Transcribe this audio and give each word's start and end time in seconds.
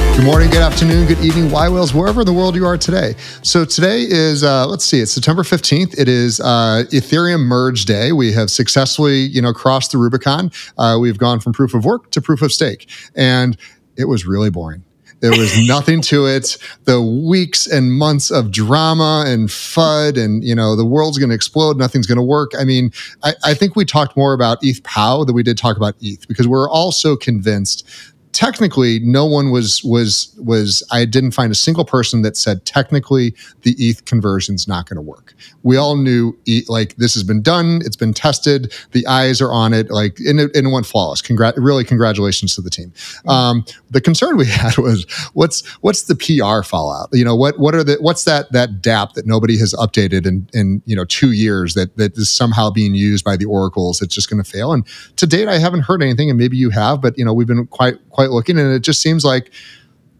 Good 0.00 0.24
morning, 0.24 0.50
good 0.50 0.62
afternoon, 0.62 1.06
good 1.06 1.20
evening, 1.20 1.50
Y 1.50 1.68
Whales, 1.68 1.94
wherever 1.94 2.20
in 2.20 2.26
the 2.26 2.32
world 2.32 2.54
you 2.54 2.66
are 2.66 2.76
today. 2.76 3.14
So 3.42 3.64
today 3.64 4.02
is, 4.02 4.44
uh, 4.44 4.66
let's 4.66 4.84
see, 4.84 5.00
it's 5.00 5.12
September 5.12 5.42
15th. 5.42 5.98
It 5.98 6.08
is 6.08 6.40
uh, 6.40 6.84
Ethereum 6.90 7.40
merge 7.40 7.86
day. 7.86 8.12
We 8.12 8.32
have 8.32 8.50
successfully, 8.50 9.20
you 9.20 9.40
know, 9.40 9.52
crossed 9.52 9.92
the 9.92 9.98
Rubicon. 9.98 10.50
Uh, 10.76 10.98
we've 11.00 11.18
gone 11.18 11.40
from 11.40 11.52
proof 11.52 11.74
of 11.74 11.84
work 11.84 12.10
to 12.10 12.20
proof 12.20 12.42
of 12.42 12.52
stake. 12.52 12.90
And 13.14 13.56
it 13.96 14.04
was 14.04 14.26
really 14.26 14.50
boring. 14.50 14.84
There 15.20 15.30
was 15.30 15.58
nothing 15.66 16.00
to 16.02 16.26
it. 16.26 16.56
The 16.84 17.00
weeks 17.00 17.66
and 17.66 17.92
months 17.92 18.30
of 18.30 18.50
drama 18.50 19.24
and 19.26 19.48
FUD, 19.48 20.22
and 20.22 20.42
you 20.42 20.54
know, 20.54 20.74
the 20.76 20.84
world's 20.84 21.18
going 21.18 21.28
to 21.28 21.34
explode. 21.34 21.76
Nothing's 21.76 22.06
going 22.06 22.16
to 22.16 22.22
work. 22.22 22.52
I 22.58 22.64
mean, 22.64 22.90
I, 23.22 23.34
I, 23.44 23.54
think 23.54 23.76
we 23.76 23.84
talked 23.84 24.16
more 24.16 24.32
about 24.32 24.58
ETH 24.62 24.82
POW 24.82 25.24
than 25.24 25.34
we 25.34 25.42
did 25.42 25.56
talk 25.56 25.76
about 25.76 25.94
ETH 26.00 26.26
because 26.26 26.48
we're 26.48 26.68
all 26.68 26.92
so 26.92 27.16
convinced 27.16 27.88
technically 28.32 29.00
no 29.00 29.24
one 29.24 29.50
was 29.50 29.82
was 29.82 30.34
was 30.38 30.86
i 30.92 31.04
didn't 31.04 31.32
find 31.32 31.50
a 31.50 31.54
single 31.54 31.84
person 31.84 32.22
that 32.22 32.36
said 32.36 32.64
technically 32.64 33.34
the 33.62 33.74
eth 33.78 34.04
conversion's 34.04 34.68
not 34.68 34.88
going 34.88 34.96
to 34.96 35.02
work. 35.02 35.34
We 35.62 35.76
all 35.76 35.96
knew 35.96 36.38
like 36.68 36.96
this 36.96 37.14
has 37.14 37.22
been 37.22 37.42
done 37.42 37.80
it's 37.84 37.96
been 37.96 38.14
tested 38.14 38.72
the 38.92 39.06
eyes 39.06 39.40
are 39.40 39.52
on 39.52 39.72
it 39.72 39.90
like 39.90 40.18
and 40.20 40.40
it, 40.40 40.54
and 40.54 40.66
it 40.68 40.70
went 40.70 40.86
flawless. 40.86 41.22
Congrat- 41.22 41.54
really 41.56 41.84
congratulations 41.84 42.54
to 42.54 42.62
the 42.62 42.70
team. 42.70 42.90
Mm-hmm. 42.90 43.28
um, 43.28 43.64
the 43.90 44.00
concern 44.00 44.36
we 44.36 44.46
had 44.60 44.76
was 44.78 45.04
what's 45.32 45.66
what's 45.80 46.02
the 46.04 46.14
pr 46.14 46.66
fallout? 46.66 47.08
You 47.12 47.24
know 47.24 47.36
what 47.36 47.58
what 47.58 47.74
are 47.74 47.84
the 47.84 47.96
what's 48.00 48.24
that 48.24 48.52
that 48.52 48.80
dApp 48.80 49.14
that 49.14 49.26
nobody 49.26 49.58
has 49.58 49.74
updated 49.74 50.26
in 50.26 50.48
in 50.52 50.82
you 50.86 50.94
know 50.94 51.04
two 51.04 51.32
years 51.32 51.74
that 51.74 51.96
that 51.96 52.16
is 52.16 52.30
somehow 52.30 52.70
being 52.70 52.94
used 52.94 53.24
by 53.24 53.36
the 53.36 53.46
oracles 53.46 54.00
it's 54.02 54.14
just 54.14 54.30
going 54.30 54.42
to 54.42 54.48
fail? 54.48 54.72
And 54.72 54.86
to 55.16 55.26
date 55.26 55.48
i 55.48 55.58
haven't 55.58 55.80
heard 55.80 56.02
anything 56.02 56.30
and 56.30 56.38
maybe 56.38 56.56
you 56.56 56.70
have 56.70 57.00
but 57.00 57.16
you 57.18 57.24
know 57.24 57.32
we've 57.32 57.46
been 57.46 57.66
quite 57.66 57.96
quite 58.10 58.19
looking, 58.28 58.58
and 58.58 58.72
it 58.72 58.80
just 58.80 59.00
seems 59.00 59.24
like 59.24 59.50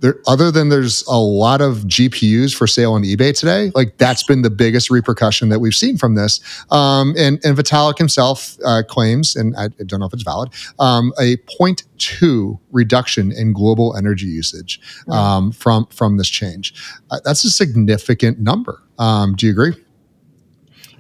there, 0.01 0.19
other 0.27 0.51
than 0.51 0.70
there's 0.70 1.06
a 1.06 1.19
lot 1.19 1.61
of 1.61 1.79
GPUs 1.79 2.55
for 2.55 2.67
sale 2.67 2.95
on 2.95 3.03
eBay 3.03 3.39
today, 3.39 3.70
like 3.75 3.98
that's 3.98 4.23
been 4.23 4.43
the 4.43 4.51
biggest 4.51 4.91
repercussion 4.91 5.51
that 5.51 5.61
we've 5.61 5.75
seen 5.75 5.98
from 5.98 6.15
this. 6.15 6.41
Um, 6.71 7.15
and, 7.19 7.39
and 7.45 7.56
Vitalik 7.56 7.98
himself 7.98 8.56
uh, 8.65 8.83
claims, 8.89 9.37
and 9.37 9.55
I, 9.56 9.65
I, 9.65 9.84
don't 9.84 10.01
know 10.01 10.06
if 10.06 10.15
it's 10.15 10.23
valid, 10.23 10.51
um, 10.78 11.12
a 11.19 11.37
0.2 11.61 12.59
reduction 12.73 13.31
in 13.33 13.53
global 13.53 13.95
energy 13.97 14.27
usage 14.27 14.81
um, 15.09 15.53
from 15.53 15.87
from 15.87 16.17
this 16.17 16.28
change. 16.28 16.75
Uh, 17.11 17.21
that's 17.25 17.45
a 17.45 17.51
significant 17.51 18.39
number. 18.39 18.83
Um, 18.98 19.34
do 19.34 19.47
you 19.47 19.53
agree? 19.53 19.75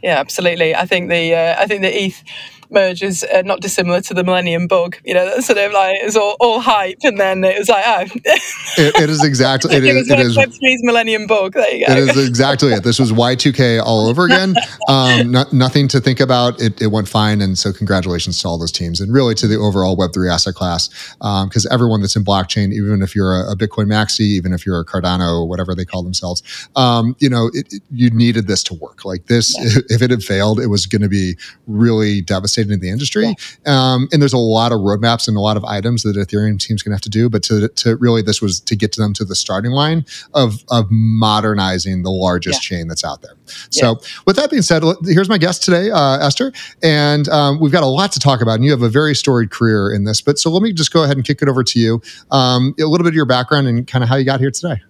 Yeah, 0.02 0.18
absolutely. 0.18 0.74
I 0.74 0.86
think 0.86 1.08
the 1.08 1.34
uh, 1.34 1.56
I 1.58 1.66
think 1.66 1.82
the 1.82 2.04
ETH 2.04 2.22
merge 2.70 3.02
is 3.02 3.24
uh, 3.24 3.42
not 3.42 3.60
dissimilar 3.60 4.00
to 4.02 4.14
the 4.14 4.24
Millennium 4.24 4.66
Bug. 4.66 4.96
You 5.04 5.14
know, 5.14 5.24
that's 5.24 5.46
sort 5.46 5.58
of 5.58 5.72
like 5.72 5.96
it's 6.00 6.16
all, 6.16 6.36
all 6.40 6.60
hype, 6.60 6.98
and 7.02 7.18
then 7.18 7.44
it 7.44 7.58
was 7.58 7.68
like, 7.68 7.84
oh, 7.86 8.02
it, 8.24 9.00
it 9.00 9.10
is 9.10 9.24
exactly 9.24 9.74
it, 9.74 9.84
it 9.84 9.96
is 9.96 10.10
it 10.10 10.18
is 10.18 10.36
Web3's 10.36 10.82
Millennium 10.82 11.26
Bug. 11.26 11.54
There 11.54 11.74
you 11.74 11.86
go. 11.86 11.92
It 11.92 11.98
is 11.98 12.28
exactly 12.28 12.72
it. 12.72 12.84
This 12.84 12.98
was 12.98 13.12
Y2K 13.12 13.82
all 13.82 14.06
over 14.06 14.24
again. 14.24 14.54
Um, 14.88 15.30
not, 15.30 15.52
nothing 15.52 15.86
to 15.88 16.00
think 16.00 16.18
about. 16.18 16.60
It, 16.60 16.82
it 16.82 16.88
went 16.88 17.06
fine, 17.06 17.40
and 17.40 17.56
so 17.56 17.72
congratulations 17.72 18.40
to 18.42 18.48
all 18.48 18.58
those 18.58 18.72
teams, 18.72 19.00
and 19.00 19.12
really 19.12 19.36
to 19.36 19.46
the 19.46 19.56
overall 19.56 19.96
Web3 19.96 20.32
asset 20.32 20.54
class, 20.54 20.88
because 21.18 21.64
um, 21.64 21.72
everyone 21.72 22.00
that's 22.00 22.16
in 22.16 22.24
blockchain, 22.24 22.72
even 22.72 23.00
if 23.00 23.14
you're 23.14 23.36
a, 23.36 23.52
a, 23.52 23.56
Bitcoin 23.56 23.86
maxi, 23.86 24.20
even 24.20 24.52
if 24.52 24.66
you're 24.66 24.80
a 24.80 24.84
Cardano, 24.84 25.46
whatever 25.46 25.76
they 25.76 25.84
call 25.84 26.02
themselves, 26.02 26.42
um, 26.74 27.14
you 27.20 27.28
know, 27.28 27.50
you 27.92 28.10
needed 28.10 28.48
this 28.48 28.64
to 28.64 28.74
work. 28.74 29.04
Like 29.04 29.26
this, 29.26 29.56
yeah. 29.58 29.82
if 29.90 30.02
it 30.02 30.10
had 30.10 30.24
failed, 30.24 30.58
it 30.58 30.66
was 30.66 30.86
going 30.86 31.02
to 31.02 31.08
be 31.08 31.36
really 31.68 32.20
devastating 32.20 32.59
in 32.68 32.80
the 32.80 32.90
industry. 32.90 33.36
Yeah. 33.64 33.92
Um, 33.92 34.08
and 34.12 34.20
there's 34.20 34.32
a 34.32 34.38
lot 34.38 34.72
of 34.72 34.80
roadmaps 34.80 35.28
and 35.28 35.36
a 35.36 35.40
lot 35.40 35.56
of 35.56 35.64
items 35.64 36.02
that 36.02 36.14
the 36.14 36.20
Ethereum 36.20 36.58
team's 36.58 36.82
going 36.82 36.90
to 36.90 36.96
have 36.96 37.02
to 37.02 37.08
do. 37.08 37.30
But 37.30 37.44
to, 37.44 37.68
to 37.68 37.96
really, 37.96 38.22
this 38.22 38.42
was 38.42 38.58
to 38.58 38.74
get 38.74 38.92
to 38.94 39.00
them 39.00 39.12
to 39.14 39.24
the 39.24 39.36
starting 39.36 39.70
line 39.70 40.04
of, 40.34 40.64
of 40.68 40.88
modernizing 40.90 42.02
the 42.02 42.10
largest 42.10 42.68
yeah. 42.68 42.76
chain 42.76 42.88
that's 42.88 43.04
out 43.04 43.22
there. 43.22 43.34
So, 43.70 43.90
yeah. 43.90 44.08
with 44.26 44.36
that 44.36 44.50
being 44.50 44.62
said, 44.62 44.82
here's 45.04 45.28
my 45.28 45.38
guest 45.38 45.62
today, 45.62 45.90
uh, 45.90 46.18
Esther. 46.18 46.52
And 46.82 47.28
um, 47.28 47.60
we've 47.60 47.72
got 47.72 47.84
a 47.84 47.86
lot 47.86 48.10
to 48.12 48.18
talk 48.18 48.40
about. 48.40 48.56
And 48.56 48.64
you 48.64 48.72
have 48.72 48.82
a 48.82 48.88
very 48.88 49.14
storied 49.14 49.50
career 49.50 49.92
in 49.94 50.04
this. 50.04 50.20
But 50.20 50.38
so 50.38 50.50
let 50.50 50.62
me 50.62 50.72
just 50.72 50.92
go 50.92 51.04
ahead 51.04 51.16
and 51.16 51.24
kick 51.24 51.42
it 51.42 51.48
over 51.48 51.62
to 51.62 51.78
you. 51.78 52.02
Um, 52.32 52.74
a 52.80 52.84
little 52.84 53.04
bit 53.04 53.10
of 53.10 53.14
your 53.14 53.26
background 53.26 53.68
and 53.68 53.86
kind 53.86 54.02
of 54.02 54.08
how 54.08 54.16
you 54.16 54.24
got 54.24 54.40
here 54.40 54.50
today. 54.50 54.80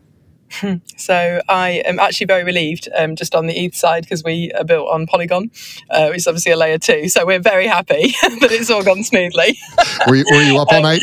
So 0.96 1.40
I 1.48 1.82
am 1.86 1.98
actually 1.98 2.26
very 2.26 2.44
relieved, 2.44 2.88
um, 2.96 3.16
just 3.16 3.34
on 3.34 3.46
the 3.46 3.64
ETH 3.64 3.74
side, 3.74 4.02
because 4.02 4.22
we 4.22 4.52
are 4.52 4.64
built 4.64 4.88
on 4.90 5.06
Polygon, 5.06 5.50
uh, 5.88 6.08
which 6.08 6.18
is 6.18 6.26
obviously 6.26 6.52
a 6.52 6.56
layer 6.56 6.78
two. 6.78 7.08
So 7.08 7.24
we're 7.24 7.40
very 7.40 7.66
happy 7.66 8.14
that 8.40 8.48
it's 8.50 8.70
all 8.70 8.82
gone 8.82 9.02
smoothly. 9.02 9.58
were, 10.06 10.16
you, 10.16 10.24
were 10.30 10.42
you 10.42 10.58
up 10.58 10.72
all 10.72 10.82
night? 10.82 11.02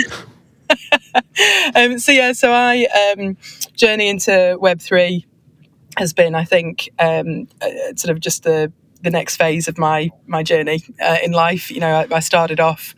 um, 1.76 1.98
so 1.98 2.12
yeah, 2.12 2.34
so 2.34 2.52
I 2.52 2.86
um, 3.18 3.38
journey 3.76 4.08
into 4.10 4.58
Web 4.60 4.82
three 4.82 5.26
has 5.98 6.14
been, 6.14 6.36
I 6.36 6.44
think, 6.44 6.90
um, 7.00 7.48
uh, 7.62 7.96
sort 7.96 8.12
of 8.12 8.20
just 8.20 8.44
the 8.44 8.72
the 9.02 9.12
next 9.12 9.38
phase 9.38 9.68
of 9.68 9.78
my 9.78 10.10
my 10.26 10.44
journey 10.44 10.84
uh, 11.02 11.18
in 11.24 11.32
life. 11.32 11.72
You 11.72 11.80
know, 11.80 12.06
I, 12.12 12.16
I 12.16 12.20
started 12.20 12.60
off 12.60 12.96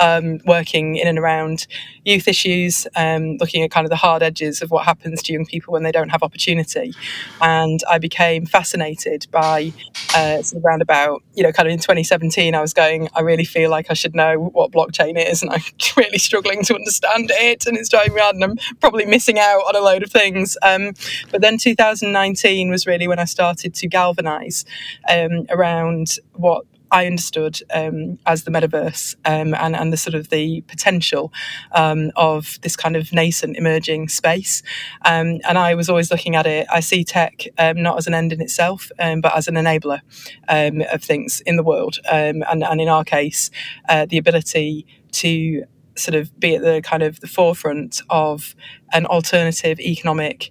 um, 0.00 0.40
working 0.46 0.96
in 0.96 1.06
and 1.06 1.18
around 1.18 1.66
youth 2.04 2.26
issues, 2.26 2.86
um, 2.96 3.36
looking 3.38 3.62
at 3.62 3.70
kind 3.70 3.84
of 3.84 3.90
the 3.90 3.96
hard 3.96 4.22
edges 4.22 4.62
of 4.62 4.70
what 4.70 4.84
happens 4.84 5.22
to 5.22 5.32
young 5.32 5.46
people 5.46 5.72
when 5.72 5.82
they 5.82 5.92
don't 5.92 6.08
have 6.08 6.22
opportunity. 6.22 6.94
And 7.40 7.80
I 7.88 7.98
became 7.98 8.46
fascinated 8.46 9.26
by 9.30 9.72
uh, 10.16 10.42
sort 10.42 10.60
of 10.60 10.64
around 10.64 10.82
about, 10.82 11.22
you 11.34 11.42
know, 11.42 11.52
kind 11.52 11.68
of 11.68 11.72
in 11.72 11.78
2017, 11.78 12.54
I 12.54 12.60
was 12.60 12.72
going, 12.72 13.08
I 13.14 13.20
really 13.20 13.44
feel 13.44 13.70
like 13.70 13.86
I 13.90 13.94
should 13.94 14.14
know 14.14 14.50
what 14.52 14.72
blockchain 14.72 15.14
is, 15.16 15.42
and 15.42 15.50
I'm 15.52 15.62
really 15.96 16.18
struggling 16.18 16.64
to 16.64 16.74
understand 16.74 17.30
it, 17.34 17.66
and 17.66 17.76
it's 17.76 17.88
driving 17.88 18.14
me 18.14 18.20
mad, 18.20 18.34
and 18.34 18.44
I'm 18.44 18.56
probably 18.80 19.04
missing 19.04 19.38
out 19.38 19.60
on 19.68 19.76
a 19.76 19.80
load 19.80 20.02
of 20.02 20.10
things. 20.10 20.56
Um, 20.62 20.92
but 21.30 21.40
then 21.40 21.58
2019 21.58 22.70
was 22.70 22.86
really 22.86 23.08
when 23.08 23.18
I 23.18 23.24
started 23.24 23.74
to 23.74 23.88
galvanize 23.88 24.64
um, 25.08 25.46
around 25.50 26.18
what 26.34 26.64
I 26.90 27.06
understood 27.06 27.60
um, 27.72 28.18
as 28.26 28.44
the 28.44 28.50
metaverse 28.50 29.14
um, 29.24 29.54
and, 29.54 29.76
and 29.76 29.92
the 29.92 29.96
sort 29.96 30.14
of 30.14 30.28
the 30.30 30.62
potential 30.62 31.32
um, 31.72 32.10
of 32.16 32.58
this 32.62 32.76
kind 32.76 32.96
of 32.96 33.12
nascent 33.12 33.56
emerging 33.56 34.08
space. 34.08 34.62
Um, 35.04 35.40
and 35.48 35.58
I 35.58 35.74
was 35.74 35.88
always 35.88 36.10
looking 36.10 36.34
at 36.34 36.46
it, 36.46 36.66
I 36.70 36.80
see 36.80 37.04
tech 37.04 37.44
um, 37.58 37.82
not 37.82 37.98
as 37.98 38.06
an 38.06 38.14
end 38.14 38.32
in 38.32 38.40
itself, 38.40 38.90
um, 38.98 39.20
but 39.20 39.36
as 39.36 39.48
an 39.48 39.54
enabler 39.54 40.00
of 40.48 41.02
things 41.02 41.40
in 41.42 41.56
the 41.56 41.62
world. 41.62 41.98
and, 42.10 42.44
and 42.48 42.80
in 42.80 42.88
our 42.88 43.04
case, 43.04 43.50
uh, 43.88 44.06
the 44.06 44.18
ability 44.18 44.86
to 45.12 45.64
sort 45.96 46.14
of 46.14 46.38
be 46.38 46.54
at 46.54 46.62
the 46.62 46.80
kind 46.82 47.02
of 47.02 47.20
the 47.20 47.26
forefront 47.26 48.00
of 48.10 48.54
an 48.92 49.06
alternative 49.06 49.78
economic 49.80 50.50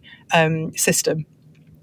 system 0.76 1.26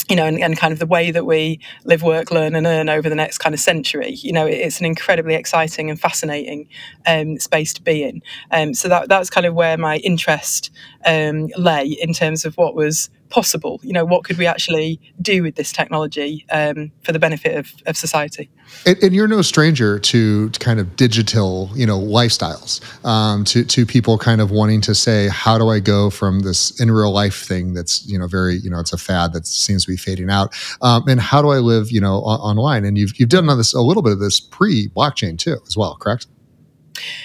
you 0.08 0.16
know, 0.16 0.26
and, 0.26 0.40
and, 0.40 0.56
kind 0.56 0.72
of 0.72 0.78
the 0.78 0.86
way 0.86 1.10
that 1.10 1.26
we 1.26 1.60
live, 1.84 2.02
work, 2.02 2.30
learn, 2.30 2.54
and 2.54 2.66
earn 2.66 2.88
over 2.88 3.08
the 3.08 3.14
next 3.14 3.38
kind 3.38 3.54
of 3.54 3.60
century. 3.60 4.12
You 4.12 4.32
know, 4.32 4.46
it's 4.46 4.78
an 4.78 4.86
incredibly 4.86 5.34
exciting 5.34 5.90
and 5.90 5.98
fascinating 6.00 6.68
um, 7.06 7.38
space 7.38 7.72
to 7.74 7.82
be 7.82 8.02
in. 8.02 8.22
Um, 8.50 8.74
so 8.74 8.88
that 8.88 9.08
that's 9.08 9.30
kind 9.30 9.46
of 9.46 9.54
where 9.54 9.76
my 9.76 9.96
interest 9.98 10.70
um, 11.04 11.48
lay 11.56 11.86
in 11.86 12.12
terms 12.12 12.44
of 12.44 12.56
what 12.56 12.74
was 12.74 13.10
possible. 13.30 13.80
You 13.82 13.92
know, 13.92 14.04
what 14.04 14.24
could 14.24 14.38
we 14.38 14.46
actually 14.46 15.00
do 15.20 15.42
with 15.42 15.56
this 15.56 15.72
technology 15.72 16.44
um, 16.50 16.92
for 17.02 17.12
the 17.12 17.18
benefit 17.18 17.56
of, 17.56 17.72
of 17.86 17.96
society? 17.96 18.50
And, 18.84 19.02
and, 19.02 19.14
you're 19.14 19.28
no 19.28 19.42
stranger 19.42 19.98
to, 19.98 20.50
kind 20.58 20.80
of 20.80 20.96
digital, 20.96 21.70
you 21.74 21.86
know, 21.86 21.98
lifestyles. 21.98 22.82
Um, 23.04 23.44
to 23.44 23.64
to 23.64 23.86
people 23.86 24.18
kind 24.18 24.40
of 24.40 24.50
wanting 24.50 24.80
to 24.82 24.94
say, 24.94 25.28
how 25.28 25.56
do 25.58 25.68
I 25.68 25.78
go 25.80 26.10
from 26.10 26.40
this 26.40 26.78
in 26.80 26.90
real 26.90 27.12
life 27.12 27.42
thing 27.42 27.74
that's 27.74 28.06
you 28.06 28.18
know 28.18 28.26
very 28.26 28.56
you 28.56 28.70
know 28.70 28.80
it's 28.80 28.92
a 28.92 28.98
fad 28.98 29.32
that 29.32 29.46
seems 29.46 29.84
to 29.84 29.90
be 29.90 29.96
fading 29.96 30.30
out, 30.30 30.54
um, 30.82 31.04
and 31.08 31.20
how 31.20 31.40
do 31.42 31.50
I 31.50 31.58
live 31.58 31.90
you 31.90 32.00
know 32.00 32.22
on, 32.22 32.40
online? 32.40 32.84
And 32.84 32.98
you've 32.98 33.18
you've 33.18 33.28
done 33.28 33.46
this 33.46 33.72
a 33.72 33.80
little 33.80 34.02
bit 34.02 34.12
of 34.12 34.18
this 34.18 34.40
pre 34.40 34.88
blockchain 34.88 35.38
too 35.38 35.58
as 35.66 35.76
well, 35.76 35.96
correct? 35.96 36.26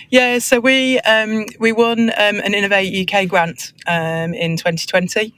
Yeah, 0.09 0.39
so 0.39 0.59
we 0.59 0.99
um, 1.01 1.45
we 1.59 1.71
won 1.71 2.09
um, 2.11 2.39
an 2.39 2.53
Innovate 2.53 3.13
UK 3.13 3.27
grant 3.27 3.73
um, 3.87 4.33
in 4.33 4.57
2020, 4.57 5.33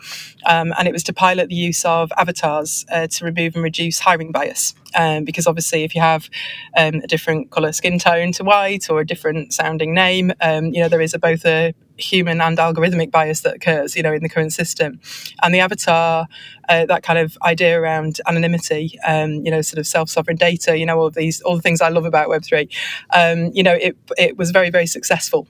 um, 0.46 0.74
and 0.78 0.88
it 0.88 0.92
was 0.92 1.04
to 1.04 1.14
pilot 1.14 1.50
the 1.50 1.56
use 1.56 1.86
of 1.86 2.12
avatars 2.18 2.86
uh, 2.92 3.08
to 3.08 3.26
remove 3.26 3.56
and 3.56 3.64
reduce 3.64 4.00
hiring 4.00 4.32
bias. 4.32 4.74
Um, 4.96 5.26
because 5.26 5.48
obviously, 5.48 5.84
if 5.84 5.96
you 5.96 6.02
have 6.02 6.30
um, 6.78 6.96
a 6.96 7.08
different 7.08 7.52
colour 7.52 7.72
skin 7.72 8.00
tone 8.00 8.32
to 8.34 8.44
white 8.44 8.90
or 8.90 9.00
a 9.00 9.06
different 9.06 9.54
sounding 9.54 9.94
name, 9.94 10.32
you 10.42 10.82
know 10.82 10.90
there 10.90 11.02
is 11.02 11.14
a, 11.14 11.20
both 11.20 11.46
a 11.46 11.74
human 11.98 12.42
and 12.42 12.58
algorithmic 12.58 13.12
bias 13.12 13.42
that 13.42 13.56
occurs, 13.56 13.96
you 13.96 14.04
know, 14.04 14.14
in 14.14 14.24
the 14.24 14.30
current 14.30 14.54
system. 14.54 15.00
And 15.42 15.54
the 15.54 15.60
avatar, 15.60 16.28
uh, 16.70 16.86
that 16.86 17.04
kind 17.04 17.20
of 17.20 17.38
idea 17.44 17.80
around 17.80 18.20
anonymity, 18.28 19.00
um, 19.06 19.46
you 19.46 19.52
know, 19.52 19.62
sort 19.62 19.80
of 19.80 19.88
self-sovereign 19.88 20.38
data, 20.38 20.78
you 20.78 20.86
know, 20.86 21.00
all 21.00 21.10
these, 21.10 21.42
all 21.42 21.56
the 21.56 21.62
things 21.62 21.82
I 21.82 21.90
love 21.90 22.06
about 22.06 22.30
Web 22.30 22.44
three, 22.44 22.70
um, 23.12 23.52
you 23.54 23.64
know, 23.64 23.74
it 23.74 23.96
it 24.18 24.38
was 24.38 24.52
very 24.52 24.70
very 24.70 24.88
successful. 24.88 25.48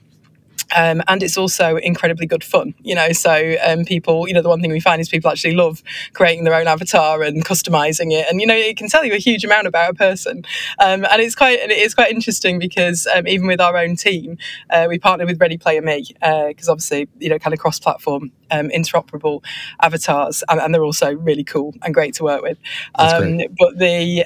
Um, 0.74 1.02
and 1.08 1.22
it's 1.22 1.36
also 1.36 1.76
incredibly 1.76 2.26
good 2.26 2.44
fun, 2.44 2.74
you 2.82 2.94
know. 2.94 3.12
So 3.12 3.56
um, 3.64 3.84
people, 3.84 4.26
you 4.28 4.34
know, 4.34 4.42
the 4.42 4.48
one 4.48 4.60
thing 4.60 4.72
we 4.72 4.80
find 4.80 5.00
is 5.00 5.08
people 5.08 5.30
actually 5.30 5.54
love 5.54 5.82
creating 6.12 6.44
their 6.44 6.54
own 6.54 6.66
avatar 6.66 7.22
and 7.22 7.44
customizing 7.44 8.12
it, 8.12 8.26
and 8.30 8.40
you 8.40 8.46
know, 8.46 8.56
it 8.56 8.76
can 8.76 8.88
tell 8.88 9.04
you 9.04 9.12
a 9.12 9.18
huge 9.18 9.44
amount 9.44 9.66
about 9.66 9.90
a 9.90 9.94
person. 9.94 10.44
Um, 10.78 11.06
and 11.10 11.22
it's 11.22 11.34
quite, 11.34 11.58
it 11.58 11.70
is 11.70 11.94
quite 11.94 12.10
interesting 12.10 12.58
because 12.58 13.06
um, 13.14 13.26
even 13.26 13.46
with 13.46 13.60
our 13.60 13.76
own 13.76 13.96
team, 13.96 14.38
uh, 14.70 14.86
we 14.88 14.98
partnered 14.98 15.28
with 15.28 15.40
Ready 15.40 15.56
Player 15.58 15.82
Me 15.82 16.04
because 16.48 16.68
uh, 16.68 16.72
obviously, 16.72 17.08
you 17.18 17.28
know, 17.28 17.38
kind 17.38 17.54
of 17.54 17.60
cross-platform, 17.60 18.32
um, 18.50 18.68
interoperable 18.70 19.42
avatars, 19.80 20.42
and, 20.48 20.60
and, 20.60 20.74
they're 20.74 20.84
also 20.84 21.14
really 21.14 21.44
cool 21.44 21.74
and 21.82 21.94
great 21.94 22.14
to 22.14 22.24
work 22.24 22.42
with. 22.42 22.58
Um, 22.96 23.40
but 23.58 23.78
the, 23.78 24.24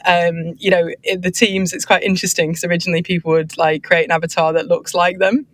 you 0.58 0.70
know, 0.70 0.88
the 1.16 1.30
teams, 1.30 1.72
it's 1.72 1.84
quite 1.84 2.02
interesting 2.02 2.50
because 2.50 2.64
originally 2.64 3.02
people 3.02 3.32
would 3.32 3.56
like 3.58 3.84
create 3.84 4.04
an 4.04 4.10
avatar 4.10 4.52
that 4.54 4.66
looks 4.66 4.94
like 4.94 5.18
them 5.18 5.46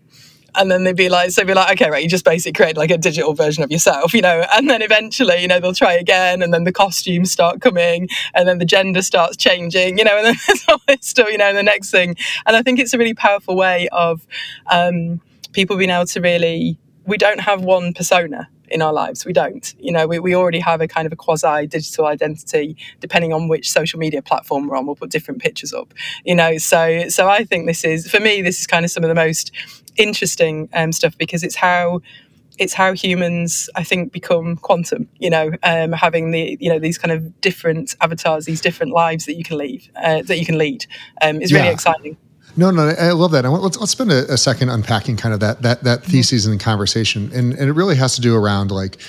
and 0.56 0.70
then 0.70 0.84
they'd 0.84 0.96
be 0.96 1.08
like, 1.08 1.30
so 1.30 1.44
be 1.44 1.54
like, 1.54 1.72
okay, 1.72 1.90
right, 1.90 2.02
you 2.02 2.08
just 2.08 2.24
basically 2.24 2.52
create 2.52 2.76
like 2.76 2.90
a 2.90 2.98
digital 2.98 3.34
version 3.34 3.62
of 3.62 3.70
yourself, 3.70 4.14
you 4.14 4.22
know, 4.22 4.44
and 4.54 4.68
then 4.68 4.82
eventually, 4.82 5.40
you 5.40 5.48
know, 5.48 5.60
they'll 5.60 5.74
try 5.74 5.92
again, 5.94 6.42
and 6.42 6.52
then 6.52 6.64
the 6.64 6.72
costumes 6.72 7.30
start 7.30 7.60
coming, 7.60 8.08
and 8.34 8.48
then 8.48 8.58
the 8.58 8.64
gender 8.64 9.02
starts 9.02 9.36
changing, 9.36 9.98
you 9.98 10.04
know, 10.04 10.16
and 10.16 10.26
then 10.26 10.36
there's 10.46 10.64
all 10.68 10.80
this 10.86 11.14
you 11.16 11.38
know, 11.38 11.46
and 11.46 11.56
the 11.56 11.62
next 11.62 11.90
thing, 11.90 12.16
and 12.46 12.56
I 12.56 12.62
think 12.62 12.78
it's 12.78 12.92
a 12.92 12.98
really 12.98 13.14
powerful 13.14 13.56
way 13.56 13.88
of 13.92 14.26
um, 14.70 15.20
people 15.52 15.76
being 15.76 15.90
able 15.90 16.06
to 16.06 16.20
really, 16.20 16.78
we 17.06 17.16
don't 17.16 17.40
have 17.40 17.62
one 17.62 17.92
persona 17.92 18.48
in 18.68 18.82
our 18.82 18.92
lives. 18.92 19.24
We 19.24 19.32
don't. 19.32 19.74
You 19.78 19.92
know, 19.92 20.06
we, 20.06 20.18
we 20.18 20.34
already 20.34 20.58
have 20.58 20.80
a 20.80 20.88
kind 20.88 21.06
of 21.06 21.12
a 21.12 21.16
quasi 21.16 21.66
digital 21.66 22.06
identity, 22.06 22.76
depending 23.00 23.32
on 23.32 23.48
which 23.48 23.70
social 23.70 23.98
media 23.98 24.22
platform 24.22 24.68
we're 24.68 24.76
on. 24.76 24.86
We'll 24.86 24.96
put 24.96 25.10
different 25.10 25.40
pictures 25.40 25.72
up. 25.72 25.94
You 26.24 26.34
know, 26.34 26.58
so 26.58 27.08
so 27.08 27.28
I 27.28 27.44
think 27.44 27.66
this 27.66 27.84
is 27.84 28.10
for 28.10 28.20
me, 28.20 28.42
this 28.42 28.60
is 28.60 28.66
kind 28.66 28.84
of 28.84 28.90
some 28.90 29.04
of 29.04 29.08
the 29.08 29.14
most 29.14 29.52
interesting 29.96 30.68
um, 30.72 30.92
stuff 30.92 31.16
because 31.18 31.42
it's 31.42 31.56
how 31.56 32.00
it's 32.58 32.72
how 32.72 32.92
humans 32.92 33.68
I 33.74 33.84
think 33.84 34.12
become 34.12 34.56
quantum. 34.56 35.08
You 35.18 35.30
know, 35.30 35.52
um, 35.62 35.92
having 35.92 36.30
the 36.30 36.56
you 36.60 36.70
know 36.70 36.78
these 36.78 36.98
kind 36.98 37.12
of 37.12 37.40
different 37.40 37.94
avatars, 38.00 38.44
these 38.44 38.60
different 38.60 38.92
lives 38.92 39.26
that 39.26 39.34
you 39.34 39.44
can 39.44 39.58
lead 39.58 39.88
uh, 39.96 40.22
that 40.22 40.38
you 40.38 40.46
can 40.46 40.58
lead 40.58 40.86
um, 41.22 41.40
is 41.40 41.52
really 41.52 41.66
yeah. 41.66 41.72
exciting. 41.72 42.16
No, 42.56 42.70
no, 42.70 42.88
I 42.88 43.10
love 43.10 43.32
that. 43.32 43.44
want, 43.44 43.62
let's 43.62 43.78
let's 43.78 43.92
spend 43.92 44.12
a, 44.12 44.32
a, 44.32 44.36
second 44.36 44.68
unpacking 44.68 45.16
kind 45.16 45.34
of 45.34 45.40
that 45.40 45.62
that 45.62 45.82
that 45.82 46.00
mm-hmm. 46.00 46.10
thesis 46.10 46.46
and 46.46 46.60
conversation, 46.60 47.30
and 47.32 47.52
and 47.52 47.68
it 47.68 47.72
really 47.72 47.96
has 47.96 48.14
to 48.14 48.20
do 48.20 48.36
around 48.36 48.70
like 48.70 49.00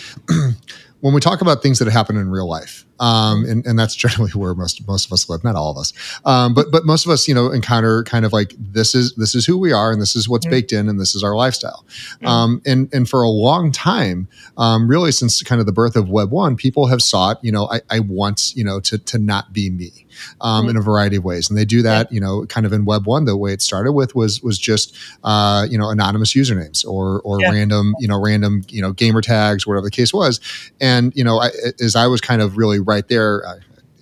when 1.02 1.14
we 1.14 1.22
talk 1.22 1.42
about 1.42 1.62
things 1.62 1.80
that 1.80 1.88
happen 1.88 2.18
in 2.18 2.32
real 2.32 2.48
life 2.48 2.85
um, 3.00 3.46
and, 3.46 3.66
and 3.66 3.78
that's 3.78 3.96
generally 3.96 4.32
where 4.32 4.54
most 4.54 4.86
most 4.88 5.06
of 5.06 5.12
us 5.12 5.30
live. 5.30 5.44
Not 5.44 5.56
all 5.56 5.72
of 5.72 5.78
us, 5.78 5.94
um, 6.26 6.54
but 6.54 6.68
but 6.72 6.86
most 6.86 7.06
of 7.06 7.12
us, 7.12 7.28
you 7.28 7.34
know, 7.34 7.52
encounter 7.52 8.04
kind 8.04 8.26
of 8.26 8.34
like 8.34 8.54
this 8.58 8.96
is 8.96 9.14
this 9.16 9.36
is 9.36 9.46
who 9.46 9.58
we 9.58 9.72
are, 9.72 9.92
and 9.92 10.02
this 10.02 10.16
is 10.16 10.30
what's 10.30 10.46
mm-hmm. 10.46 10.52
baked 10.52 10.74
in, 10.74 10.90
and 10.90 11.00
this 11.00 11.16
is 11.16 11.24
our 11.24 11.36
lifestyle. 11.36 11.86
Mm-hmm. 11.88 12.28
Um, 12.28 12.62
and 12.66 12.94
and 12.94 13.10
for 13.10 13.22
a 13.22 13.30
long 13.30 13.72
time, 13.72 14.28
um, 14.58 14.88
really 14.88 15.12
since 15.12 15.42
kind 15.44 15.60
of 15.60 15.66
the 15.66 15.74
birth 15.74 15.96
of 15.96 16.10
Web 16.10 16.32
one, 16.32 16.56
people 16.56 16.88
have 16.88 17.02
sought, 17.02 17.44
you 17.44 17.52
know, 17.52 17.68
I, 17.70 17.82
I 17.90 18.00
want 18.00 18.54
you 18.56 18.64
know 18.64 18.80
to 18.82 18.98
to 18.98 19.18
not 19.18 19.54
be 19.54 19.70
me 19.70 20.06
um, 20.42 20.62
mm-hmm. 20.62 20.72
in 20.72 20.78
a 20.78 20.82
variety 20.82 21.18
of 21.18 21.24
ways, 21.24 21.50
and 21.50 21.58
they 21.58 21.66
do 21.66 21.82
that, 21.82 22.12
yeah. 22.12 22.16
you 22.16 22.22
know, 22.22 22.46
kind 22.46 22.66
of 22.66 22.74
in 22.74 22.86
Web 22.86 23.06
one. 23.06 23.26
The 23.26 23.38
way 23.38 23.54
it 23.54 23.62
started 23.62 23.94
with 23.94 24.16
was 24.16 24.42
was 24.42 24.58
just 24.58 24.96
uh, 25.24 25.66
you 25.70 25.78
know 25.78 25.90
anonymous 25.90 26.34
usernames 26.34 26.86
or 26.86 27.22
or 27.22 27.42
yeah. 27.42 27.52
random 27.52 27.94
you 28.00 28.08
know 28.08 28.22
random 28.22 28.64
you 28.70 28.82
know 28.82 28.92
gamer 28.94 29.22
tags, 29.22 29.68
whatever 29.68 29.86
the 29.86 29.92
case 29.92 30.14
was, 30.14 30.40
and 30.80 31.14
you 31.16 31.24
know 31.24 31.40
I, 31.40 31.50
as 31.82 31.96
I 31.96 32.08
was 32.08 32.22
kind 32.22 32.42
of 32.42 32.58
really 32.58 32.80
right 32.86 33.08
there. 33.08 33.48
I, 33.48 33.56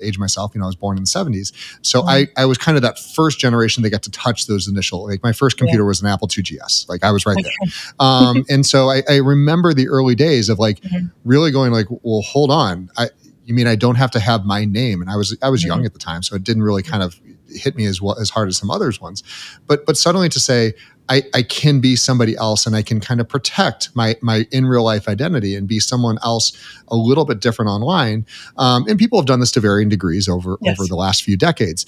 age 0.04 0.20
myself, 0.20 0.52
you 0.54 0.60
know, 0.60 0.66
I 0.66 0.68
was 0.68 0.76
born 0.76 0.98
in 0.98 1.04
the 1.04 1.08
70s. 1.08 1.54
So 1.82 2.02
mm-hmm. 2.02 2.10
I, 2.10 2.28
I 2.38 2.46
was 2.46 2.58
kind 2.58 2.78
of 2.78 2.84
that 2.84 3.00
first 3.00 3.40
generation 3.40 3.84
that 3.84 3.90
got 3.90 4.04
to 4.04 4.12
touch 4.12 4.48
those 4.48 4.68
initial, 4.68 5.08
like 5.08 5.24
my 5.24 5.32
first 5.32 5.58
computer 5.58 5.84
yeah. 5.84 5.88
was 5.88 6.02
an 6.02 6.08
Apple 6.08 6.30
II 6.36 6.44
GS. 6.44 6.88
Like 6.90 7.04
I 7.04 7.12
was 7.12 7.26
right 7.26 7.38
there. 7.42 7.52
Um, 8.00 8.44
and 8.50 8.66
so 8.66 8.90
I, 8.90 9.04
I, 9.10 9.18
remember 9.18 9.74
the 9.74 9.88
early 9.88 10.16
days 10.16 10.50
of 10.50 10.60
like 10.60 10.82
mm-hmm. 10.82 11.08
really 11.24 11.52
going 11.52 11.72
like, 11.72 11.86
well, 12.02 12.22
hold 12.22 12.52
on. 12.52 12.90
I, 12.98 13.10
you 13.46 13.54
mean 13.54 13.68
I 13.68 13.76
don't 13.76 13.96
have 13.96 14.12
to 14.12 14.20
have 14.20 14.46
my 14.46 14.66
name? 14.66 15.02
And 15.02 15.10
I 15.10 15.16
was, 15.16 15.38
I 15.42 15.50
was 15.50 15.62
mm-hmm. 15.62 15.68
young 15.68 15.86
at 15.86 15.94
the 15.94 16.00
time. 16.00 16.24
So 16.24 16.36
it 16.36 16.44
didn't 16.44 16.64
really 16.64 16.84
kind 16.84 17.04
of 17.04 17.20
hit 17.48 17.76
me 17.76 17.86
as 17.86 18.02
well 18.02 18.18
as 18.20 18.30
hard 18.30 18.50
as 18.50 18.58
some 18.58 18.72
others 18.72 19.00
ones. 19.00 19.24
But, 19.68 19.86
but 19.86 19.96
suddenly 19.96 20.28
to 20.30 20.40
say, 20.40 20.74
I, 21.10 21.24
I 21.34 21.44
can 21.44 21.80
be 21.80 21.96
somebody 21.96 22.36
else 22.38 22.66
and 22.66 22.76
I 22.76 22.82
can 22.82 23.00
kind 23.00 23.20
of 23.20 23.28
protect 23.28 23.94
my 23.96 24.16
my 24.22 24.48
in 24.52 24.66
real 24.66 24.84
life 24.84 25.08
identity 25.08 25.56
and 25.56 25.68
be 25.68 25.80
someone 25.80 26.18
else 26.24 26.54
a 26.88 26.96
little 26.96 27.26
bit 27.26 27.42
different 27.42 27.70
online. 27.70 28.26
Um, 28.58 28.88
and 28.88 28.98
people 28.98 29.20
have 29.20 29.26
done 29.26 29.40
this 29.40 29.52
to 29.54 29.60
varying 29.60 29.90
degrees 29.90 30.30
over 30.30 30.58
yes. 30.62 30.80
over 30.80 30.88
the 30.88 30.96
last 30.96 31.24
few 31.24 31.38
decades. 31.38 31.86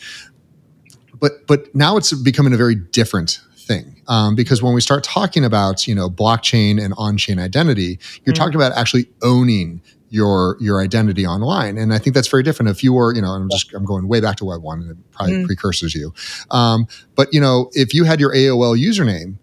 But 1.19 1.47
but 1.47 1.73
now 1.73 1.97
it's 1.97 2.13
becoming 2.13 2.53
a 2.53 2.57
very 2.57 2.75
different 2.75 3.39
thing 3.57 3.95
um, 4.07 4.35
because 4.35 4.61
when 4.61 4.73
we 4.73 4.81
start 4.81 5.03
talking 5.03 5.43
about 5.43 5.87
you 5.87 5.95
know 5.95 6.09
blockchain 6.09 6.83
and 6.83 6.93
on-chain 6.97 7.39
identity 7.39 7.99
you're 8.23 8.33
mm. 8.33 8.37
talking 8.37 8.55
about 8.55 8.71
actually 8.73 9.07
owning 9.23 9.81
your 10.15 10.57
your 10.61 10.81
identity 10.81 11.27
online. 11.27 11.77
And 11.77 11.93
i 11.93 11.99
think 11.99 12.13
that's 12.13 12.29
very 12.29 12.41
different. 12.41 12.69
If 12.69 12.83
you 12.83 12.93
were 12.93 13.13
you 13.13 13.21
know 13.21 13.31
i'm 13.31 13.49
just 13.49 13.73
i'm 13.73 13.85
going 13.85 14.07
way 14.07 14.21
back 14.21 14.37
to 14.37 14.45
web 14.45 14.61
one 14.61 14.81
and 14.81 14.91
it 14.91 14.97
probably 15.11 15.35
mm. 15.35 15.45
precursors 15.45 15.93
you. 15.93 16.13
Um, 16.49 16.87
but 17.15 17.33
you 17.33 17.41
know 17.41 17.69
if 17.73 17.93
you 17.93 18.05
had 18.05 18.19
your 18.19 18.33
aol 18.33 18.79
username 18.79 19.35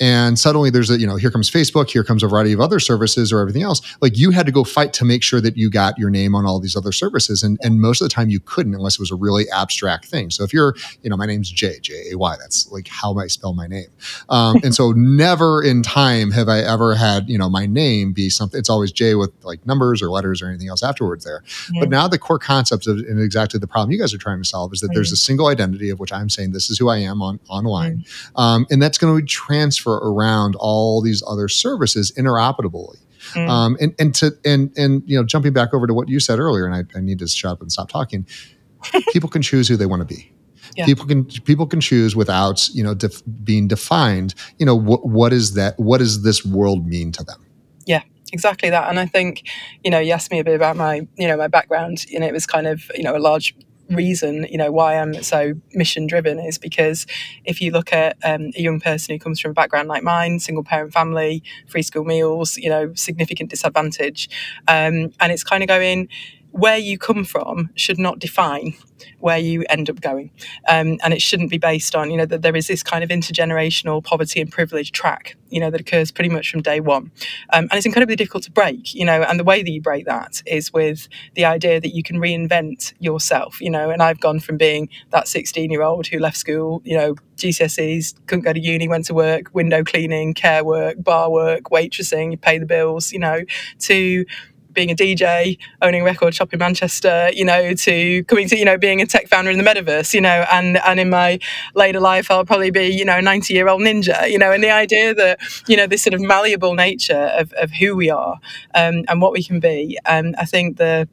and 0.00 0.38
suddenly 0.38 0.70
there's 0.70 0.90
a 0.90 0.98
you 0.98 1.06
know 1.06 1.16
here 1.16 1.30
comes 1.30 1.50
facebook 1.50 1.90
here 1.90 2.04
comes 2.04 2.22
a 2.22 2.28
variety 2.28 2.52
of 2.52 2.60
other 2.60 2.80
services 2.80 3.32
or 3.32 3.40
everything 3.40 3.62
else. 3.62 3.80
Like 4.00 4.18
you 4.18 4.30
had 4.30 4.46
to 4.46 4.52
go 4.52 4.64
fight 4.64 4.92
to 4.94 5.04
make 5.04 5.22
sure 5.22 5.40
that 5.40 5.56
you 5.56 5.70
got 5.70 5.98
your 5.98 6.10
name 6.10 6.34
on 6.34 6.46
all 6.46 6.60
these 6.60 6.76
other 6.76 6.92
services. 6.92 7.42
And 7.42 7.58
and 7.62 7.80
most 7.80 8.00
of 8.00 8.06
the 8.06 8.12
time 8.12 8.28
you 8.28 8.40
couldn't 8.40 8.74
unless 8.74 8.94
it 8.94 9.00
was 9.00 9.10
a 9.10 9.14
really 9.14 9.44
abstract 9.50 10.06
thing. 10.06 10.30
So 10.30 10.44
if 10.44 10.52
you're 10.52 10.74
you 11.02 11.10
know 11.10 11.16
my 11.16 11.26
name's 11.26 11.50
jay 11.50 11.78
j-a-y 11.80 12.36
that's 12.38 12.70
like 12.70 12.88
how 12.88 13.16
i 13.18 13.26
spell 13.26 13.54
my 13.54 13.66
name. 13.66 13.88
Um, 14.28 14.56
and 14.62 14.74
so 14.74 14.92
never 14.96 15.62
in 15.62 15.82
time 15.82 16.30
have 16.32 16.48
i 16.48 16.58
ever 16.58 16.94
had 16.94 17.28
you 17.28 17.38
know 17.38 17.48
my 17.48 17.66
name 17.66 18.12
be 18.12 18.28
something 18.30 18.58
it's 18.58 18.70
always 18.70 18.92
jay 18.92 19.14
with 19.14 19.32
like 19.42 19.64
numbers 19.66 20.02
or 20.02 20.10
letters 20.10 20.42
or 20.42 20.48
anything 20.48 20.68
else 20.68 20.82
afterwards 20.82 21.24
there. 21.24 21.42
Yeah. 21.72 21.80
but 21.80 21.88
now 21.88 22.08
the 22.08 22.18
core 22.18 22.38
concepts 22.38 22.86
of 22.86 22.98
and 22.98 23.20
exactly 23.20 23.60
the 23.60 23.66
problem 23.66 23.90
you 23.90 23.98
guys 23.98 24.12
are 24.12 24.18
trying 24.18 24.38
to 24.42 24.48
solve 24.48 24.72
is 24.72 24.80
that 24.80 24.90
there's 24.94 25.12
a 25.12 25.16
single 25.16 25.46
identity 25.46 25.90
of 25.90 26.00
which 26.00 26.12
i'm 26.12 26.28
saying 26.28 26.52
this 26.52 26.70
is 26.70 26.78
who 26.78 26.88
i 26.88 26.98
am 26.98 27.22
on 27.22 27.38
online. 27.48 28.04
Um, 28.36 28.66
and 28.70 28.82
that's 28.82 28.98
going 28.98 29.14
to 29.14 29.20
be 29.20 29.26
transferred 29.26 29.83
transfer 29.84 29.96
around 30.06 30.56
all 30.58 31.02
these 31.02 31.22
other 31.26 31.48
services 31.48 32.12
interoperably. 32.12 32.96
Mm. 33.32 33.48
Um, 33.48 33.76
and 33.80 33.94
and 33.98 34.14
to 34.16 34.36
and 34.44 34.70
and 34.76 35.02
you 35.06 35.18
know 35.18 35.24
jumping 35.24 35.52
back 35.52 35.72
over 35.72 35.86
to 35.86 35.94
what 35.94 36.08
you 36.08 36.20
said 36.20 36.38
earlier, 36.38 36.66
and 36.66 36.74
I, 36.74 36.98
I 36.98 37.00
need 37.00 37.18
to 37.20 37.28
shut 37.28 37.52
up 37.52 37.62
and 37.62 37.72
stop 37.72 37.88
talking. 37.88 38.26
people 39.12 39.30
can 39.30 39.40
choose 39.40 39.66
who 39.66 39.76
they 39.76 39.86
want 39.86 40.06
to 40.06 40.14
be. 40.14 40.30
Yeah. 40.76 40.84
People 40.84 41.06
can 41.06 41.24
people 41.24 41.66
can 41.66 41.80
choose 41.80 42.14
without 42.14 42.68
you 42.70 42.84
know 42.84 42.94
def, 42.94 43.22
being 43.42 43.66
defined. 43.66 44.34
You 44.58 44.66
know 44.66 44.74
what 44.74 45.06
what 45.06 45.32
is 45.32 45.54
that? 45.54 45.78
What 45.78 45.98
does 45.98 46.22
this 46.22 46.44
world 46.44 46.86
mean 46.86 47.12
to 47.12 47.24
them? 47.24 47.46
Yeah, 47.86 48.02
exactly 48.30 48.68
that. 48.68 48.90
And 48.90 49.00
I 49.00 49.06
think 49.06 49.48
you 49.82 49.90
know 49.90 50.00
you 50.00 50.12
asked 50.12 50.30
me 50.30 50.38
a 50.38 50.44
bit 50.44 50.54
about 50.54 50.76
my 50.76 51.08
you 51.16 51.26
know 51.26 51.38
my 51.38 51.48
background. 51.48 52.04
You 52.10 52.20
know 52.20 52.26
it 52.26 52.32
was 52.32 52.46
kind 52.46 52.66
of 52.66 52.82
you 52.94 53.04
know 53.04 53.16
a 53.16 53.18
large 53.18 53.56
reason, 53.90 54.46
you 54.50 54.58
know, 54.58 54.72
why 54.72 54.98
I'm 54.98 55.22
so 55.22 55.54
mission 55.74 56.06
driven 56.06 56.38
is 56.38 56.58
because 56.58 57.06
if 57.44 57.60
you 57.60 57.70
look 57.70 57.92
at 57.92 58.16
um, 58.24 58.50
a 58.56 58.60
young 58.62 58.80
person 58.80 59.14
who 59.14 59.18
comes 59.18 59.40
from 59.40 59.52
a 59.52 59.54
background 59.54 59.88
like 59.88 60.02
mine, 60.02 60.40
single 60.40 60.64
parent 60.64 60.92
family, 60.92 61.42
free 61.68 61.82
school 61.82 62.04
meals, 62.04 62.56
you 62.56 62.68
know, 62.70 62.92
significant 62.94 63.50
disadvantage, 63.50 64.28
um, 64.68 65.10
and 65.20 65.32
it's 65.32 65.44
kind 65.44 65.62
of 65.62 65.68
going, 65.68 66.08
where 66.54 66.78
you 66.78 66.96
come 66.96 67.24
from 67.24 67.68
should 67.74 67.98
not 67.98 68.20
define 68.20 68.74
where 69.18 69.38
you 69.38 69.64
end 69.68 69.90
up 69.90 70.00
going. 70.00 70.30
Um, 70.68 70.98
and 71.02 71.12
it 71.12 71.20
shouldn't 71.20 71.50
be 71.50 71.58
based 71.58 71.96
on, 71.96 72.12
you 72.12 72.16
know, 72.16 72.26
that 72.26 72.42
there 72.42 72.54
is 72.54 72.68
this 72.68 72.80
kind 72.80 73.02
of 73.02 73.10
intergenerational 73.10 74.04
poverty 74.04 74.40
and 74.40 74.52
privilege 74.52 74.92
track, 74.92 75.36
you 75.50 75.58
know, 75.58 75.68
that 75.70 75.80
occurs 75.80 76.12
pretty 76.12 76.30
much 76.30 76.52
from 76.52 76.62
day 76.62 76.78
one. 76.78 77.10
Um, 77.52 77.64
and 77.64 77.72
it's 77.72 77.86
incredibly 77.86 78.14
difficult 78.14 78.44
to 78.44 78.52
break, 78.52 78.94
you 78.94 79.04
know, 79.04 79.22
and 79.22 79.38
the 79.40 79.44
way 79.44 79.64
that 79.64 79.70
you 79.70 79.82
break 79.82 80.06
that 80.06 80.42
is 80.46 80.72
with 80.72 81.08
the 81.34 81.44
idea 81.44 81.80
that 81.80 81.92
you 81.92 82.04
can 82.04 82.18
reinvent 82.18 82.94
yourself, 83.00 83.60
you 83.60 83.70
know, 83.70 83.90
and 83.90 84.00
I've 84.00 84.20
gone 84.20 84.38
from 84.38 84.56
being 84.56 84.88
that 85.10 85.26
16 85.26 85.72
year 85.72 85.82
old 85.82 86.06
who 86.06 86.20
left 86.20 86.36
school, 86.36 86.82
you 86.84 86.96
know, 86.96 87.16
GCSEs, 87.36 88.14
couldn't 88.26 88.44
go 88.44 88.52
to 88.52 88.60
uni, 88.60 88.86
went 88.86 89.06
to 89.06 89.14
work, 89.14 89.52
window 89.52 89.82
cleaning, 89.82 90.34
care 90.34 90.62
work, 90.64 91.02
bar 91.02 91.32
work, 91.32 91.64
waitressing, 91.64 92.30
you 92.30 92.36
pay 92.36 92.58
the 92.58 92.66
bills, 92.66 93.12
you 93.12 93.18
know, 93.18 93.40
to 93.80 94.24
being 94.74 94.90
a 94.90 94.94
DJ, 94.94 95.58
owning 95.82 96.02
a 96.02 96.04
record 96.04 96.34
shop 96.34 96.52
in 96.52 96.58
Manchester, 96.58 97.30
you 97.32 97.44
know, 97.44 97.74
to 97.74 98.24
coming 98.24 98.48
to, 98.48 98.58
you 98.58 98.64
know, 98.64 98.76
being 98.76 99.00
a 99.00 99.06
tech 99.06 99.28
founder 99.28 99.50
in 99.50 99.58
the 99.58 99.64
metaverse, 99.64 100.12
you 100.14 100.20
know, 100.20 100.44
and, 100.52 100.78
and 100.78 101.00
in 101.00 101.10
my 101.10 101.38
later 101.74 102.00
life, 102.00 102.30
I'll 102.30 102.44
probably 102.44 102.70
be, 102.70 102.86
you 102.86 103.04
know, 103.04 103.18
a 103.18 103.22
90 103.22 103.54
year 103.54 103.68
old 103.68 103.82
ninja, 103.82 104.30
you 104.30 104.38
know, 104.38 104.52
and 104.52 104.62
the 104.62 104.70
idea 104.70 105.14
that, 105.14 105.40
you 105.66 105.76
know, 105.76 105.86
this 105.86 106.02
sort 106.02 106.14
of 106.14 106.20
malleable 106.20 106.74
nature 106.74 107.30
of, 107.38 107.52
of 107.54 107.70
who 107.70 107.96
we 107.96 108.10
are 108.10 108.38
um, 108.74 109.04
and 109.08 109.20
what 109.20 109.32
we 109.32 109.42
can 109.42 109.60
be. 109.60 109.98
Um, 110.06 110.34
I 110.38 110.44
think 110.44 110.76
the, 110.76 111.08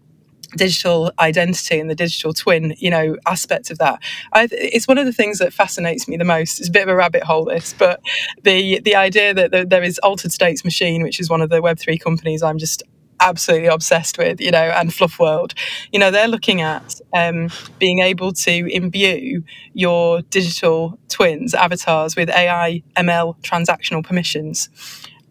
digital 0.55 1.11
identity 1.19 1.79
and 1.79 1.89
the 1.89 1.95
digital 1.95 2.33
twin, 2.33 2.75
you 2.77 2.89
know, 2.89 3.17
aspect 3.25 3.71
of 3.71 3.77
that. 3.77 4.01
I, 4.33 4.47
it's 4.51 4.87
one 4.87 4.97
of 4.97 5.05
the 5.05 5.13
things 5.13 5.39
that 5.39 5.53
fascinates 5.53 6.07
me 6.07 6.17
the 6.17 6.25
most. 6.25 6.59
It's 6.59 6.69
a 6.69 6.71
bit 6.71 6.83
of 6.83 6.89
a 6.89 6.95
rabbit 6.95 7.23
hole, 7.23 7.45
this, 7.45 7.73
but 7.77 8.01
the 8.43 8.79
the 8.81 8.95
idea 8.95 9.33
that 9.33 9.69
there 9.69 9.83
is 9.83 9.99
Altered 9.99 10.31
States 10.31 10.63
Machine, 10.63 11.03
which 11.03 11.19
is 11.19 11.29
one 11.29 11.41
of 11.41 11.49
the 11.49 11.61
Web 11.61 11.79
three 11.79 11.97
companies 11.97 12.43
I'm 12.43 12.57
just 12.57 12.83
absolutely 13.21 13.67
obsessed 13.67 14.17
with, 14.17 14.41
you 14.41 14.51
know, 14.51 14.57
and 14.75 14.89
Fluf 14.89 15.19
World. 15.19 15.53
You 15.93 15.99
know, 15.99 16.11
they're 16.11 16.27
looking 16.27 16.61
at 16.61 16.99
um, 17.13 17.49
being 17.79 17.99
able 17.99 18.33
to 18.33 18.73
imbue 18.73 19.43
your 19.73 20.21
digital 20.23 20.97
twins, 21.07 21.53
avatars, 21.53 22.15
with 22.15 22.29
AI, 22.29 22.83
ML, 22.97 23.39
transactional 23.41 24.03
permissions. 24.03 24.69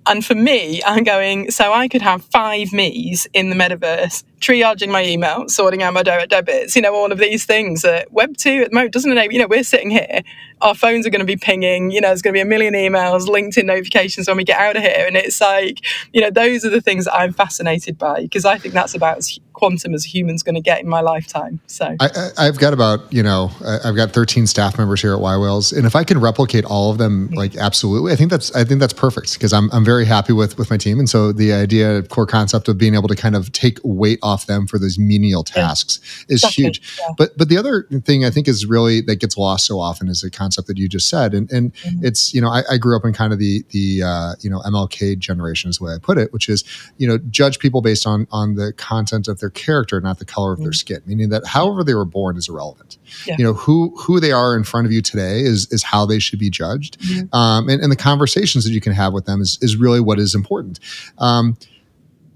And 0.07 0.25
for 0.25 0.35
me, 0.35 0.83
I'm 0.87 1.05
going, 1.05 1.51
so 1.51 1.73
I 1.73 1.87
could 1.87 2.03
have 2.03 2.25
five 2.25 2.73
me's 2.73 3.27
in 3.35 3.51
the 3.51 3.57
metaverse 3.57 4.25
triaging 4.41 4.91
my 4.91 5.05
email, 5.05 5.49
sorting 5.49 5.83
out 5.83 5.93
my 5.93 6.03
direct 6.03 6.31
debits, 6.31 6.75
you 6.75 6.83
know, 6.83 6.95
all 6.95 7.13
of 7.13 7.19
these 7.19 7.45
things 7.45 7.83
that 7.83 8.11
Web 8.11 8.37
2 8.37 8.63
at 8.63 8.71
the 8.71 8.75
moment 8.75 8.93
doesn't 8.93 9.13
enable. 9.13 9.35
You 9.35 9.41
know, 9.41 9.47
we're 9.47 9.63
sitting 9.63 9.91
here, 9.91 10.23
our 10.63 10.75
phones 10.75 11.07
are 11.07 11.11
going 11.11 11.21
to 11.21 11.27
be 11.27 11.37
pinging, 11.37 11.91
you 11.91 12.01
know, 12.01 12.09
there's 12.09 12.23
going 12.23 12.35
to 12.35 12.37
be 12.37 12.43
a 12.43 12.45
million 12.45 12.75
emails, 12.75 13.27
LinkedIn 13.27 13.65
notifications 13.65 14.29
when 14.29 14.37
we 14.37 14.45
get 14.45 14.59
out 14.59 14.77
of 14.77 14.83
here. 14.83 15.05
And 15.07 15.17
it's 15.17 15.41
like, 15.41 15.81
you 16.13 16.21
know, 16.21 16.31
those 16.31 16.65
are 16.65 16.71
the 16.71 16.81
things 16.81 17.05
that 17.07 17.15
I'm 17.15 17.33
fascinated 17.33 17.99
by 17.99 18.23
because 18.23 18.45
I 18.45 18.59
think 18.59 18.75
that's 18.75 18.95
about 18.95 19.19
as 19.19 19.39
quantum 19.53 19.95
as 19.95 20.07
a 20.07 20.09
human's 20.09 20.43
going 20.43 20.55
to 20.55 20.61
get 20.61 20.81
in 20.81 20.89
my 20.89 21.01
lifetime. 21.01 21.61
So 21.67 21.97
I, 22.01 22.45
have 22.45 22.59
got 22.59 22.73
about, 22.73 23.13
you 23.13 23.23
know, 23.23 23.51
I've 23.85 23.97
got 23.97 24.13
13 24.13 24.47
staff 24.47 24.79
members 24.79 25.03
here 25.03 25.13
at 25.13 25.21
Y 25.21 25.37
Whales. 25.37 25.73
And 25.73 25.87
if 25.87 25.95
I 25.95 26.05
can 26.05 26.21
replicate 26.21 26.65
all 26.65 26.91
of 26.91 26.99
them, 26.99 27.27
mm-hmm. 27.27 27.37
like 27.37 27.57
absolutely, 27.57 28.13
I 28.13 28.17
think 28.17 28.31
that's, 28.31 28.55
I 28.55 28.65
think 28.65 28.81
that's 28.81 28.93
perfect 28.93 29.35
because 29.35 29.53
I'm, 29.53 29.71
I'm 29.73 29.85
very 29.85 30.05
happy 30.05 30.33
with, 30.33 30.57
with 30.59 30.71
my 30.71 30.77
team. 30.77 30.99
And 30.99 31.09
so 31.09 31.33
the 31.33 31.53
idea, 31.53 32.03
core 32.05 32.27
concept 32.27 32.69
of 32.69 32.79
being 32.79 32.95
able 32.95 33.09
to 33.09 33.17
kind 33.17 33.37
of 33.37 33.53
take 33.53 33.79
weight 33.85 34.19
off 34.23 34.47
them 34.47 34.67
for 34.67 34.79
those 34.79 34.99
menial 34.99 35.45
tasks 35.45 36.01
yeah. 36.29 36.35
is 36.35 36.45
huge. 36.45 36.99
Yeah. 36.99 37.09
But 37.17 37.37
but 37.37 37.49
the 37.49 37.57
other 37.57 37.87
thing 38.05 38.25
I 38.25 38.31
think 38.31 38.49
is 38.49 38.67
really 38.67 39.01
that 39.03 39.17
gets 39.17 39.37
lost 39.37 39.67
so 39.67 39.79
often 39.79 40.09
is 40.09 40.23
the 40.23 40.31
concept 40.31 40.50
that 40.67 40.79
you 40.79 40.89
just 40.89 41.09
said, 41.09 41.35
and 41.35 41.51
and 41.51 41.75
mm-hmm. 41.75 42.05
it's 42.05 42.33
you 42.35 42.41
know 42.41 42.49
I, 42.49 42.63
I, 42.71 42.79
grew 42.79 42.97
up 42.97 43.05
in 43.05 43.13
kind 43.13 43.33
of 43.33 43.39
the 43.39 43.65
the 43.71 44.03
uh, 44.03 44.35
you 44.41 44.51
know 44.51 44.61
MLK 44.61 45.19
generation 45.19 45.71
is 45.71 45.79
the 45.79 45.85
way 45.85 45.95
I 45.95 45.99
put 45.99 46.19
it, 46.19 46.33
which 46.33 46.49
is 46.49 46.65
you 46.99 47.07
know 47.07 47.19
judge 47.31 47.59
people 47.59 47.83
based 47.83 48.07
on 48.07 48.27
on 48.31 48.55
the 48.55 48.73
content 48.75 49.29
of 49.29 49.41
their 49.41 49.51
character, 49.51 50.01
not 50.01 50.19
the 50.19 50.25
color 50.25 50.53
of 50.53 50.59
mm-hmm. 50.59 50.65
their 50.65 50.73
skin. 50.73 51.03
Meaning 51.07 51.29
that 51.31 51.47
however 51.47 51.85
they 51.85 51.95
were 51.95 52.05
born 52.05 52.37
is 52.37 52.49
irrelevant. 52.49 52.99
Yeah. 53.27 53.37
You 53.39 53.45
know 53.45 53.53
who 53.53 53.95
who 53.99 54.21
they 54.21 54.33
are 54.33 54.57
in 54.57 54.65
front 54.65 54.87
of 54.87 54.93
you 54.93 55.03
today 55.03 55.41
is 55.41 55.67
is 55.71 55.83
how 55.83 56.07
they 56.07 56.19
should 56.19 56.39
be 56.39 56.51
judged, 56.51 57.01
mm-hmm. 57.01 57.35
um, 57.35 57.69
and, 57.69 57.83
and 57.83 57.91
the 57.91 57.97
conversations 57.97 58.65
that 58.65 58.73
you 58.73 58.81
can 58.81 58.93
have 58.93 59.13
with 59.13 59.27
them 59.27 59.41
is 59.41 59.59
is 59.61 59.77
really 59.77 60.01
what 60.01 60.19
is 60.19 60.35
important. 60.35 60.81
Um, 61.19 61.57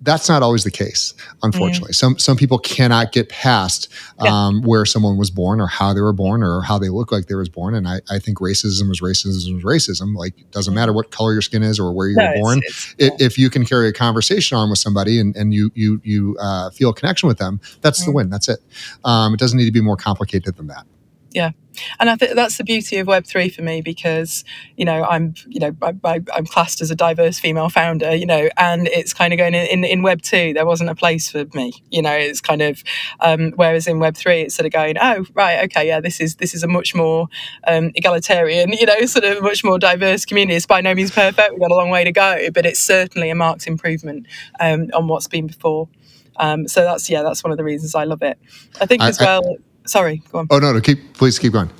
that's 0.04 0.28
not 0.28 0.42
always 0.42 0.64
the 0.64 0.70
case, 0.70 1.14
unfortunately. 1.42 1.92
Mm. 1.92 1.96
Some 1.96 2.18
some 2.18 2.36
people 2.36 2.58
cannot 2.58 3.12
get 3.12 3.28
past 3.28 3.92
um, 4.18 4.56
yeah. 4.56 4.66
where 4.66 4.84
someone 4.84 5.16
was 5.16 5.30
born 5.30 5.60
or 5.60 5.66
how 5.66 5.92
they 5.94 6.00
were 6.00 6.12
born 6.12 6.42
or 6.42 6.60
how 6.60 6.78
they 6.78 6.90
look 6.90 7.10
like 7.10 7.26
they 7.26 7.34
was 7.34 7.48
born. 7.48 7.74
And 7.74 7.88
I, 7.88 8.00
I 8.10 8.18
think 8.18 8.38
racism 8.38 8.90
is 8.90 9.00
racism 9.00 9.56
is 9.56 9.64
racism. 9.64 10.14
Like 10.14 10.38
it 10.38 10.50
doesn't 10.50 10.74
matter 10.74 10.92
what 10.92 11.10
color 11.10 11.32
your 11.32 11.42
skin 11.42 11.62
is 11.62 11.80
or 11.80 11.92
where 11.92 12.08
you 12.08 12.16
no, 12.16 12.26
were 12.26 12.36
born. 12.36 12.60
It's, 12.62 12.94
it's, 12.98 13.20
yeah. 13.20 13.26
If 13.26 13.38
you 13.38 13.50
can 13.50 13.64
carry 13.64 13.88
a 13.88 13.92
conversation 13.92 14.56
on 14.56 14.68
with 14.70 14.78
somebody 14.78 15.18
and, 15.18 15.34
and 15.36 15.54
you 15.54 15.70
you 15.74 16.00
you 16.04 16.36
uh, 16.38 16.70
feel 16.70 16.90
a 16.90 16.94
connection 16.94 17.26
with 17.26 17.38
them, 17.38 17.60
that's 17.80 18.02
mm. 18.02 18.06
the 18.06 18.12
win. 18.12 18.30
That's 18.30 18.48
it. 18.48 18.60
Um, 19.04 19.34
it 19.34 19.40
doesn't 19.40 19.58
need 19.58 19.66
to 19.66 19.72
be 19.72 19.80
more 19.80 19.96
complicated 19.96 20.56
than 20.56 20.66
that 20.68 20.86
yeah. 21.34 21.50
And 21.98 22.08
i 22.08 22.14
think 22.14 22.36
that's 22.36 22.56
the 22.56 22.62
beauty 22.62 22.98
of 22.98 23.08
web3 23.08 23.52
for 23.52 23.62
me 23.62 23.82
because 23.82 24.44
you 24.76 24.84
know 24.84 25.02
i'm 25.02 25.34
you 25.48 25.58
know 25.58 25.74
I, 26.04 26.20
am 26.36 26.46
classed 26.46 26.80
as 26.80 26.92
a 26.92 26.94
diverse 26.94 27.40
female 27.40 27.68
founder 27.68 28.14
you 28.14 28.26
know 28.26 28.48
and 28.56 28.86
it's 28.86 29.12
kind 29.12 29.32
of 29.32 29.38
going 29.38 29.54
in, 29.54 29.66
in, 29.66 29.84
in 29.84 30.02
web 30.02 30.22
2 30.22 30.54
there 30.54 30.64
wasn't 30.64 30.90
a 30.90 30.94
place 30.94 31.28
for 31.28 31.46
me 31.52 31.72
you 31.90 32.00
know 32.00 32.12
it's 32.12 32.40
kind 32.40 32.62
of 32.62 32.84
um, 33.18 33.52
whereas 33.56 33.88
in 33.88 33.98
web 33.98 34.16
3 34.16 34.42
it's 34.42 34.54
sort 34.54 34.66
of 34.66 34.72
going 34.72 34.96
oh 35.00 35.26
right 35.34 35.64
okay 35.64 35.84
yeah 35.84 35.98
this 35.98 36.20
is 36.20 36.36
this 36.36 36.54
is 36.54 36.62
a 36.62 36.68
much 36.68 36.94
more 36.94 37.26
um, 37.66 37.90
egalitarian 37.96 38.72
you 38.72 38.86
know 38.86 39.00
sort 39.06 39.24
of 39.24 39.42
much 39.42 39.64
more 39.64 39.78
diverse 39.78 40.24
community. 40.24 40.54
It's 40.56 40.66
by 40.66 40.80
no 40.80 40.94
means 40.94 41.10
perfect. 41.10 41.50
We've 41.50 41.60
got 41.60 41.72
a 41.72 41.74
long 41.74 41.90
way 41.90 42.04
to 42.04 42.12
go 42.12 42.50
but 42.54 42.64
it's 42.66 42.78
certainly 42.78 43.30
a 43.30 43.34
marked 43.34 43.66
improvement 43.66 44.26
um, 44.60 44.90
on 44.94 45.08
what's 45.08 45.26
been 45.26 45.48
before. 45.48 45.88
Um, 46.36 46.68
so 46.68 46.82
that's 46.82 47.10
yeah 47.10 47.22
that's 47.22 47.42
one 47.42 47.50
of 47.50 47.58
the 47.58 47.64
reasons 47.64 47.96
i 47.96 48.04
love 48.04 48.22
it. 48.22 48.38
I 48.80 48.86
think 48.86 49.02
I, 49.02 49.08
as 49.08 49.18
well 49.18 49.42
I, 49.44 49.56
sorry, 49.86 50.22
go 50.30 50.38
on. 50.38 50.46
Oh 50.50 50.58
no, 50.58 50.72
no, 50.72 50.80
keep 50.80 51.14
please 51.14 51.38
keep 51.38 51.52
going. 51.52 51.70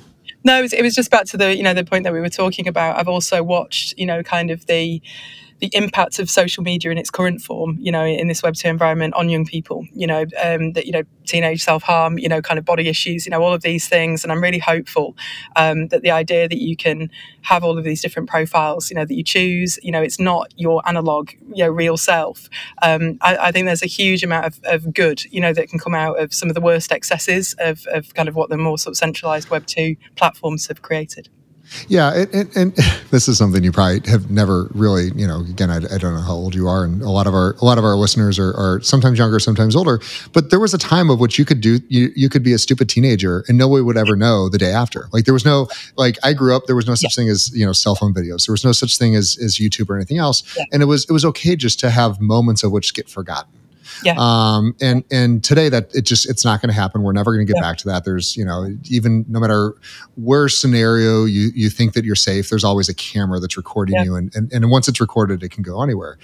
No, 0.43 0.59
it 0.59 0.61
was, 0.61 0.73
it 0.73 0.83
was 0.83 0.93
just 0.93 1.09
back 1.09 1.25
to 1.27 1.37
the 1.37 1.55
you 1.55 1.63
know 1.63 1.73
the 1.73 1.83
point 1.83 2.03
that 2.03 2.13
we 2.13 2.21
were 2.21 2.29
talking 2.29 2.67
about. 2.67 2.97
I've 2.97 3.07
also 3.07 3.43
watched 3.43 3.97
you 3.97 4.05
know 4.05 4.23
kind 4.23 4.51
of 4.51 4.65
the 4.67 5.01
the 5.59 5.69
impact 5.73 6.19
of 6.19 6.29
social 6.29 6.63
media 6.63 6.91
in 6.91 6.97
its 6.97 7.09
current 7.09 7.41
form, 7.41 7.77
you 7.79 7.91
know, 7.91 8.03
in 8.03 8.27
this 8.27 8.43
Web 8.43 8.55
two 8.55 8.67
environment 8.67 9.13
on 9.13 9.29
young 9.29 9.45
people, 9.45 9.87
you 9.93 10.05
know, 10.05 10.25
um, 10.43 10.73
that 10.73 10.85
you 10.85 10.91
know, 10.91 11.03
teenage 11.25 11.63
self 11.63 11.83
harm, 11.83 12.17
you 12.19 12.27
know, 12.27 12.41
kind 12.41 12.57
of 12.57 12.65
body 12.65 12.87
issues, 12.89 13.25
you 13.25 13.29
know, 13.29 13.41
all 13.41 13.53
of 13.53 13.61
these 13.61 13.87
things, 13.87 14.23
and 14.23 14.31
I'm 14.31 14.41
really 14.41 14.59
hopeful 14.59 15.15
um, 15.55 15.87
that 15.87 16.01
the 16.01 16.11
idea 16.11 16.47
that 16.47 16.61
you 16.61 16.75
can 16.75 17.09
have 17.41 17.63
all 17.63 17.77
of 17.77 17.83
these 17.83 18.01
different 18.01 18.29
profiles, 18.29 18.89
you 18.89 18.95
know, 18.95 19.05
that 19.05 19.13
you 19.13 19.23
choose, 19.23 19.79
you 19.81 19.91
know, 19.91 20.01
it's 20.01 20.19
not 20.19 20.53
your 20.57 20.81
analog, 20.87 21.31
you 21.53 21.63
know, 21.63 21.69
real 21.69 21.97
self. 21.97 22.49
Um, 22.81 23.17
I, 23.21 23.37
I, 23.37 23.51
think 23.51 23.65
there's 23.65 23.83
a 23.83 23.87
huge 23.87 24.23
amount 24.23 24.45
of, 24.45 24.59
of, 24.63 24.93
good, 24.93 25.23
you 25.31 25.39
know, 25.39 25.53
that 25.53 25.69
can 25.69 25.79
come 25.79 25.93
out 25.93 26.19
of 26.19 26.33
some 26.33 26.49
of 26.49 26.55
the 26.55 26.61
worst 26.61 26.91
excesses 26.91 27.55
of, 27.59 27.85
of 27.87 28.13
kind 28.13 28.27
of 28.27 28.35
what 28.35 28.49
the 28.49 28.57
more 28.57 28.77
sort 28.77 28.93
of 28.93 28.97
centralized 28.97 29.49
Web 29.49 29.65
two 29.65 29.95
platforms 30.15 30.67
have 30.67 30.81
created. 30.81 31.29
Yeah, 31.87 32.13
and, 32.13 32.33
and, 32.33 32.57
and, 32.57 32.73
this 33.11 33.27
is 33.27 33.37
something 33.37 33.63
you 33.63 33.71
probably 33.71 34.09
have 34.09 34.29
never 34.29 34.69
really, 34.73 35.11
you 35.15 35.27
know. 35.27 35.39
Again, 35.39 35.69
I, 35.69 35.77
I, 35.77 35.97
don't 35.97 36.13
know 36.13 36.21
how 36.21 36.33
old 36.33 36.55
you 36.55 36.67
are, 36.67 36.83
and 36.83 37.01
a 37.01 37.09
lot 37.09 37.27
of 37.27 37.33
our 37.33 37.55
a 37.61 37.65
lot 37.65 37.77
of 37.77 37.83
our 37.83 37.95
listeners 37.95 38.37
are, 38.39 38.53
are, 38.55 38.81
sometimes 38.81 39.19
younger, 39.19 39.39
sometimes 39.39 39.75
older. 39.75 39.99
But 40.33 40.49
there 40.49 40.59
was 40.59 40.73
a 40.73 40.77
time 40.77 41.09
of 41.09 41.19
which 41.19 41.39
you 41.39 41.45
could 41.45 41.61
do 41.61 41.79
you 41.87 42.11
you 42.15 42.29
could 42.29 42.43
be 42.43 42.53
a 42.53 42.59
stupid 42.59 42.89
teenager, 42.89 43.43
and 43.47 43.57
no 43.57 43.67
one 43.67 43.85
would 43.85 43.97
ever 43.97 44.15
know 44.15 44.49
the 44.49 44.57
day 44.57 44.71
after. 44.71 45.07
Like 45.11 45.25
there 45.25 45.33
was 45.33 45.45
no 45.45 45.67
like 45.97 46.17
I 46.23 46.33
grew 46.33 46.55
up, 46.55 46.65
there 46.67 46.75
was 46.75 46.87
no 46.87 46.95
such 46.95 47.17
yeah. 47.17 47.23
thing 47.23 47.29
as 47.29 47.55
you 47.55 47.65
know 47.65 47.73
cell 47.73 47.95
phone 47.95 48.13
videos. 48.13 48.45
There 48.45 48.53
was 48.53 48.65
no 48.65 48.71
such 48.71 48.97
thing 48.97 49.15
as 49.15 49.37
as 49.41 49.55
YouTube 49.55 49.89
or 49.89 49.95
anything 49.95 50.17
else, 50.17 50.43
yeah. 50.57 50.65
and 50.71 50.81
it 50.81 50.85
was 50.85 51.05
it 51.05 51.13
was 51.13 51.25
okay 51.25 51.55
just 51.55 51.79
to 51.81 51.89
have 51.89 52.21
moments 52.21 52.63
of 52.63 52.71
which 52.71 52.93
get 52.93 53.09
forgotten. 53.09 53.54
Yeah. 54.03 54.15
Um, 54.17 54.75
and 54.81 55.03
and 55.11 55.43
today 55.43 55.69
that 55.69 55.93
it 55.95 56.01
just 56.01 56.29
it's 56.29 56.43
not 56.43 56.61
going 56.61 56.69
to 56.69 56.75
happen. 56.75 57.03
We're 57.03 57.13
never 57.13 57.33
going 57.33 57.45
to 57.45 57.51
get 57.51 57.59
yeah. 57.61 57.69
back 57.69 57.77
to 57.79 57.87
that. 57.89 58.05
There's 58.05 58.35
you 58.35 58.45
know 58.45 58.67
even 58.89 59.25
no 59.27 59.39
matter 59.39 59.73
where 60.15 60.49
scenario 60.49 61.25
you 61.25 61.49
you 61.55 61.69
think 61.69 61.93
that 61.93 62.05
you're 62.05 62.15
safe, 62.15 62.49
there's 62.49 62.63
always 62.63 62.89
a 62.89 62.93
camera 62.93 63.39
that's 63.39 63.57
recording 63.57 63.95
yeah. 63.95 64.03
you, 64.03 64.15
and, 64.15 64.35
and 64.35 64.51
and 64.51 64.69
once 64.69 64.87
it's 64.87 64.99
recorded, 64.99 65.43
it 65.43 65.49
can 65.49 65.63
go 65.63 65.81
anywhere. 65.81 66.17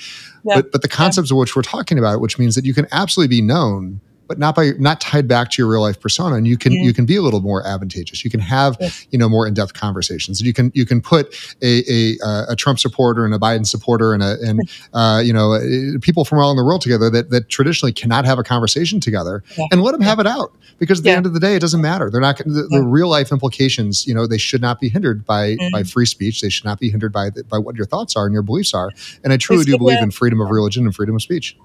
Yeah. 0.44 0.56
But 0.56 0.72
but 0.72 0.82
the 0.82 0.90
concepts 0.90 1.32
of 1.32 1.38
which 1.38 1.56
we're 1.56 1.62
talking 1.62 1.98
about, 1.98 2.22
which 2.22 2.38
means 2.38 2.56
that 2.56 2.66
you 2.66 2.74
can 2.74 2.88
absolutely 2.92 3.36
be 3.36 3.42
known 3.42 4.02
but 4.32 4.40
not 4.40 4.56
by 4.56 4.72
not 4.80 5.02
tied 5.02 5.28
back 5.28 5.50
to 5.52 5.62
your 5.62 5.70
real 5.70 5.82
life 5.82 6.00
persona. 6.00 6.38
And 6.38 6.48
you 6.48 6.58
can 6.58 6.72
yeah. 6.72 6.84
you 6.84 6.94
can 6.94 7.06
be 7.06 7.18
a 7.18 7.22
little 7.22 7.42
more 7.42 7.68
advantageous. 7.68 8.24
You 8.24 8.32
can 8.32 8.40
have 8.40 8.78
yes. 8.80 9.06
you 9.12 9.20
know 9.20 9.28
more 9.28 9.46
in-depth 9.46 9.74
conversations. 9.74 10.40
You 10.40 10.54
can 10.54 10.72
you 10.74 10.86
can 10.86 11.02
put 11.02 11.36
a 11.62 11.84
a, 11.92 12.18
a 12.48 12.56
trump 12.56 12.80
supporter 12.80 13.26
and 13.26 13.34
a 13.34 13.38
biden 13.38 13.68
supporter 13.68 14.14
and 14.14 14.24
a 14.24 14.38
and 14.42 14.62
uh, 14.94 15.22
you 15.22 15.34
know 15.34 15.56
uh, 15.56 16.00
people 16.00 16.24
from 16.24 16.40
all 16.40 16.50
in 16.50 16.56
the 16.56 16.64
world 16.64 16.82
together 16.82 17.10
that 17.10 17.30
that 17.30 17.50
traditionally 17.50 17.92
cannot 17.92 18.24
have 18.24 18.40
a 18.40 18.44
conversation 18.44 19.02
together 19.02 19.44
yeah. 19.58 19.66
and 19.70 19.82
let 19.82 19.92
them 19.92 20.02
have 20.02 20.20
it 20.20 20.28
out. 20.28 20.54
Because 20.80 21.00
at 21.00 21.04
the 21.04 21.12
end 21.12 21.26
of 21.26 21.34
the 21.34 21.40
day 21.42 21.56
it 21.58 21.60
doesn't 21.60 21.82
matter. 21.82 22.10
They're 22.10 22.22
not 22.22 22.38
the, 22.38 22.68
the, 22.70 22.82
real 22.82 23.10
life 23.10 23.34
implications 23.34 24.08
you 24.08 24.14
know 24.14 24.28
they 24.28 24.38
should 24.38 24.62
not 24.62 24.80
be 24.80 24.88
hindered 24.88 25.26
by 25.26 25.56
mm-hmm. 25.56 25.74
by 25.74 25.84
free 25.84 26.06
speech. 26.06 26.40
They 26.40 26.50
should 26.50 26.66
not 26.66 26.80
be 26.80 26.90
hindered 26.90 27.12
by 27.12 27.32
by 27.50 27.58
what 27.58 27.76
your 27.76 27.86
thoughts 27.86 28.16
are 28.16 28.26
and 28.26 28.34
your 28.34 28.44
beliefs 28.44 28.74
are. 28.74 28.92
And 29.26 29.34
i 29.34 29.38
truly 29.38 29.64
it's, 29.64 29.72
do 29.72 29.78
believe 29.78 30.02
in 30.02 30.10
freedom 30.10 30.40
of 30.40 30.50
religion 30.50 30.86
and 30.86 30.96
freedom 30.96 31.16
of 31.16 31.22
speech 31.22 31.58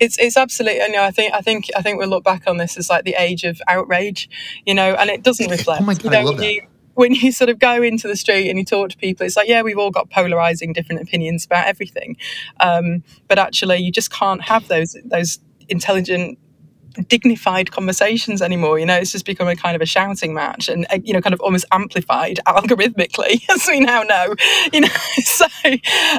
it's 0.00 0.18
it's 0.18 0.36
absolutely 0.36 0.80
you 0.80 0.92
know 0.92 1.04
I 1.04 1.10
think 1.10 1.32
I 1.34 1.40
think 1.40 1.66
I 1.76 1.82
think 1.82 1.98
we'll 1.98 2.08
look 2.08 2.24
back 2.24 2.44
on 2.46 2.56
this 2.56 2.76
as 2.76 2.90
like 2.90 3.04
the 3.04 3.14
age 3.18 3.44
of 3.44 3.60
outrage, 3.68 4.28
you 4.66 4.74
know, 4.74 4.94
and 4.94 5.10
it 5.10 5.22
doesn't 5.22 5.50
reflect. 5.50 5.82
oh 5.82 5.84
my 5.84 5.94
God, 5.94 6.04
you 6.04 6.10
know, 6.10 6.18
I 6.18 6.22
love 6.22 6.36
that. 6.38 6.52
You, 6.52 6.66
when 6.94 7.12
you 7.14 7.32
sort 7.32 7.50
of 7.50 7.58
go 7.58 7.82
into 7.82 8.06
the 8.06 8.16
street 8.16 8.48
and 8.48 8.58
you 8.58 8.64
talk 8.64 8.90
to 8.90 8.96
people, 8.96 9.26
it's 9.26 9.36
like, 9.36 9.48
yeah, 9.48 9.62
we've 9.62 9.78
all 9.78 9.90
got 9.90 10.10
polarizing 10.10 10.72
different 10.72 11.02
opinions 11.02 11.44
about 11.44 11.66
everything, 11.66 12.16
um, 12.60 13.02
but 13.28 13.38
actually, 13.38 13.78
you 13.78 13.90
just 13.90 14.12
can't 14.12 14.42
have 14.42 14.68
those 14.68 14.96
those 15.04 15.38
intelligent 15.68 16.38
dignified 17.08 17.70
conversations 17.70 18.42
anymore. 18.42 18.78
You 18.78 18.86
know, 18.86 18.96
it's 18.96 19.12
just 19.12 19.26
become 19.26 19.48
a 19.48 19.56
kind 19.56 19.76
of 19.76 19.82
a 19.82 19.86
shouting 19.86 20.34
match, 20.34 20.68
and 20.68 20.86
uh, 20.90 20.98
you 21.02 21.12
know, 21.12 21.20
kind 21.20 21.34
of 21.34 21.40
almost 21.40 21.64
amplified 21.72 22.40
algorithmically, 22.46 23.42
as 23.50 23.66
we 23.66 23.80
now 23.80 24.02
know. 24.02 24.34
You 24.72 24.82
know, 24.82 24.88
so 25.24 25.46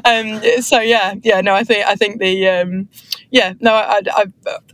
um, 0.06 0.42
so 0.62 0.80
yeah, 0.80 1.16
yeah. 1.24 1.42
No, 1.42 1.54
I 1.54 1.64
think 1.64 1.86
I 1.86 1.96
think 1.96 2.20
the 2.20 2.48
um, 2.48 2.90
yeah. 3.32 3.54
No, 3.60 3.74
I, 3.74 4.02
I, 4.14 4.26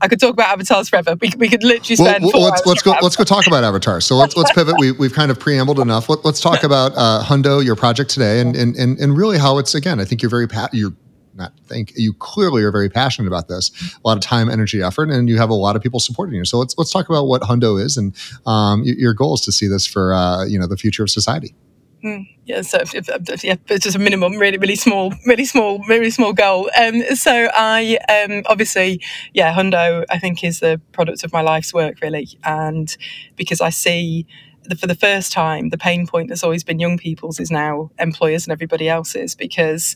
I 0.02 0.08
could 0.08 0.20
talk 0.20 0.34
about 0.34 0.50
avatars 0.50 0.90
forever. 0.90 1.16
We, 1.20 1.32
we 1.38 1.50
could 1.50 1.64
literally 1.64 1.96
spend. 1.96 2.24
Well, 2.24 2.42
let's 2.42 2.66
let's 2.66 2.82
go 2.82 2.96
let's 3.02 3.16
go 3.16 3.24
talk 3.24 3.48
about 3.48 3.64
avatars. 3.64 4.06
So 4.06 4.16
let's 4.16 4.36
let's 4.36 4.52
pivot. 4.52 4.76
We 4.80 4.92
we've 4.92 5.14
kind 5.14 5.32
of 5.32 5.40
preambled 5.40 5.80
enough. 5.80 6.10
Let, 6.10 6.26
us 6.26 6.40
talk 6.40 6.64
about 6.64 6.94
uh, 6.96 7.24
Hundo, 7.24 7.64
your 7.64 7.76
project 7.76 8.10
today, 8.10 8.40
and, 8.40 8.56
and 8.56 8.76
and 8.76 9.00
and 9.00 9.18
really 9.18 9.38
how 9.38 9.58
it's 9.58 9.76
again. 9.76 10.00
I 10.00 10.06
think 10.06 10.22
you're 10.22 10.30
very 10.30 10.48
pa- 10.48 10.70
you're 10.72 10.94
not 11.36 11.54
think 11.68 11.94
you 11.96 12.14
clearly 12.14 12.64
are 12.64 12.72
very 12.72 12.90
passionate 12.90 13.28
about 13.28 13.48
this. 13.48 13.72
A 13.94 14.08
lot 14.08 14.18
of 14.18 14.24
time 14.24 14.50
energy 14.50 14.82
effort 14.82 15.10
and 15.10 15.30
you 15.30 15.38
have 15.38 15.50
a 15.50 15.56
lot 15.56 15.76
of 15.76 15.82
people 15.82 16.00
supporting 16.00 16.36
you. 16.36 16.46
So 16.46 16.58
let's 16.58 16.78
let's 16.78 16.92
talk 16.92 17.10
about 17.10 17.26
what 17.26 17.42
hundo 17.42 17.82
is 17.82 17.98
and 17.98 18.16
um, 18.46 18.84
your 18.84 19.14
goal 19.14 19.36
is 19.36 19.42
to 19.42 19.52
see 19.52 19.68
this 19.68 19.86
for 19.86 20.14
uh, 20.14 20.46
you 20.46 20.60
know 20.60 20.68
the 20.68 20.78
future 20.78 21.04
of 21.04 21.10
society. 21.10 21.56
Mm, 22.04 22.28
yeah, 22.46 22.62
so 22.64 22.80
if, 22.80 22.96
if, 22.96 23.44
yeah, 23.44 23.56
it's 23.68 23.84
just 23.84 23.96
a 23.96 24.00
minimum, 24.00 24.34
really, 24.38 24.58
really 24.58 24.76
small, 24.76 25.14
really 25.28 25.46
small, 25.46 25.84
really 25.88 26.10
small 26.10 26.34
goal. 26.34 26.68
Um, 26.76 27.04
so 27.14 27.48
I 27.54 28.00
um, 28.10 28.42
obviously, 28.48 29.04
yeah, 29.36 29.54
Hundo, 29.54 30.04
I 30.10 30.18
think 30.18 30.44
is 30.44 30.62
the 30.62 30.82
product 30.94 31.24
of 31.24 31.32
my 31.32 31.42
life's 31.42 31.76
work, 31.76 32.02
really, 32.02 32.28
and 32.44 32.96
because 33.36 33.62
I 33.62 33.70
see 33.70 34.26
the, 34.64 34.76
for 34.76 34.88
the 34.88 34.96
first 34.96 35.32
time, 35.32 35.70
the 35.70 35.78
pain 35.78 36.08
point 36.08 36.30
that's 36.30 36.44
always 36.44 36.64
been 36.64 36.80
young 36.80 36.98
people's 36.98 37.40
is 37.40 37.52
now 37.52 37.92
employers 38.00 38.46
and 38.46 38.52
everybody 38.52 38.90
else's, 38.90 39.36
because 39.36 39.96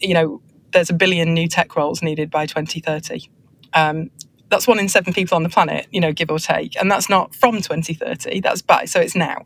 you 0.00 0.14
know 0.14 0.42
there's 0.74 0.90
a 0.90 0.94
billion 0.94 1.32
new 1.32 1.48
tech 1.48 1.74
roles 1.76 2.02
needed 2.02 2.30
by 2.30 2.44
2030. 2.44 3.30
Um, 3.72 4.10
that's 4.50 4.68
one 4.68 4.78
in 4.78 4.88
seven 4.88 5.12
people 5.12 5.36
on 5.36 5.42
the 5.42 5.48
planet, 5.48 5.86
you 5.90 6.00
know, 6.00 6.12
give 6.12 6.30
or 6.30 6.38
take. 6.38 6.76
And 6.76 6.90
that's 6.90 7.08
not 7.08 7.34
from 7.34 7.56
2030, 7.56 8.40
that's 8.40 8.62
by, 8.62 8.84
so 8.84 9.00
it's 9.00 9.16
now. 9.16 9.38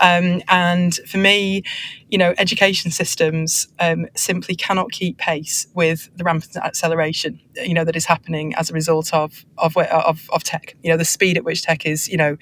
Um, 0.00 0.42
and 0.48 0.94
for 1.06 1.18
me, 1.18 1.62
you 2.08 2.18
know, 2.18 2.34
education 2.38 2.90
systems 2.90 3.68
um, 3.78 4.06
simply 4.16 4.56
cannot 4.56 4.90
keep 4.90 5.18
pace 5.18 5.66
with 5.74 6.08
the 6.16 6.24
rampant 6.24 6.56
acceleration, 6.56 7.40
you 7.56 7.74
know, 7.74 7.84
that 7.84 7.96
is 7.96 8.06
happening 8.06 8.54
as 8.54 8.70
a 8.70 8.72
result 8.72 9.12
of, 9.12 9.44
of, 9.58 9.76
of, 9.76 10.28
of 10.32 10.42
tech, 10.42 10.74
you 10.82 10.90
know, 10.90 10.96
the 10.96 11.04
speed 11.04 11.36
at 11.36 11.44
which 11.44 11.62
tech 11.62 11.84
is, 11.84 12.08
you 12.08 12.16
know, 12.16 12.36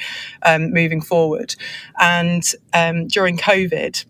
um, 0.45 0.73
moving 0.73 1.01
forward. 1.01 1.55
And 2.01 2.45
um, 2.73 3.09
during 3.09 3.37
COVID, 3.37 4.05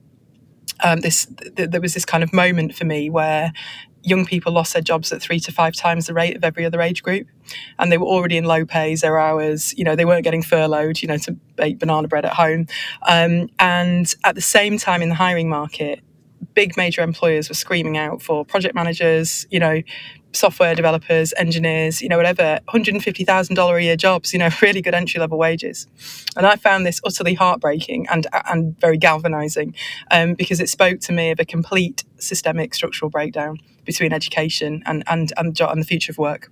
um, 0.82 1.00
this 1.00 1.26
th- 1.56 1.70
there 1.70 1.80
was 1.80 1.94
this 1.94 2.04
kind 2.04 2.22
of 2.22 2.32
moment 2.32 2.74
for 2.74 2.84
me 2.84 3.10
where 3.10 3.52
young 4.04 4.26
people 4.26 4.52
lost 4.52 4.72
their 4.72 4.82
jobs 4.82 5.12
at 5.12 5.20
three 5.20 5.40
to 5.40 5.52
five 5.52 5.74
times 5.74 6.06
the 6.06 6.14
rate 6.14 6.36
of 6.36 6.44
every 6.44 6.64
other 6.64 6.80
age 6.80 7.02
group. 7.02 7.26
And 7.78 7.90
they 7.90 7.98
were 7.98 8.06
already 8.06 8.36
in 8.36 8.44
low 8.44 8.64
pay, 8.64 8.94
zero 8.96 9.20
hours, 9.20 9.74
you 9.76 9.84
know, 9.84 9.96
they 9.96 10.04
weren't 10.04 10.24
getting 10.24 10.42
furloughed, 10.42 11.02
you 11.02 11.08
know, 11.08 11.18
to 11.18 11.32
bake 11.56 11.78
banana 11.78 12.08
bread 12.08 12.24
at 12.24 12.34
home. 12.34 12.66
Um, 13.08 13.48
and 13.58 14.12
at 14.24 14.34
the 14.34 14.40
same 14.40 14.78
time 14.78 15.02
in 15.02 15.08
the 15.08 15.14
hiring 15.14 15.48
market, 15.48 16.00
big 16.54 16.76
major 16.76 17.02
employers 17.02 17.48
were 17.48 17.54
screaming 17.54 17.96
out 17.96 18.22
for 18.22 18.44
project 18.44 18.74
managers, 18.74 19.46
you 19.50 19.58
know, 19.58 19.82
software 20.34 20.74
developers, 20.74 21.32
engineers, 21.36 22.02
you 22.02 22.08
know, 22.08 22.16
whatever, 22.16 22.60
$150,000 22.68 23.76
a 23.76 23.82
year 23.82 23.96
jobs, 23.96 24.32
you 24.32 24.38
know, 24.38 24.50
really 24.62 24.82
good 24.82 24.94
entry 24.94 25.20
level 25.20 25.38
wages. 25.38 25.86
And 26.36 26.46
I 26.46 26.56
found 26.56 26.84
this 26.84 27.00
utterly 27.04 27.34
heartbreaking 27.34 28.06
and, 28.10 28.26
and 28.50 28.78
very 28.80 28.98
galvanizing 28.98 29.74
um, 30.10 30.34
because 30.34 30.60
it 30.60 30.68
spoke 30.68 31.00
to 31.00 31.12
me 31.12 31.30
of 31.30 31.40
a 31.40 31.44
complete 31.44 32.04
systemic 32.18 32.74
structural 32.74 33.10
breakdown 33.10 33.58
between 33.84 34.12
education 34.12 34.82
and, 34.86 35.04
and, 35.06 35.32
and, 35.36 35.58
and 35.60 35.80
the 35.80 35.86
future 35.86 36.12
of 36.12 36.18
work. 36.18 36.50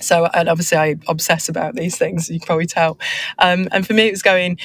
So, 0.00 0.26
and 0.26 0.48
obviously, 0.48 0.78
I 0.78 0.96
obsess 1.08 1.48
about 1.48 1.74
these 1.74 1.98
things. 1.98 2.30
You 2.30 2.38
can 2.38 2.46
probably 2.46 2.66
tell. 2.66 2.98
Um, 3.38 3.68
and 3.72 3.86
for 3.86 3.94
me, 3.94 4.06
it 4.06 4.12
was 4.12 4.22
going 4.22 4.58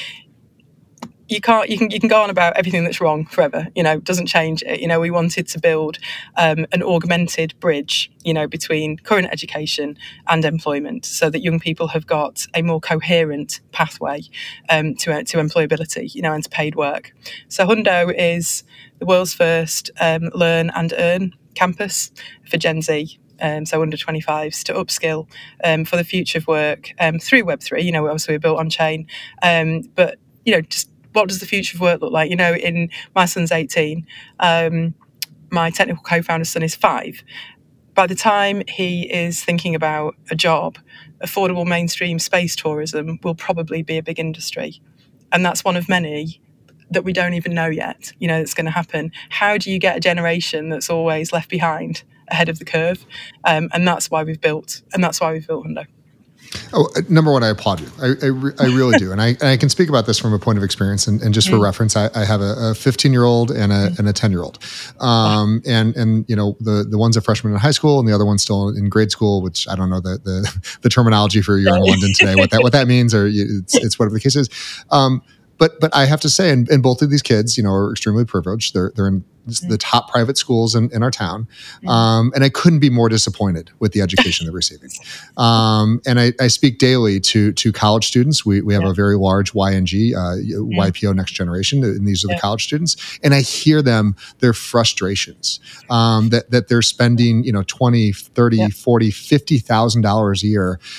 you 1.29 1.39
can't 1.39 1.69
you 1.69 1.77
can 1.77 1.89
you 1.89 1.99
can 1.99 2.09
go 2.09 2.21
on 2.21 2.29
about 2.29 2.55
everything 2.57 2.83
that's 2.83 2.99
wrong 2.99 3.25
forever 3.25 3.67
you 3.75 3.83
know 3.83 3.99
doesn't 3.99 4.25
change 4.25 4.61
it 4.63 4.79
you 4.79 4.87
know 4.87 4.99
we 4.99 5.09
wanted 5.09 5.47
to 5.47 5.59
build 5.59 5.97
um, 6.37 6.65
an 6.71 6.83
augmented 6.83 7.57
bridge 7.59 8.11
you 8.23 8.33
know 8.33 8.47
between 8.47 8.97
current 8.97 9.27
education 9.31 9.97
and 10.27 10.45
employment 10.45 11.05
so 11.05 11.29
that 11.29 11.41
young 11.41 11.59
people 11.59 11.87
have 11.87 12.05
got 12.05 12.45
a 12.53 12.61
more 12.61 12.79
coherent 12.79 13.61
pathway 13.71 14.21
um, 14.69 14.95
to, 14.95 15.23
to 15.23 15.37
employability 15.37 16.13
you 16.13 16.21
know 16.21 16.33
and 16.33 16.43
to 16.43 16.49
paid 16.49 16.75
work 16.75 17.13
so 17.47 17.65
hundo 17.65 18.13
is 18.17 18.63
the 18.99 19.05
world's 19.05 19.33
first 19.33 19.89
um, 19.99 20.29
learn 20.33 20.71
and 20.75 20.93
earn 20.97 21.33
campus 21.55 22.11
for 22.49 22.57
gen 22.57 22.81
z 22.81 23.19
um, 23.41 23.65
so 23.65 23.81
under 23.81 23.97
25s, 23.97 24.63
to 24.63 24.73
upskill 24.73 25.27
um, 25.63 25.83
for 25.83 25.97
the 25.97 26.03
future 26.03 26.37
of 26.37 26.47
work 26.47 26.91
um, 26.99 27.19
through 27.19 27.43
Web3. 27.43 27.83
You 27.83 27.91
know, 27.91 28.05
obviously 28.05 28.35
we're 28.35 28.39
built 28.39 28.59
on 28.59 28.69
chain, 28.69 29.07
um, 29.41 29.81
but 29.95 30.17
you 30.45 30.53
know, 30.53 30.61
just 30.61 30.89
what 31.13 31.29
does 31.29 31.39
the 31.39 31.45
future 31.45 31.77
of 31.77 31.81
work 31.81 32.01
look 32.01 32.11
like? 32.11 32.29
You 32.29 32.35
know, 32.35 32.53
in 32.53 32.89
my 33.15 33.25
son's 33.25 33.51
18, 33.51 34.05
um, 34.39 34.93
my 35.51 35.69
technical 35.69 36.03
co-founder's 36.03 36.49
son 36.49 36.63
is 36.63 36.75
five. 36.75 37.23
By 37.93 38.07
the 38.07 38.15
time 38.15 38.63
he 38.67 39.03
is 39.03 39.43
thinking 39.43 39.75
about 39.75 40.15
a 40.31 40.35
job, 40.35 40.77
affordable 41.23 41.65
mainstream 41.65 42.19
space 42.19 42.55
tourism 42.55 43.19
will 43.23 43.35
probably 43.35 43.83
be 43.83 43.97
a 43.97 44.03
big 44.03 44.19
industry. 44.19 44.81
And 45.31 45.45
that's 45.45 45.63
one 45.63 45.77
of 45.77 45.87
many 45.87 46.41
that 46.89 47.03
we 47.03 47.13
don't 47.13 47.33
even 47.33 47.53
know 47.53 47.67
yet, 47.67 48.11
you 48.19 48.27
know, 48.27 48.39
that's 48.39 48.53
going 48.53 48.65
to 48.65 48.71
happen. 48.71 49.11
How 49.29 49.57
do 49.57 49.71
you 49.71 49.79
get 49.79 49.97
a 49.97 49.99
generation 49.99 50.69
that's 50.69 50.89
always 50.89 51.31
left 51.31 51.49
behind 51.49 52.03
ahead 52.27 52.49
of 52.49 52.59
the 52.59 52.65
curve? 52.65 53.05
Um, 53.43 53.69
and 53.73 53.87
that's 53.87 54.11
why 54.11 54.23
we've 54.23 54.41
built, 54.41 54.81
and 54.93 55.03
that's 55.03 55.19
why 55.19 55.33
we've 55.33 55.47
built 55.47 55.65
Hundo. 55.65 55.85
Oh, 56.73 56.89
uh, 56.95 57.01
number 57.09 57.31
one, 57.31 57.43
I 57.43 57.49
applaud 57.49 57.79
you. 57.79 57.87
I, 58.01 58.07
I, 58.07 58.65
I 58.65 58.75
really 58.75 58.97
do. 58.97 59.11
And 59.11 59.21
I, 59.21 59.29
and 59.29 59.43
I 59.43 59.57
can 59.57 59.69
speak 59.69 59.89
about 59.89 60.05
this 60.05 60.19
from 60.19 60.33
a 60.33 60.39
point 60.39 60.57
of 60.57 60.63
experience. 60.63 61.07
And, 61.07 61.21
and 61.21 61.33
just 61.33 61.49
for 61.49 61.55
mm. 61.55 61.63
reference, 61.63 61.95
I, 61.95 62.09
I, 62.15 62.25
have 62.25 62.41
a 62.41 62.73
15 62.75 63.11
year 63.11 63.23
old 63.23 63.51
and 63.51 63.71
a, 63.71 63.89
mm. 63.89 63.99
and 63.99 64.07
a 64.07 64.13
10 64.13 64.31
year 64.31 64.41
old. 64.41 64.59
Um, 64.99 65.61
and, 65.65 65.95
and, 65.95 66.25
you 66.27 66.35
know, 66.35 66.57
the, 66.59 66.85
the 66.89 66.97
one's 66.97 67.17
a 67.17 67.21
freshman 67.21 67.53
in 67.53 67.59
high 67.59 67.71
school 67.71 67.99
and 67.99 68.07
the 68.07 68.13
other 68.13 68.25
one's 68.25 68.41
still 68.41 68.69
in 68.69 68.89
grade 68.89 69.11
school, 69.11 69.41
which 69.41 69.67
I 69.67 69.75
don't 69.75 69.89
know 69.89 70.01
the, 70.01 70.19
the, 70.23 70.77
the 70.81 70.89
terminology 70.89 71.41
for 71.41 71.57
you're 71.57 71.75
in 71.75 71.83
London 71.83 72.11
today, 72.15 72.35
what 72.35 72.51
that, 72.51 72.61
what 72.61 72.73
that 72.73 72.87
means, 72.87 73.13
or 73.13 73.27
it's, 73.27 73.75
it's 73.75 73.99
whatever 73.99 74.15
the 74.15 74.21
case 74.21 74.35
is. 74.35 74.49
Um, 74.91 75.21
but, 75.57 75.79
but 75.79 75.95
I 75.95 76.05
have 76.05 76.19
to 76.21 76.29
say, 76.29 76.49
and, 76.49 76.69
and 76.69 76.81
both 76.81 77.01
of 77.01 77.09
these 77.09 77.21
kids, 77.21 77.57
you 77.57 77.63
know, 77.63 77.71
are 77.71 77.91
extremely 77.91 78.25
privileged. 78.25 78.73
They're, 78.73 78.91
they're 78.95 79.07
in 79.07 79.23
mm-hmm. 79.47 79.69
the 79.69 79.77
top 79.77 80.09
private 80.09 80.37
schools 80.37 80.75
in, 80.75 80.91
in 80.91 81.03
our 81.03 81.11
town. 81.11 81.47
Mm-hmm. 81.77 81.87
Um, 81.89 82.31
and 82.35 82.43
I 82.43 82.49
couldn't 82.49 82.79
be 82.79 82.89
more 82.89 83.09
disappointed 83.09 83.71
with 83.79 83.93
the 83.93 84.01
education 84.01 84.45
they're 84.45 84.53
receiving. 84.53 84.89
Um, 85.37 86.01
and 86.05 86.19
I, 86.19 86.33
I, 86.39 86.47
speak 86.47 86.77
daily 86.77 87.19
to 87.21 87.51
to 87.53 87.71
college 87.71 88.07
students. 88.07 88.45
We, 88.45 88.61
we 88.61 88.73
have 88.73 88.83
yeah. 88.83 88.91
a 88.91 88.93
very 88.93 89.17
large 89.17 89.53
YNG, 89.53 90.13
uh, 90.13 90.35
mm-hmm. 90.37 90.79
YPO 90.79 91.15
Next 91.15 91.31
Generation, 91.31 91.83
and 91.83 92.07
these 92.07 92.23
are 92.23 92.27
yeah. 92.29 92.35
the 92.35 92.41
college 92.41 92.63
students. 92.63 93.19
And 93.23 93.33
I 93.33 93.41
hear 93.41 93.81
them, 93.81 94.15
their 94.39 94.53
frustrations 94.53 95.59
um, 95.89 96.29
that, 96.29 96.51
that 96.51 96.67
they're 96.67 96.81
spending, 96.81 97.43
you 97.43 97.51
know, 97.51 97.63
20, 97.63 98.11
30, 98.11 98.57
yeah. 98.57 98.67
40, 98.69 99.11
$50,000 99.11 100.43
a 100.43 100.47
year. 100.47 100.79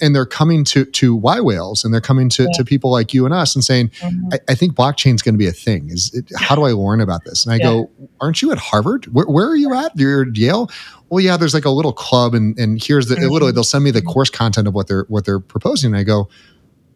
And 0.00 0.14
they're 0.14 0.26
coming 0.26 0.64
to, 0.66 0.84
to 0.84 1.14
Y 1.14 1.40
Whales 1.40 1.84
and 1.84 1.92
they're 1.92 2.00
coming 2.00 2.28
to, 2.30 2.48
to 2.54 2.64
people 2.64 2.90
like 2.92 3.12
you 3.12 3.24
and 3.24 3.34
us 3.34 3.54
and 3.56 3.64
saying, 3.64 3.88
mm-hmm. 3.88 4.28
I, 4.32 4.38
I, 4.50 4.54
think 4.54 4.74
blockchain 4.74 5.14
is 5.14 5.22
going 5.22 5.34
to 5.34 5.38
be 5.38 5.48
a 5.48 5.52
thing. 5.52 5.90
Is 5.90 6.14
it, 6.14 6.30
How 6.36 6.54
do 6.54 6.62
I 6.62 6.70
learn 6.70 7.00
about 7.00 7.24
this? 7.24 7.44
And 7.44 7.52
I 7.52 7.58
go, 7.58 7.90
aren't 8.20 8.42
you 8.42 8.52
at 8.52 8.58
Harvard? 8.58 9.06
Where, 9.06 9.26
where 9.26 9.48
are 9.48 9.56
you 9.56 9.74
at? 9.74 9.92
You're 9.96 10.22
at 10.22 10.36
Yale. 10.36 10.70
Well, 11.08 11.20
yeah, 11.22 11.36
there's 11.36 11.54
like 11.54 11.64
a 11.64 11.70
little 11.70 11.92
club, 11.92 12.34
and 12.34 12.58
and 12.58 12.82
here's 12.82 13.06
the 13.06 13.16
mm-hmm. 13.16 13.28
literally 13.28 13.52
they'll 13.52 13.64
send 13.64 13.84
me 13.84 13.90
the 13.90 14.02
course 14.02 14.30
content 14.30 14.68
of 14.68 14.74
what 14.74 14.88
they're 14.88 15.04
what 15.08 15.24
they're 15.24 15.40
proposing, 15.40 15.88
and 15.88 15.96
I 15.96 16.04
go, 16.04 16.28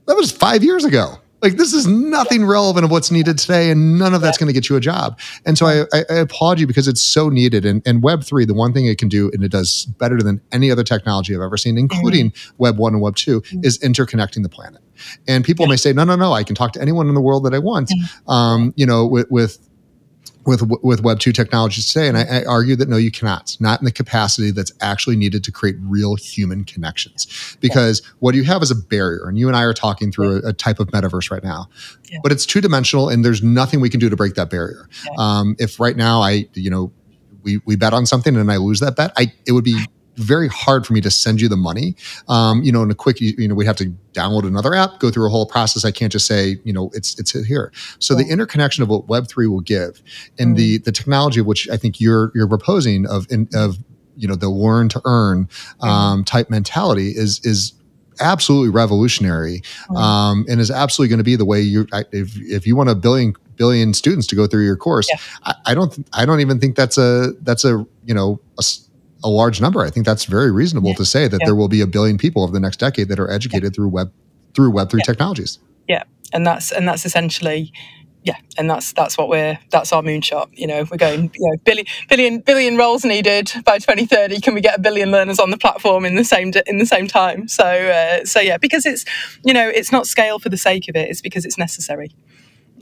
that 0.06 0.16
was 0.16 0.30
five 0.32 0.64
years 0.64 0.84
ago. 0.84 1.16
Like 1.42 1.58
this 1.58 1.74
is 1.74 1.86
nothing 1.86 2.46
relevant 2.46 2.84
of 2.84 2.90
what's 2.90 3.10
needed 3.10 3.38
today, 3.38 3.70
and 3.70 3.98
none 3.98 4.14
of 4.14 4.22
that's 4.22 4.38
going 4.38 4.46
to 4.46 4.54
get 4.54 4.70
you 4.70 4.76
a 4.76 4.80
job. 4.80 5.20
And 5.44 5.58
so 5.58 5.66
I, 5.66 5.82
I, 5.92 6.04
I, 6.08 6.14
applaud 6.14 6.58
you 6.58 6.66
because 6.66 6.88
it's 6.88 7.02
so 7.02 7.28
needed. 7.28 7.66
And, 7.66 7.82
and 7.86 8.02
Web 8.02 8.24
three, 8.24 8.46
the 8.46 8.54
one 8.54 8.72
thing 8.72 8.86
it 8.86 8.96
can 8.96 9.08
do, 9.08 9.30
and 9.32 9.44
it 9.44 9.52
does 9.52 9.84
better 9.98 10.16
than 10.22 10.40
any 10.50 10.70
other 10.70 10.82
technology 10.82 11.34
I've 11.34 11.42
ever 11.42 11.58
seen, 11.58 11.76
including 11.76 12.30
mm-hmm. 12.30 12.54
Web 12.56 12.78
one 12.78 12.94
and 12.94 13.02
Web 13.02 13.16
2 13.16 13.42
mm-hmm. 13.42 13.64
is 13.64 13.78
interconnecting 13.80 14.42
the 14.42 14.48
planet. 14.48 14.80
And 15.28 15.44
people 15.44 15.66
yeah. 15.66 15.70
may 15.70 15.76
say, 15.76 15.92
no, 15.92 16.04
no, 16.04 16.16
no, 16.16 16.32
I 16.32 16.42
can 16.42 16.54
talk 16.54 16.72
to 16.72 16.80
anyone 16.80 17.08
in 17.08 17.14
the 17.14 17.20
world 17.20 17.44
that 17.44 17.52
I 17.52 17.58
want. 17.58 17.90
Mm-hmm. 17.90 18.30
Um, 18.30 18.74
you 18.76 18.86
know, 18.86 19.06
with, 19.06 19.30
with 19.30 19.65
with 20.46 20.62
with 20.82 21.02
Web 21.02 21.18
two 21.18 21.32
technologies 21.32 21.92
today, 21.92 22.08
and 22.08 22.16
I, 22.16 22.40
I, 22.40 22.44
argue 22.44 22.76
that 22.76 22.88
no, 22.88 22.96
you 22.96 23.10
cannot, 23.10 23.56
not 23.60 23.80
in 23.80 23.84
the 23.84 23.92
capacity 23.92 24.50
that's 24.50 24.72
actually 24.80 25.16
needed 25.16 25.42
to 25.44 25.52
create 25.52 25.76
real 25.80 26.14
human 26.14 26.64
connections. 26.64 27.56
Because 27.60 28.00
yeah. 28.02 28.10
what 28.20 28.34
you 28.34 28.44
have 28.44 28.62
is 28.62 28.70
a 28.70 28.74
barrier, 28.74 29.28
and 29.28 29.38
you 29.38 29.48
and 29.48 29.56
I 29.56 29.62
are 29.62 29.74
talking 29.74 30.12
through 30.12 30.36
yeah. 30.36 30.46
a, 30.46 30.48
a, 30.50 30.52
type 30.52 30.78
of 30.78 30.88
metaverse 30.88 31.30
right 31.30 31.42
now, 31.42 31.68
yeah. 32.10 32.18
but 32.22 32.32
it's 32.32 32.46
two 32.46 32.60
dimensional, 32.60 33.08
and 33.08 33.24
there's 33.24 33.42
nothing 33.42 33.80
we 33.80 33.90
can 33.90 34.00
do 34.00 34.08
to 34.08 34.16
break 34.16 34.34
that 34.34 34.50
barrier. 34.50 34.88
Um, 35.18 35.56
if 35.58 35.80
right 35.80 35.96
now 35.96 36.20
I, 36.20 36.48
you 36.54 36.70
know, 36.70 36.92
we 37.42 37.60
we 37.64 37.76
bet 37.76 37.92
on 37.92 38.06
something 38.06 38.36
and 38.36 38.50
I 38.50 38.56
lose 38.56 38.80
that 38.80 38.96
bet, 38.96 39.12
I 39.16 39.32
it 39.46 39.52
would 39.52 39.64
be 39.64 39.84
very 40.16 40.48
hard 40.48 40.86
for 40.86 40.92
me 40.92 41.00
to 41.00 41.10
send 41.10 41.40
you 41.40 41.48
the 41.48 41.56
money. 41.56 41.94
Um, 42.28 42.62
you 42.62 42.72
know, 42.72 42.82
in 42.82 42.90
a 42.90 42.94
quick, 42.94 43.20
you 43.20 43.48
know, 43.48 43.54
we'd 43.54 43.66
have 43.66 43.76
to 43.76 43.92
download 44.12 44.46
another 44.46 44.74
app, 44.74 44.98
go 44.98 45.10
through 45.10 45.26
a 45.26 45.30
whole 45.30 45.46
process. 45.46 45.84
I 45.84 45.90
can't 45.90 46.12
just 46.12 46.26
say, 46.26 46.58
you 46.64 46.72
know, 46.72 46.90
it's 46.94 47.18
it's 47.18 47.32
here. 47.46 47.72
So 47.98 48.16
yeah. 48.16 48.24
the 48.24 48.30
interconnection 48.30 48.82
of 48.82 48.88
what 48.88 49.08
Web 49.08 49.28
three 49.28 49.46
will 49.46 49.60
give, 49.60 50.02
and 50.38 50.54
mm. 50.54 50.58
the 50.58 50.78
the 50.78 50.92
technology 50.92 51.40
of 51.40 51.46
which 51.46 51.68
I 51.68 51.76
think 51.76 52.00
you're 52.00 52.32
you're 52.34 52.48
proposing 52.48 53.06
of 53.06 53.26
in, 53.30 53.48
of 53.54 53.78
you 54.16 54.26
know 54.26 54.34
the 54.34 54.48
learn 54.48 54.88
to 54.90 55.00
earn 55.04 55.46
mm. 55.80 55.86
um, 55.86 56.24
type 56.24 56.50
mentality 56.50 57.10
is 57.10 57.40
is 57.44 57.72
absolutely 58.20 58.70
revolutionary 58.70 59.62
mm. 59.88 59.96
um, 59.96 60.46
and 60.48 60.60
is 60.60 60.70
absolutely 60.70 61.10
going 61.10 61.18
to 61.18 61.24
be 61.24 61.36
the 61.36 61.44
way 61.44 61.60
you 61.60 61.86
if, 62.12 62.36
if 62.40 62.66
you 62.66 62.74
want 62.74 62.88
a 62.88 62.94
billion 62.94 63.34
billion 63.56 63.94
students 63.94 64.26
to 64.26 64.34
go 64.34 64.46
through 64.46 64.64
your 64.64 64.76
course 64.76 65.08
yeah. 65.10 65.16
I, 65.44 65.54
I, 65.66 65.74
don't 65.74 66.08
i 66.12 66.26
don't 66.26 66.40
even 66.40 66.60
think 66.60 66.76
that's 66.76 66.98
a 66.98 67.32
that's 67.42 67.64
a 67.64 67.86
you 68.04 68.14
know 68.14 68.40
a, 68.58 68.64
a 69.24 69.28
large 69.28 69.60
number. 69.60 69.82
I 69.82 69.90
think 69.90 70.06
that's 70.06 70.24
very 70.24 70.50
reasonable 70.50 70.90
yeah. 70.90 70.96
to 70.96 71.04
say 71.04 71.28
that 71.28 71.40
yeah. 71.40 71.46
there 71.46 71.54
will 71.54 71.68
be 71.68 71.80
a 71.80 71.86
billion 71.86 72.18
people 72.18 72.42
over 72.42 72.52
the 72.52 72.60
next 72.60 72.78
decade 72.78 73.08
that 73.08 73.18
are 73.18 73.30
educated 73.30 73.72
yeah. 73.72 73.74
through 73.74 73.88
web 73.88 74.12
through 74.54 74.70
Web 74.70 74.90
three 74.90 75.02
technologies. 75.02 75.58
Yeah, 75.86 76.04
and 76.32 76.46
that's 76.46 76.72
and 76.72 76.88
that's 76.88 77.04
essentially 77.04 77.72
yeah, 78.26 78.36
and 78.58 78.68
that's 78.68 78.92
that's 78.92 79.16
what 79.16 79.28
we're 79.28 79.56
that's 79.70 79.92
our 79.92 80.02
moonshot. 80.02 80.48
You 80.52 80.66
know, 80.66 80.84
we're 80.90 80.96
going 80.96 81.30
you 81.38 81.50
know 81.50 81.56
billion 81.64 81.86
billion 82.08 82.40
billion 82.40 82.76
roles 82.76 83.04
needed 83.04 83.52
by 83.64 83.78
2030. 83.78 84.40
Can 84.40 84.52
we 84.52 84.60
get 84.60 84.76
a 84.76 84.80
billion 84.80 85.12
learners 85.12 85.38
on 85.38 85.50
the 85.50 85.56
platform 85.56 86.04
in 86.04 86.16
the 86.16 86.24
same 86.24 86.52
in 86.66 86.78
the 86.78 86.86
same 86.86 87.06
time? 87.06 87.46
So 87.46 87.64
uh, 87.64 88.24
so 88.24 88.40
yeah, 88.40 88.56
because 88.56 88.84
it's 88.84 89.04
you 89.44 89.54
know 89.54 89.68
it's 89.68 89.92
not 89.92 90.08
scale 90.08 90.40
for 90.40 90.48
the 90.48 90.56
sake 90.56 90.88
of 90.88 90.96
it. 90.96 91.08
It's 91.08 91.20
because 91.20 91.44
it's 91.44 91.56
necessary. 91.56 92.10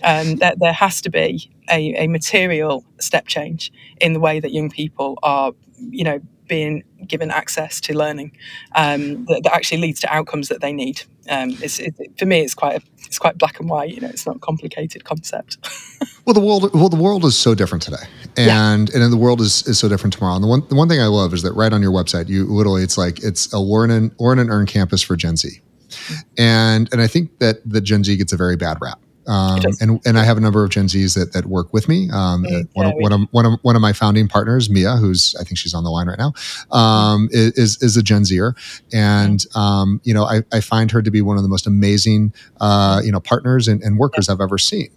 Um, 0.02 0.36
there, 0.36 0.54
there 0.56 0.72
has 0.72 1.00
to 1.02 1.10
be 1.10 1.50
a, 1.70 2.04
a 2.04 2.08
material 2.08 2.84
step 2.98 3.26
change 3.26 3.70
in 4.00 4.12
the 4.12 4.20
way 4.20 4.40
that 4.40 4.50
young 4.50 4.70
people 4.70 5.18
are 5.22 5.52
you 5.90 6.04
know 6.04 6.20
being 6.46 6.84
given 7.06 7.30
access 7.30 7.80
to 7.80 7.96
learning 7.96 8.32
um, 8.74 9.24
that, 9.26 9.42
that, 9.44 9.52
actually 9.52 9.80
leads 9.80 10.00
to 10.00 10.14
outcomes 10.14 10.48
that 10.48 10.60
they 10.60 10.72
need. 10.72 11.02
Um, 11.28 11.50
it's, 11.62 11.78
it, 11.78 11.94
for 12.18 12.26
me, 12.26 12.40
it's 12.40 12.54
quite 12.54 12.82
a, 12.82 12.84
it's 13.06 13.18
quite 13.18 13.38
black 13.38 13.60
and 13.60 13.68
white. 13.68 13.90
You 13.90 14.00
know, 14.00 14.08
it's 14.08 14.26
not 14.26 14.36
a 14.36 14.38
complicated 14.40 15.04
concept. 15.04 15.58
well, 16.26 16.34
the 16.34 16.40
world 16.40 16.74
well 16.74 16.88
the 16.88 17.00
world 17.00 17.24
is 17.24 17.36
so 17.36 17.54
different 17.54 17.82
today, 17.82 18.06
and 18.36 18.88
yeah. 18.90 19.02
and 19.02 19.12
the 19.12 19.16
world 19.16 19.40
is, 19.40 19.66
is 19.66 19.78
so 19.78 19.88
different 19.88 20.12
tomorrow. 20.12 20.34
And 20.34 20.44
the 20.44 20.48
one 20.48 20.66
the 20.68 20.74
one 20.74 20.88
thing 20.88 21.00
I 21.00 21.06
love 21.06 21.32
is 21.32 21.42
that 21.42 21.52
right 21.52 21.72
on 21.72 21.82
your 21.82 21.92
website, 21.92 22.28
you 22.28 22.44
literally 22.44 22.82
it's 22.82 22.98
like 22.98 23.22
it's 23.22 23.52
a 23.52 23.58
learn 23.58 23.90
and 23.90 24.12
learn 24.18 24.38
and 24.38 24.50
earn 24.50 24.66
campus 24.66 25.02
for 25.02 25.16
Gen 25.16 25.36
Z, 25.36 25.48
mm-hmm. 25.88 26.14
and 26.38 26.92
and 26.92 27.00
I 27.00 27.06
think 27.06 27.38
that 27.38 27.58
the 27.68 27.80
Gen 27.80 28.04
Z 28.04 28.16
gets 28.16 28.32
a 28.32 28.36
very 28.36 28.56
bad 28.56 28.78
rap. 28.80 29.00
Um, 29.26 29.60
and 29.80 30.00
and 30.04 30.18
I 30.18 30.24
have 30.24 30.36
a 30.36 30.40
number 30.40 30.64
of 30.64 30.70
Gen 30.70 30.86
Zs 30.86 31.14
that, 31.16 31.32
that 31.32 31.46
work 31.46 31.72
with 31.72 31.88
me. 31.88 32.08
Um, 32.10 32.44
mm, 32.44 32.68
one, 32.74 32.86
of, 32.86 32.92
one, 32.96 33.12
of, 33.12 33.20
one, 33.30 33.46
of, 33.46 33.58
one 33.62 33.76
of 33.76 33.82
my 33.82 33.92
founding 33.92 34.28
partners, 34.28 34.68
Mia, 34.68 34.96
who's 34.96 35.34
I 35.40 35.44
think 35.44 35.58
she's 35.58 35.74
on 35.74 35.84
the 35.84 35.90
line 35.90 36.08
right 36.08 36.18
now, 36.18 36.32
um, 36.76 37.28
is 37.32 37.82
is 37.82 37.96
a 37.96 38.02
Gen 38.02 38.24
Zer, 38.24 38.54
and 38.92 39.40
mm. 39.40 39.56
um, 39.56 40.00
you 40.04 40.14
know 40.14 40.24
I, 40.24 40.42
I 40.52 40.60
find 40.60 40.90
her 40.90 41.02
to 41.02 41.10
be 41.10 41.22
one 41.22 41.36
of 41.36 41.42
the 41.42 41.48
most 41.48 41.66
amazing 41.66 42.32
uh, 42.60 43.00
you 43.04 43.12
know 43.12 43.20
partners 43.20 43.68
and, 43.68 43.82
and 43.82 43.98
workers 43.98 44.28
I've 44.28 44.40
ever 44.40 44.58
seen. 44.58 44.90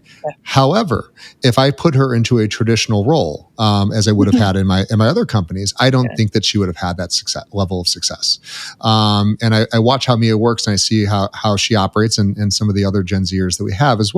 However, 0.43 1.13
if 1.43 1.57
I 1.57 1.71
put 1.71 1.95
her 1.95 2.13
into 2.13 2.39
a 2.39 2.47
traditional 2.47 3.05
role, 3.05 3.51
um, 3.59 3.91
as 3.91 4.07
I 4.07 4.11
would 4.11 4.27
have 4.27 4.35
mm-hmm. 4.35 4.43
had 4.43 4.55
in 4.55 4.67
my 4.67 4.85
in 4.89 4.97
my 4.97 5.07
other 5.07 5.25
companies, 5.25 5.73
I 5.79 5.89
don't 5.89 6.09
think 6.17 6.33
that 6.33 6.43
she 6.43 6.57
would 6.57 6.67
have 6.67 6.77
had 6.77 6.97
that 6.97 7.11
success 7.11 7.45
level 7.53 7.81
of 7.81 7.87
success. 7.87 8.39
Um, 8.81 9.37
and 9.41 9.55
I, 9.55 9.67
I, 9.73 9.79
watch 9.79 10.05
how 10.05 10.15
Mia 10.15 10.37
works, 10.37 10.67
and 10.67 10.73
I 10.73 10.77
see 10.77 11.05
how 11.05 11.29
how 11.33 11.55
she 11.55 11.75
operates, 11.75 12.17
and, 12.17 12.37
and 12.37 12.53
some 12.53 12.69
of 12.69 12.75
the 12.75 12.85
other 12.85 13.03
Gen 13.03 13.23
Zers 13.23 13.57
that 13.57 13.63
we 13.63 13.73
have 13.73 13.99
as 13.99 14.13
well. 14.13 14.16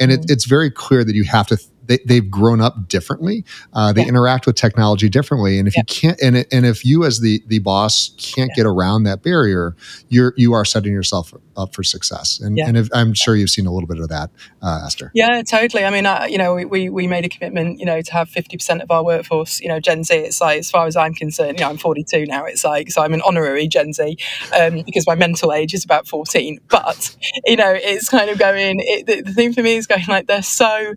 And 0.00 0.10
mm-hmm. 0.10 0.22
it, 0.22 0.30
it's 0.30 0.44
very 0.44 0.70
clear 0.70 1.04
that 1.04 1.14
you 1.14 1.24
have 1.24 1.46
to 1.48 1.58
they, 2.06 2.16
have 2.16 2.30
grown 2.30 2.60
up 2.60 2.88
differently. 2.88 3.44
Uh, 3.72 3.92
they 3.92 4.02
yeah. 4.02 4.08
interact 4.08 4.46
with 4.46 4.56
technology 4.56 5.08
differently, 5.08 5.58
and 5.58 5.68
if 5.68 5.76
yeah. 5.76 5.80
you 5.80 5.94
can't, 5.94 6.20
and, 6.20 6.46
and 6.52 6.66
if 6.66 6.84
you 6.84 7.04
as 7.04 7.20
the 7.20 7.42
the 7.46 7.58
boss 7.58 8.10
can't 8.18 8.50
yeah. 8.50 8.62
get 8.62 8.66
around 8.66 9.04
that 9.04 9.22
barrier, 9.22 9.76
you're 10.08 10.34
you 10.36 10.52
are 10.52 10.64
setting 10.64 10.92
yourself 10.92 11.34
up 11.56 11.74
for 11.74 11.82
success. 11.82 12.40
And, 12.40 12.58
and 12.58 12.76
if, 12.76 12.88
I'm 12.92 13.14
sure 13.14 13.36
you've 13.36 13.50
seen 13.50 13.66
a 13.66 13.72
little 13.72 13.86
bit 13.86 13.98
of 13.98 14.08
that, 14.08 14.30
uh, 14.62 14.82
Esther. 14.86 15.10
Yeah, 15.14 15.42
totally. 15.42 15.84
I 15.84 15.90
mean, 15.90 16.06
uh, 16.06 16.26
you 16.28 16.38
know, 16.38 16.54
we, 16.54 16.88
we 16.88 17.06
made 17.06 17.24
a 17.24 17.28
commitment, 17.28 17.78
you 17.78 17.86
know, 17.86 18.00
to 18.00 18.12
have 18.12 18.28
50% 18.28 18.82
of 18.82 18.90
our 18.90 19.04
workforce, 19.04 19.60
you 19.60 19.68
know, 19.68 19.80
Gen 19.80 20.04
Z. 20.04 20.14
It's 20.14 20.40
like, 20.40 20.58
as 20.58 20.70
far 20.70 20.86
as 20.86 20.96
I'm 20.96 21.14
concerned, 21.14 21.58
you 21.58 21.64
know, 21.64 21.70
I'm 21.70 21.76
42 21.76 22.26
now. 22.26 22.44
It's 22.44 22.64
like, 22.64 22.90
so 22.90 23.02
I'm 23.02 23.12
an 23.12 23.22
honorary 23.22 23.68
Gen 23.68 23.92
Z 23.92 24.16
um, 24.58 24.82
because 24.84 25.06
my 25.06 25.14
mental 25.14 25.52
age 25.52 25.74
is 25.74 25.84
about 25.84 26.06
14. 26.08 26.58
But 26.68 27.16
you 27.46 27.56
know, 27.56 27.72
it's 27.72 28.08
kind 28.08 28.30
of 28.30 28.38
going. 28.38 28.76
It, 28.80 29.06
the, 29.06 29.20
the 29.22 29.32
thing 29.32 29.52
for 29.52 29.62
me 29.62 29.76
is 29.76 29.86
going 29.86 30.04
like 30.08 30.26
they're 30.26 30.42
so 30.42 30.94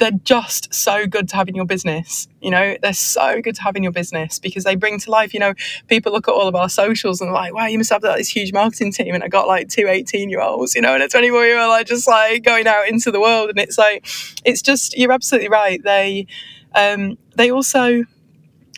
they're 0.00 0.10
just 0.24 0.72
so 0.74 1.06
good 1.06 1.28
to 1.28 1.36
have 1.36 1.48
in 1.48 1.54
your 1.54 1.66
business. 1.66 2.26
You 2.40 2.50
know, 2.50 2.76
they're 2.82 2.94
so 2.94 3.40
good 3.42 3.54
to 3.56 3.62
have 3.62 3.76
in 3.76 3.82
your 3.82 3.92
business 3.92 4.38
because 4.38 4.64
they 4.64 4.74
bring 4.74 4.98
to 4.98 5.10
life, 5.10 5.32
you 5.34 5.38
know, 5.38 5.52
people 5.88 6.10
look 6.10 6.26
at 6.26 6.32
all 6.32 6.48
of 6.48 6.54
our 6.56 6.70
socials 6.70 7.20
and 7.20 7.30
like, 7.32 7.54
wow, 7.54 7.66
you 7.66 7.78
must 7.78 7.90
have 7.90 8.00
this 8.00 8.28
huge 8.28 8.52
marketing 8.52 8.92
team. 8.92 9.14
And 9.14 9.22
I 9.22 9.28
got 9.28 9.46
like 9.46 9.68
two 9.68 9.86
18 9.86 10.30
year 10.30 10.40
olds, 10.40 10.74
you 10.74 10.80
know, 10.80 10.94
and 10.94 11.02
a 11.02 11.08
24 11.08 11.44
year 11.44 11.60
old 11.60 11.68
like 11.68 11.86
just 11.86 12.08
like 12.08 12.42
going 12.42 12.66
out 12.66 12.88
into 12.88 13.10
the 13.10 13.20
world. 13.20 13.50
And 13.50 13.58
it's 13.58 13.76
like, 13.76 14.06
it's 14.44 14.62
just, 14.62 14.96
you're 14.96 15.12
absolutely 15.12 15.50
right. 15.50 15.82
They, 15.84 16.26
um, 16.74 17.18
they 17.36 17.50
also, 17.50 18.04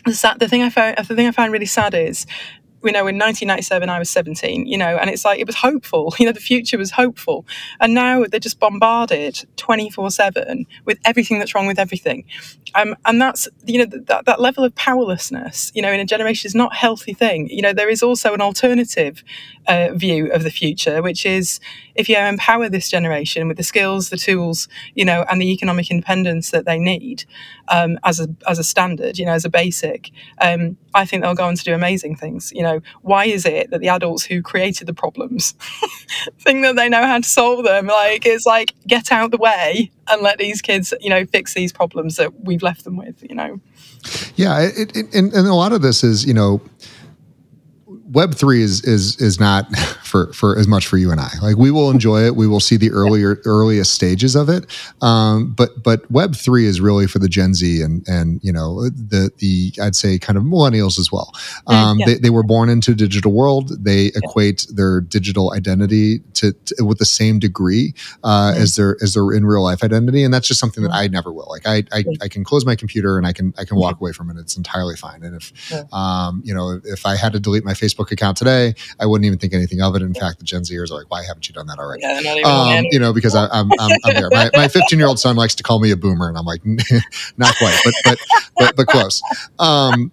the 0.05 0.47
thing 0.49 0.61
I 0.61 0.69
found, 0.69 0.97
the 0.97 1.15
thing 1.15 1.27
I 1.27 1.31
found 1.31 1.53
really 1.53 1.65
sad 1.65 1.93
is 1.93 2.27
you 2.83 2.91
know, 2.91 3.07
in 3.07 3.17
1997, 3.17 3.89
I 3.89 3.99
was 3.99 4.09
17, 4.09 4.65
you 4.65 4.77
know, 4.77 4.97
and 4.97 5.09
it's 5.09 5.25
like 5.25 5.39
it 5.39 5.47
was 5.47 5.55
hopeful, 5.55 6.13
you 6.19 6.25
know, 6.25 6.31
the 6.31 6.39
future 6.39 6.77
was 6.77 6.91
hopeful. 6.91 7.45
And 7.79 7.93
now 7.93 8.25
they're 8.25 8.39
just 8.39 8.59
bombarded 8.59 9.45
24 9.57 10.11
7 10.11 10.65
with 10.85 10.99
everything 11.05 11.39
that's 11.39 11.55
wrong 11.55 11.67
with 11.67 11.79
everything. 11.79 12.25
Um, 12.75 12.95
and 13.05 13.21
that's, 13.21 13.47
you 13.65 13.79
know, 13.79 13.85
that, 13.85 14.25
that 14.25 14.41
level 14.41 14.63
of 14.63 14.73
powerlessness, 14.75 15.71
you 15.75 15.81
know, 15.81 15.91
in 15.91 15.99
a 15.99 16.05
generation 16.05 16.47
is 16.47 16.55
not 16.55 16.73
a 16.73 16.75
healthy 16.75 17.13
thing. 17.13 17.47
You 17.49 17.61
know, 17.61 17.73
there 17.73 17.89
is 17.89 18.01
also 18.01 18.33
an 18.33 18.41
alternative 18.41 19.23
uh, 19.67 19.89
view 19.93 20.31
of 20.31 20.43
the 20.43 20.49
future, 20.49 21.01
which 21.01 21.25
is 21.25 21.59
if 21.95 22.09
you 22.09 22.17
empower 22.17 22.69
this 22.69 22.89
generation 22.89 23.47
with 23.47 23.57
the 23.57 23.63
skills, 23.63 24.09
the 24.09 24.17
tools, 24.17 24.67
you 24.95 25.05
know, 25.05 25.25
and 25.29 25.41
the 25.41 25.51
economic 25.51 25.91
independence 25.91 26.51
that 26.51 26.65
they 26.65 26.79
need 26.79 27.25
um, 27.67 27.99
as 28.03 28.19
a 28.19 28.27
as 28.47 28.59
a 28.59 28.63
standard, 28.63 29.17
you 29.17 29.25
know, 29.25 29.33
as 29.33 29.45
a 29.45 29.49
basic, 29.49 30.11
um, 30.41 30.77
I 30.93 31.05
think 31.05 31.23
they'll 31.23 31.35
go 31.35 31.45
on 31.45 31.55
to 31.55 31.63
do 31.63 31.73
amazing 31.73 32.15
things. 32.15 32.51
You 32.53 32.63
know, 32.63 32.72
why 33.01 33.25
is 33.25 33.45
it 33.45 33.69
that 33.71 33.81
the 33.81 33.89
adults 33.89 34.23
who 34.25 34.41
created 34.41 34.87
the 34.87 34.93
problems 34.93 35.51
think 36.39 36.63
that 36.63 36.75
they 36.75 36.89
know 36.89 37.03
how 37.03 37.17
to 37.17 37.27
solve 37.27 37.65
them? 37.65 37.87
Like, 37.87 38.25
it's 38.25 38.45
like 38.45 38.73
get 38.87 39.11
out 39.11 39.31
the 39.31 39.37
way 39.37 39.91
and 40.09 40.21
let 40.21 40.37
these 40.37 40.61
kids, 40.61 40.93
you 40.99 41.09
know, 41.09 41.25
fix 41.25 41.53
these 41.53 41.71
problems 41.71 42.15
that 42.17 42.43
we've 42.43 42.63
left 42.63 42.83
them 42.83 42.97
with. 42.97 43.23
You 43.27 43.35
know. 43.35 43.59
Yeah, 44.35 44.61
it, 44.61 44.95
it, 44.95 45.13
and, 45.13 45.33
and 45.33 45.47
a 45.47 45.53
lot 45.53 45.71
of 45.71 45.81
this 45.81 46.03
is, 46.03 46.25
you 46.25 46.33
know 46.33 46.61
Web 48.13 48.35
three 48.35 48.61
is 48.61 48.83
is 48.83 49.19
is 49.19 49.39
not 49.39 49.67
for 50.13 50.31
for 50.31 50.59
as 50.59 50.67
much 50.67 50.85
for 50.85 50.97
you 50.97 51.09
and 51.09 51.19
I. 51.19 51.31
Like 51.41 51.57
we 51.57 51.71
will 51.71 51.89
enjoy 51.89 52.21
it. 52.21 52.35
We 52.35 52.45
will 52.45 52.59
see 52.59 52.77
the 52.77 52.91
earlier 52.91 53.41
earliest 53.45 53.95
stages 53.95 54.35
of 54.35 54.47
it. 54.47 54.67
Um, 55.01 55.53
but 55.53 55.81
but 55.81 56.09
Web 56.11 56.35
three 56.35 56.67
is 56.67 56.79
really 56.79 57.07
for 57.07 57.17
the 57.17 57.27
Gen 57.27 57.55
Z 57.55 57.81
and 57.81 58.07
and 58.07 58.39
you 58.43 58.53
know 58.53 58.89
the 58.89 59.31
the 59.39 59.73
I'd 59.81 59.95
say 59.95 60.19
kind 60.19 60.37
of 60.37 60.43
millennials 60.43 60.99
as 60.99 61.11
well. 61.11 61.31
Mm, 61.67 61.73
um, 61.73 61.97
yeah. 61.97 62.05
they, 62.05 62.15
they 62.15 62.29
were 62.29 62.43
born 62.43 62.69
into 62.69 62.91
a 62.91 62.93
digital 62.93 63.33
world. 63.33 63.71
They 63.83 64.11
equate 64.13 64.67
their 64.69 65.01
digital 65.01 65.51
identity 65.51 66.19
to, 66.35 66.53
to 66.53 66.85
with 66.85 66.99
the 66.99 67.05
same 67.05 67.39
degree 67.39 67.95
uh, 68.23 68.53
mm. 68.53 68.57
as 68.57 68.75
their 68.75 68.97
as 69.01 69.15
their 69.15 69.31
in 69.33 69.47
real 69.47 69.63
life 69.63 69.83
identity, 69.83 70.23
and 70.23 70.31
that's 70.31 70.47
just 70.47 70.59
something 70.59 70.83
that 70.83 70.91
mm. 70.91 71.01
I 71.01 71.07
never 71.07 71.33
will. 71.33 71.47
Like 71.49 71.65
I 71.65 71.85
I, 71.91 72.03
I 72.21 72.27
can 72.27 72.43
close 72.43 72.67
my 72.67 72.75
computer 72.75 73.17
and 73.17 73.25
I 73.25 73.33
can 73.33 73.51
I 73.57 73.65
can 73.65 73.77
walk 73.77 73.99
away 73.99 74.11
from 74.11 74.29
it. 74.29 74.37
It's 74.37 74.57
entirely 74.57 74.95
fine. 74.95 75.23
And 75.23 75.35
if 75.35 75.51
um, 75.91 76.43
you 76.45 76.53
know 76.53 76.79
if 76.83 77.03
I 77.07 77.15
had 77.15 77.33
to 77.33 77.39
delete 77.39 77.65
my 77.65 77.73
Facebook 77.73 78.11
account 78.11 78.37
today, 78.37 78.75
I 78.99 79.07
wouldn't 79.07 79.25
even 79.25 79.39
think 79.39 79.55
anything 79.55 79.81
of 79.81 79.95
it. 79.95 80.02
In 80.03 80.13
fact, 80.13 80.39
the 80.39 80.45
Gen 80.45 80.61
Zers 80.61 80.91
are 80.91 80.95
like, 80.95 81.09
why 81.09 81.23
haven't 81.23 81.47
you 81.47 81.53
done 81.53 81.67
that 81.67 81.79
already? 81.79 82.03
Yeah, 82.03 82.41
um, 82.45 82.85
you 82.91 82.99
know, 82.99 83.13
because 83.13 83.35
I, 83.35 83.45
am 83.45 83.71
I'm, 83.79 83.91
I'm, 83.91 83.97
I'm 84.05 84.13
there. 84.13 84.29
My, 84.31 84.49
my 84.53 84.67
15 84.67 84.99
year 84.99 85.07
old 85.07 85.19
son 85.19 85.35
likes 85.35 85.55
to 85.55 85.63
call 85.63 85.79
me 85.79 85.91
a 85.91 85.97
boomer, 85.97 86.27
and 86.27 86.37
I'm 86.37 86.45
like, 86.45 86.61
not 87.37 87.55
quite, 87.57 87.79
but 87.83 87.93
but 88.03 88.19
but, 88.57 88.75
but 88.75 88.87
close. 88.87 89.21
Um, 89.59 90.11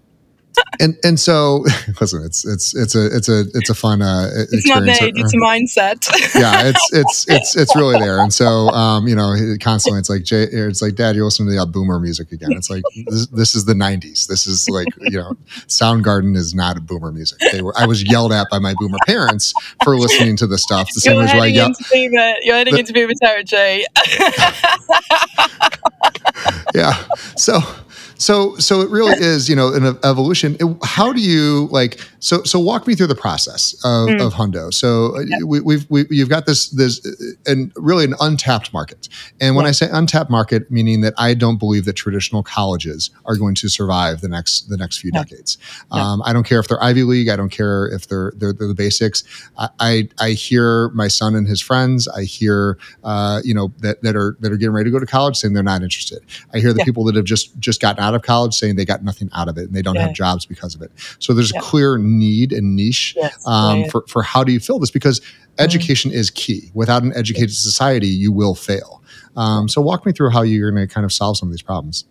and 0.80 0.96
and 1.04 1.20
so 1.20 1.64
listen, 2.00 2.24
it's 2.24 2.46
it's 2.46 2.74
it's 2.74 2.94
a 2.94 3.14
it's 3.14 3.28
a 3.28 3.40
it's 3.54 3.70
a 3.70 3.74
fun 3.74 4.02
uh, 4.02 4.30
it's 4.34 4.52
experience. 4.52 5.00
not 5.00 5.08
age, 5.08 5.14
it's 5.16 5.34
a 5.34 5.36
mindset. 5.36 6.40
yeah, 6.40 6.68
it's 6.68 6.92
it's 6.92 7.28
it's 7.28 7.56
it's 7.56 7.76
really 7.76 7.98
there. 7.98 8.20
And 8.20 8.32
so 8.32 8.68
um, 8.70 9.06
you 9.06 9.14
know, 9.14 9.34
constantly 9.60 10.00
it's 10.00 10.10
like 10.10 10.24
Jay, 10.24 10.44
it's 10.44 10.82
like 10.82 10.94
Dad, 10.94 11.16
you're 11.16 11.24
listening 11.24 11.50
to 11.50 11.58
the 11.58 11.66
boomer 11.66 12.00
music 12.00 12.32
again. 12.32 12.52
It's 12.52 12.70
like 12.70 12.82
this, 13.06 13.26
this 13.28 13.54
is 13.54 13.66
the 13.66 13.74
'90s. 13.74 14.26
This 14.26 14.46
is 14.46 14.68
like 14.68 14.88
you 15.00 15.18
know, 15.18 15.36
Soundgarden 15.66 16.36
is 16.36 16.54
not 16.54 16.76
a 16.76 16.80
boomer 16.80 17.12
music. 17.12 17.38
They 17.52 17.62
were 17.62 17.74
I 17.76 17.86
was 17.86 18.02
yelled 18.02 18.32
at 18.32 18.48
by 18.50 18.58
my 18.58 18.74
boomer 18.78 18.98
parents 19.06 19.52
for 19.84 19.96
listening 19.96 20.36
to 20.36 20.46
the 20.46 20.58
stuff. 20.58 20.88
The 20.94 21.00
same 21.00 21.20
as 21.20 21.32
why 21.32 21.40
I 21.40 21.46
yell. 21.46 21.72
You're 21.92 22.56
heading 22.56 22.74
the, 22.74 22.80
into 22.80 22.92
boomer 22.92 23.14
territory. 23.20 23.84
yeah. 26.74 27.04
So 27.36 27.60
so 28.20 28.54
so 28.56 28.82
it 28.82 28.90
really 28.90 29.12
is, 29.18 29.48
you 29.48 29.56
know, 29.56 29.72
an 29.72 29.98
evolution. 30.04 30.56
It, 30.60 30.76
how 30.84 31.12
do 31.12 31.20
you 31.20 31.68
like? 31.70 32.00
So 32.18 32.42
so 32.44 32.58
walk 32.58 32.86
me 32.86 32.94
through 32.94 33.06
the 33.06 33.14
process 33.14 33.74
of, 33.84 34.08
mm. 34.08 34.24
of 34.24 34.34
Hundo. 34.34 34.72
So 34.72 35.16
uh, 35.16 35.20
yeah. 35.20 35.38
we, 35.44 35.60
we've 35.60 35.90
we, 35.90 36.04
you've 36.10 36.28
got 36.28 36.46
this 36.46 36.68
this 36.70 37.00
and 37.46 37.72
really 37.76 38.04
an 38.04 38.14
untapped 38.20 38.72
market. 38.72 39.08
And 39.40 39.56
when 39.56 39.64
yeah. 39.64 39.70
I 39.70 39.72
say 39.72 39.88
untapped 39.90 40.30
market, 40.30 40.70
meaning 40.70 41.00
that 41.00 41.14
I 41.16 41.34
don't 41.34 41.58
believe 41.58 41.86
that 41.86 41.94
traditional 41.94 42.42
colleges 42.42 43.10
are 43.24 43.36
going 43.36 43.54
to 43.56 43.68
survive 43.68 44.20
the 44.20 44.28
next 44.28 44.68
the 44.68 44.76
next 44.76 44.98
few 44.98 45.10
yeah. 45.14 45.22
decades. 45.22 45.56
Um, 45.90 46.22
I 46.24 46.32
don't 46.32 46.44
care 46.44 46.60
if 46.60 46.68
they're 46.68 46.82
Ivy 46.82 47.04
League. 47.04 47.28
I 47.28 47.36
don't 47.36 47.50
care 47.50 47.88
if 47.88 48.06
they're 48.06 48.32
they're, 48.36 48.52
they're 48.52 48.68
the 48.68 48.74
basics. 48.74 49.24
I, 49.56 49.68
I, 49.80 50.08
I 50.20 50.30
hear 50.30 50.90
my 50.90 51.08
son 51.08 51.34
and 51.34 51.46
his 51.46 51.60
friends. 51.60 52.06
I 52.06 52.24
hear 52.24 52.78
uh, 53.02 53.40
you 53.44 53.54
know 53.54 53.72
that 53.78 54.02
that 54.02 54.14
are 54.14 54.36
that 54.40 54.52
are 54.52 54.58
getting 54.58 54.74
ready 54.74 54.90
to 54.90 54.92
go 54.92 54.98
to 54.98 55.06
college 55.06 55.36
saying 55.36 55.54
they're 55.54 55.62
not 55.62 55.82
interested. 55.82 56.22
I 56.52 56.58
hear 56.58 56.74
the 56.74 56.84
people 56.84 57.04
that 57.04 57.16
have 57.16 57.24
just 57.24 57.58
just 57.58 57.80
gotten 57.80 58.02
out 58.02 58.09
out 58.10 58.16
of 58.16 58.22
college 58.22 58.54
saying 58.54 58.76
they 58.76 58.84
got 58.84 59.04
nothing 59.04 59.30
out 59.32 59.48
of 59.48 59.56
it 59.56 59.66
and 59.66 59.74
they 59.74 59.82
don't 59.82 59.94
yeah. 59.94 60.06
have 60.06 60.14
jobs 60.14 60.44
because 60.44 60.74
of 60.74 60.82
it. 60.82 60.90
So 61.20 61.32
there's 61.32 61.52
yeah. 61.52 61.60
a 61.60 61.62
clear 61.62 61.96
need 61.96 62.52
and 62.52 62.74
niche 62.74 63.14
yes. 63.16 63.46
um, 63.46 63.84
for, 63.84 64.04
for 64.08 64.22
how 64.22 64.42
do 64.42 64.52
you 64.52 64.60
fill 64.60 64.78
this? 64.78 64.90
Because 64.90 65.20
mm-hmm. 65.20 65.64
education 65.64 66.10
is 66.10 66.30
key. 66.30 66.70
Without 66.74 67.02
an 67.02 67.12
educated 67.14 67.54
society, 67.54 68.08
you 68.08 68.32
will 68.32 68.54
fail. 68.54 69.02
Um, 69.36 69.68
so 69.68 69.80
walk 69.80 70.04
me 70.04 70.12
through 70.12 70.30
how 70.30 70.42
you're 70.42 70.72
going 70.72 70.86
to 70.86 70.92
kind 70.92 71.04
of 71.04 71.12
solve 71.12 71.36
some 71.38 71.48
of 71.48 71.52
these 71.52 71.62
problems. 71.62 72.04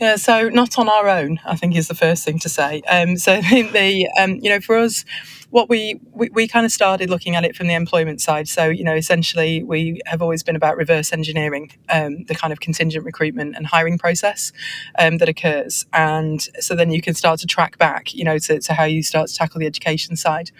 Yeah, 0.00 0.14
so 0.16 0.48
not 0.48 0.78
on 0.78 0.88
our 0.88 1.08
own, 1.08 1.40
I 1.44 1.56
think 1.56 1.74
is 1.74 1.88
the 1.88 1.94
first 1.94 2.24
thing 2.24 2.38
to 2.40 2.48
say. 2.48 2.82
Um, 2.88 3.16
so 3.16 3.32
I 3.34 3.42
think 3.42 3.72
the, 3.72 4.08
um, 4.18 4.36
you 4.36 4.48
know, 4.48 4.60
for 4.60 4.76
us, 4.76 5.04
what 5.50 5.68
we, 5.68 5.98
we, 6.12 6.28
we 6.32 6.46
kind 6.46 6.66
of 6.66 6.70
started 6.70 7.08
looking 7.10 7.34
at 7.34 7.44
it 7.44 7.56
from 7.56 7.66
the 7.68 7.74
employment 7.74 8.20
side. 8.20 8.46
So, 8.48 8.66
you 8.66 8.84
know, 8.84 8.94
essentially 8.94 9.62
we 9.64 10.00
have 10.06 10.20
always 10.22 10.42
been 10.42 10.54
about 10.56 10.76
reverse 10.76 11.12
engineering 11.12 11.70
um, 11.88 12.24
the 12.24 12.34
kind 12.34 12.52
of 12.52 12.60
contingent 12.60 13.04
recruitment 13.04 13.56
and 13.56 13.66
hiring 13.66 13.98
process 13.98 14.52
um, 14.98 15.18
that 15.18 15.28
occurs. 15.28 15.86
And 15.92 16.40
so 16.60 16.76
then 16.76 16.90
you 16.90 17.00
can 17.00 17.14
start 17.14 17.40
to 17.40 17.46
track 17.46 17.78
back, 17.78 18.14
you 18.14 18.24
know, 18.24 18.38
to, 18.38 18.60
to 18.60 18.74
how 18.74 18.84
you 18.84 19.02
start 19.02 19.28
to 19.28 19.34
tackle 19.34 19.58
the 19.58 19.66
education 19.66 20.16
side. 20.16 20.50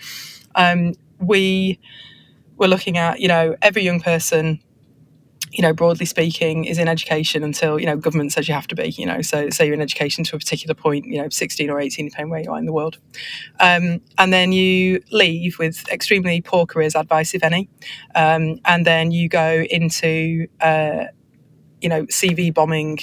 Um, 0.55 0.95
we 1.21 1.79
were 2.57 2.69
looking 2.69 2.99
at, 2.99 3.21
you 3.21 3.29
know, 3.29 3.57
every 3.63 3.83
young 3.83 4.01
person 4.01 4.61
you 5.53 5.63
know, 5.63 5.73
broadly 5.73 6.07
speaking, 6.07 6.65
is 6.65 6.79
in 6.79 6.89
education 6.89 7.43
until, 7.43 7.79
you 7.79 7.87
know, 7.87 7.97
government 7.97 8.33
says 8.33 8.49
you 8.49 8.55
have 8.55 8.67
to 8.69 8.75
be, 8.75 8.91
you 8.91 9.07
know, 9.07 9.23
so 9.23 9.49
say 9.51 9.67
you're 9.67 9.75
in 9.75 9.81
education 9.81 10.25
to 10.25 10.37
a 10.37 10.39
particular 10.39 10.75
point, 10.75 11.07
you 11.07 11.21
know, 11.21 11.29
16 11.29 11.71
or 11.71 11.81
18, 11.81 12.07
depending 12.09 12.31
where 12.31 12.41
you 12.41 12.51
are 12.51 12.59
in 12.59 12.67
the 12.67 12.73
world. 12.73 12.99
Um, 13.61 14.01
and 14.19 14.33
then 14.33 14.53
you 14.53 15.03
leave 15.11 15.59
with 15.59 15.89
extremely 15.89 16.41
poor 16.41 16.67
careers 16.67 16.95
advice, 16.95 17.35
if 17.35 17.43
any. 17.43 17.69
Um, 18.15 18.61
and 18.65 18.87
then 18.87 19.11
you 19.11 19.29
go 19.29 19.65
into, 19.71 20.47
uh, 20.61 21.05
you 21.81 21.89
know, 21.89 22.05
CV 22.05 22.53
bombing 22.53 22.99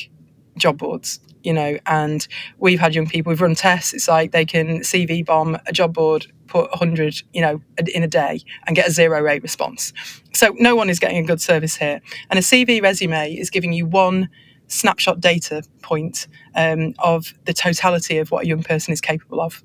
job 0.58 0.77
boards 0.77 1.19
you 1.45 1.53
know, 1.53 1.77
and 1.86 2.27
we've 2.58 2.79
had 2.79 2.95
young 2.95 3.08
people, 3.08 3.29
we've 3.29 3.41
run 3.41 3.55
tests. 3.55 3.93
It's 3.93 4.08
like 4.08 4.31
they 4.31 4.45
can 4.45 4.79
CV 4.79 5.25
bomb 5.25 5.58
a 5.67 5.71
job 5.71 5.93
board, 5.93 6.27
put 6.47 6.69
100, 6.71 7.21
you 7.34 7.41
know, 7.41 7.62
in 7.93 8.03
a 8.03 8.08
day 8.08 8.41
and 8.65 8.75
get 8.75 8.88
a 8.88 8.91
zero 8.91 9.21
rate 9.21 9.43
response. 9.43 9.93
So 10.34 10.55
no 10.58 10.75
one 10.75 10.89
is 10.89 10.99
getting 10.99 11.17
a 11.17 11.23
good 11.23 11.41
service 11.41 11.75
here. 11.75 12.01
And 12.29 12.39
a 12.39 12.41
CV 12.41 12.81
resume 12.81 13.34
is 13.34 13.49
giving 13.49 13.73
you 13.73 13.86
one 13.86 14.29
snapshot 14.67 15.19
data 15.19 15.63
point 15.81 16.27
um, 16.55 16.93
of 16.99 17.34
the 17.45 17.53
totality 17.53 18.17
of 18.17 18.31
what 18.31 18.45
a 18.45 18.47
young 18.47 18.63
person 18.63 18.91
is 18.91 19.01
capable 19.01 19.41
of. 19.41 19.63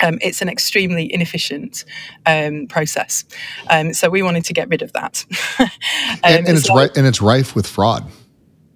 Um, 0.00 0.18
it's 0.22 0.40
an 0.40 0.48
extremely 0.48 1.12
inefficient 1.12 1.84
um, 2.24 2.68
process. 2.68 3.24
Um, 3.68 3.92
so 3.92 4.08
we 4.08 4.22
wanted 4.22 4.44
to 4.44 4.52
get 4.52 4.68
rid 4.68 4.80
of 4.80 4.92
that. 4.92 5.24
and, 5.58 5.70
and 6.22 6.48
um, 6.48 6.56
it's 6.56 6.70
right, 6.70 6.96
and 6.96 7.04
it's 7.04 7.20
rife 7.20 7.56
with 7.56 7.66
fraud 7.66 8.08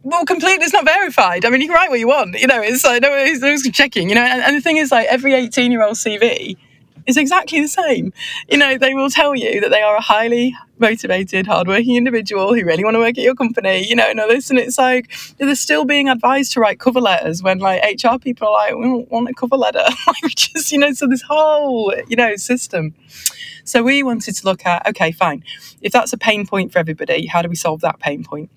well, 0.02 0.24
completely, 0.24 0.64
it's 0.64 0.72
not 0.72 0.84
verified. 0.84 1.44
I 1.44 1.50
mean, 1.50 1.60
you 1.60 1.68
can 1.68 1.76
write 1.76 1.90
what 1.90 2.00
you 2.00 2.08
want, 2.08 2.38
you 2.40 2.46
know, 2.46 2.60
it's 2.60 2.84
like, 2.84 3.02
no, 3.02 3.10
one's 3.10 3.70
checking, 3.70 4.08
you 4.08 4.14
know, 4.14 4.22
and, 4.22 4.42
and 4.42 4.56
the 4.56 4.60
thing 4.60 4.76
is, 4.76 4.90
like, 4.90 5.06
every 5.08 5.34
18 5.34 5.70
year 5.70 5.82
old 5.82 5.94
CV 5.94 6.56
is 7.06 7.16
exactly 7.16 7.60
the 7.60 7.68
same. 7.68 8.12
You 8.48 8.58
know, 8.58 8.78
they 8.78 8.94
will 8.94 9.10
tell 9.10 9.34
you 9.34 9.60
that 9.60 9.70
they 9.70 9.82
are 9.82 9.96
a 9.96 10.00
highly 10.00 10.56
motivated, 10.78 11.46
hardworking 11.46 11.96
individual 11.96 12.54
who 12.54 12.64
really 12.64 12.84
want 12.84 12.94
to 12.94 13.00
work 13.00 13.18
at 13.18 13.24
your 13.24 13.34
company, 13.34 13.86
you 13.88 13.96
know, 13.96 14.08
and 14.08 14.20
all 14.20 14.28
this. 14.28 14.50
And 14.50 14.58
it's 14.58 14.78
like 14.78 15.12
they're 15.38 15.54
still 15.54 15.84
being 15.84 16.08
advised 16.08 16.52
to 16.52 16.60
write 16.60 16.78
cover 16.78 17.00
letters 17.00 17.42
when 17.42 17.58
like 17.58 17.82
HR 18.02 18.18
people 18.18 18.48
are 18.48 18.52
like, 18.52 18.76
we 18.76 18.84
don't 18.84 19.10
want 19.10 19.28
a 19.28 19.34
cover 19.34 19.56
letter. 19.56 19.84
like 20.06 20.34
just, 20.34 20.72
you 20.72 20.78
know, 20.78 20.92
so 20.92 21.06
this 21.06 21.22
whole, 21.22 21.94
you 22.08 22.16
know, 22.16 22.36
system. 22.36 22.94
So 23.64 23.82
we 23.82 24.02
wanted 24.02 24.34
to 24.36 24.44
look 24.44 24.66
at, 24.66 24.86
okay, 24.88 25.12
fine. 25.12 25.44
If 25.80 25.92
that's 25.92 26.12
a 26.12 26.18
pain 26.18 26.46
point 26.46 26.72
for 26.72 26.78
everybody, 26.78 27.26
how 27.26 27.42
do 27.42 27.48
we 27.48 27.54
solve 27.54 27.80
that 27.82 28.00
pain 28.00 28.24
point? 28.24 28.50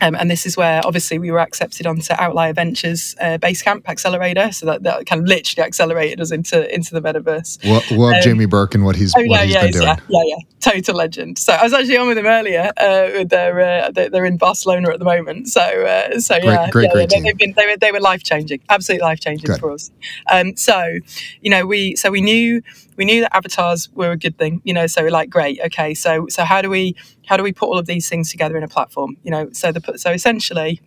Um, 0.00 0.14
and 0.14 0.30
this 0.30 0.46
is 0.46 0.56
where 0.56 0.80
obviously 0.84 1.18
we 1.18 1.30
were 1.30 1.40
accepted 1.40 1.86
onto 1.86 2.14
Outlier 2.18 2.52
Ventures 2.52 3.14
uh, 3.20 3.38
Basecamp 3.38 3.88
Accelerator, 3.88 4.52
so 4.52 4.66
that, 4.66 4.82
that 4.82 5.06
kind 5.06 5.22
of 5.22 5.28
literally 5.28 5.66
accelerated 5.66 6.20
us 6.20 6.30
into 6.30 6.72
into 6.74 6.94
the 6.94 7.00
metaverse. 7.00 7.64
Love, 7.64 7.90
love 7.90 8.14
um, 8.14 8.22
Jamie 8.22 8.46
Burke 8.46 8.74
and 8.74 8.84
what 8.84 8.96
he's, 8.96 9.14
oh, 9.16 9.22
what 9.24 9.42
he's 9.42 9.54
yeah, 9.54 9.62
been 9.62 9.72
doing. 9.72 9.84
Yeah, 9.84 9.96
yeah, 10.08 10.22
yeah, 10.24 10.36
total 10.60 10.96
legend. 10.96 11.38
So 11.38 11.52
I 11.52 11.62
was 11.62 11.72
actually 11.72 11.96
on 11.96 12.08
with 12.08 12.18
him 12.18 12.26
earlier. 12.26 12.72
Uh, 12.76 13.10
with 13.14 13.28
their, 13.28 13.60
uh, 13.60 13.90
they're 13.90 14.24
in 14.24 14.36
Barcelona 14.36 14.90
at 14.90 14.98
the 14.98 15.04
moment. 15.04 15.48
So 15.48 15.60
uh, 15.60 16.18
so 16.20 16.36
yeah, 16.36 16.70
great, 16.70 16.84
yeah, 16.84 16.92
great 16.92 17.12
yeah, 17.12 17.20
they've 17.22 17.36
been, 17.36 17.54
they 17.56 17.66
were 17.66 17.76
they 17.76 17.92
were 17.92 18.00
life 18.00 18.22
changing, 18.22 18.60
absolutely 18.68 19.04
life 19.04 19.20
changing 19.20 19.54
for 19.56 19.72
us. 19.72 19.90
Um, 20.30 20.56
so 20.56 20.98
you 21.40 21.50
know 21.50 21.66
we 21.66 21.96
so 21.96 22.10
we 22.10 22.20
knew 22.20 22.62
we 23.00 23.06
knew 23.06 23.22
that 23.22 23.34
avatars 23.34 23.88
were 23.94 24.10
a 24.10 24.16
good 24.16 24.36
thing, 24.36 24.60
you 24.62 24.74
know. 24.74 24.86
So 24.86 25.02
we're 25.02 25.10
like, 25.10 25.30
great, 25.30 25.58
okay. 25.64 25.94
So 25.94 26.26
so 26.28 26.44
how 26.44 26.60
do 26.60 26.68
we 26.68 26.94
how 27.26 27.38
do 27.38 27.42
we 27.42 27.50
put 27.50 27.66
all 27.70 27.78
of 27.78 27.86
these 27.86 28.10
things 28.10 28.30
together 28.30 28.58
in 28.58 28.62
a 28.62 28.68
platform, 28.68 29.16
you 29.22 29.30
know? 29.30 29.48
So 29.52 29.72
the 29.72 29.96
so 29.96 30.10
essentially, 30.12 30.82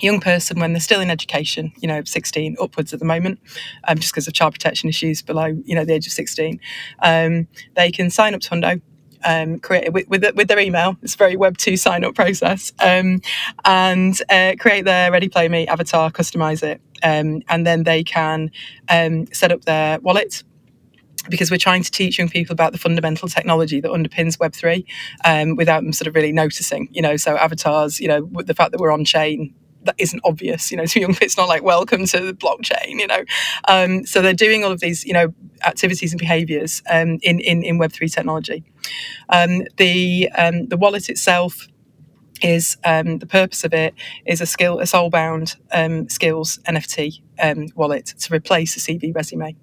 young 0.00 0.20
person 0.20 0.60
when 0.60 0.72
they're 0.72 0.78
still 0.78 1.00
in 1.00 1.10
education, 1.10 1.72
you 1.80 1.88
know, 1.88 2.00
16 2.04 2.54
upwards 2.62 2.92
at 2.92 3.00
the 3.00 3.04
moment, 3.04 3.40
um, 3.88 3.98
just 3.98 4.12
because 4.12 4.28
of 4.28 4.34
child 4.34 4.52
protection 4.52 4.88
issues 4.88 5.20
below, 5.20 5.46
you 5.64 5.74
know, 5.74 5.84
the 5.84 5.94
age 5.94 6.06
of 6.06 6.12
16, 6.12 6.60
um, 7.00 7.48
they 7.74 7.90
can 7.90 8.08
sign 8.08 8.34
up 8.34 8.40
to 8.42 8.50
Hundo. 8.50 8.80
Um, 9.24 9.60
create 9.60 9.92
with, 9.92 10.08
with, 10.08 10.24
with, 10.34 10.48
their 10.48 10.58
email. 10.58 10.96
It's 11.00 11.14
a 11.14 11.16
very 11.16 11.36
Web 11.36 11.56
two 11.56 11.76
sign 11.76 12.04
up 12.04 12.16
process, 12.16 12.72
um, 12.80 13.20
and 13.64 14.20
uh, 14.28 14.54
create 14.58 14.84
their 14.84 15.12
Ready 15.12 15.28
Player 15.28 15.48
Me 15.48 15.66
avatar, 15.68 16.10
customize 16.10 16.64
it, 16.64 16.80
um, 17.04 17.42
and 17.48 17.64
then 17.64 17.84
they 17.84 18.02
can 18.02 18.50
um, 18.88 19.26
set 19.32 19.52
up 19.52 19.64
their 19.64 20.00
wallet 20.00 20.42
because 21.28 21.50
we're 21.50 21.56
trying 21.56 21.82
to 21.82 21.90
teach 21.90 22.18
young 22.18 22.28
people 22.28 22.52
about 22.52 22.72
the 22.72 22.78
fundamental 22.78 23.28
technology 23.28 23.80
that 23.80 23.90
underpins 23.90 24.38
Web3 24.38 24.84
um, 25.24 25.56
without 25.56 25.82
them 25.82 25.92
sort 25.92 26.08
of 26.08 26.14
really 26.14 26.32
noticing, 26.32 26.88
you 26.92 27.02
know, 27.02 27.16
so 27.16 27.36
avatars, 27.36 28.00
you 28.00 28.08
know, 28.08 28.28
the 28.44 28.54
fact 28.54 28.72
that 28.72 28.80
we're 28.80 28.92
on 28.92 29.04
chain, 29.04 29.54
that 29.84 29.94
isn't 29.98 30.20
obvious, 30.24 30.70
you 30.70 30.76
know, 30.76 30.86
to 30.86 31.00
young 31.00 31.12
people. 31.12 31.24
it's 31.24 31.36
not 31.36 31.48
like 31.48 31.62
welcome 31.62 32.06
to 32.06 32.20
the 32.20 32.34
blockchain, 32.34 32.98
you 33.00 33.06
know. 33.06 33.24
Um, 33.68 34.04
so 34.04 34.22
they're 34.22 34.34
doing 34.34 34.64
all 34.64 34.72
of 34.72 34.80
these, 34.80 35.04
you 35.04 35.12
know, 35.12 35.34
activities 35.64 36.12
and 36.12 36.18
behaviors 36.18 36.82
um, 36.90 37.18
in, 37.22 37.40
in, 37.40 37.62
in 37.62 37.78
Web3 37.78 38.12
technology. 38.12 38.64
Um, 39.28 39.62
the, 39.76 40.28
um, 40.36 40.66
the 40.68 40.76
wallet 40.76 41.08
itself 41.08 41.68
is 42.42 42.76
um, 42.84 43.18
the 43.18 43.26
purpose 43.26 43.64
of 43.64 43.72
it 43.72 43.94
is 44.26 44.40
a 44.40 44.46
skill, 44.46 44.80
a 44.80 44.84
soulbound 44.84 45.56
um, 45.72 46.08
skills 46.08 46.58
NFT 46.66 47.20
um, 47.40 47.68
wallet 47.74 48.06
to 48.06 48.34
replace 48.34 48.76
a 48.76 48.80
CV 48.80 49.14
resume. 49.14 49.56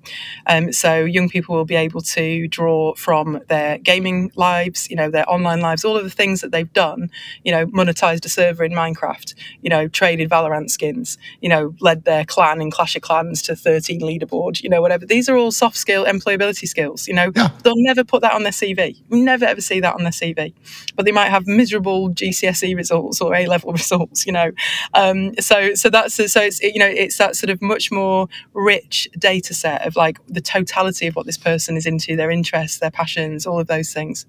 Um, 0.48 0.72
so 0.72 1.00
young 1.00 1.30
people 1.30 1.56
will 1.56 1.66
be 1.66 1.76
able 1.76 2.02
to 2.02 2.48
draw 2.48 2.94
from 2.96 3.42
their 3.48 3.78
gaming 3.78 4.32
lives, 4.36 4.90
you 4.90 4.96
know, 4.96 5.10
their 5.10 5.30
online 5.30 5.62
lives, 5.62 5.86
all 5.86 5.98
of 5.98 6.04
the 6.04 6.10
things 6.10 6.42
that 6.42 6.52
they've 6.52 6.72
done. 6.74 7.10
You 7.44 7.52
know, 7.52 7.66
monetized 7.68 8.26
a 8.26 8.30
server 8.30 8.64
in 8.64 8.72
Minecraft. 8.72 9.36
You 9.62 9.70
know, 9.70 9.88
traded 9.88 10.30
Valorant 10.30 10.70
skins. 10.70 11.18
You 11.42 11.50
know, 11.50 11.76
led 11.80 12.06
their 12.06 12.26
clan 12.26 12.62
in 12.62 12.72
Clash 12.72 12.96
of 12.96 13.02
Clans 13.02 13.42
to 13.44 13.56
13 13.56 14.02
leaderboard. 14.02 14.62
You 14.62 14.70
know, 14.70 14.82
whatever. 14.82 15.06
These 15.06 15.30
are 15.30 15.38
all 15.38 15.52
soft 15.52 15.78
skill 15.78 16.06
employability 16.06 16.68
skills. 16.68 17.08
You 17.08 17.14
know, 17.14 17.32
yeah. 17.36 17.50
they'll 17.64 17.74
never 17.78 18.04
put 18.04 18.22
that 18.22 18.34
on 18.34 18.44
their 18.44 18.52
CV. 18.52 19.02
Never 19.10 19.46
ever 19.46 19.62
see 19.62 19.80
that 19.80 19.96
on 19.96 20.04
their 20.04 20.12
CV, 20.12 20.54
but 20.96 21.06
they 21.06 21.12
might 21.12 21.30
have 21.30 21.48
miserable 21.48 22.10
GCSE 22.10 22.76
results 22.76 23.22
or 23.22 23.36
A 23.36 23.46
level 23.46 23.72
results. 23.82 24.26
You 24.26 24.34
know, 24.34 24.52
um, 24.94 25.36
so 25.40 25.74
so 25.76 25.90
that's 25.90 26.16
so 26.16 26.42
it's 26.42 26.62
you 26.62 26.80
know 26.80 26.88
it's 26.88 27.18
that 27.18 27.36
sort 27.36 27.50
of 27.50 27.59
much 27.62 27.92
more 27.92 28.28
rich 28.54 29.08
data 29.18 29.54
set 29.54 29.86
of 29.86 29.96
like 29.96 30.20
the 30.28 30.42
totality 30.42 31.08
of 31.08 31.16
what 31.16 31.26
this 31.26 31.38
person 31.38 31.78
is 31.78 31.86
into, 31.86 32.16
their 32.16 32.32
interests, 32.32 32.80
their 32.80 32.92
passions, 32.92 33.46
all 33.46 33.60
of 33.60 33.68
those 33.68 33.94
things. 33.94 34.26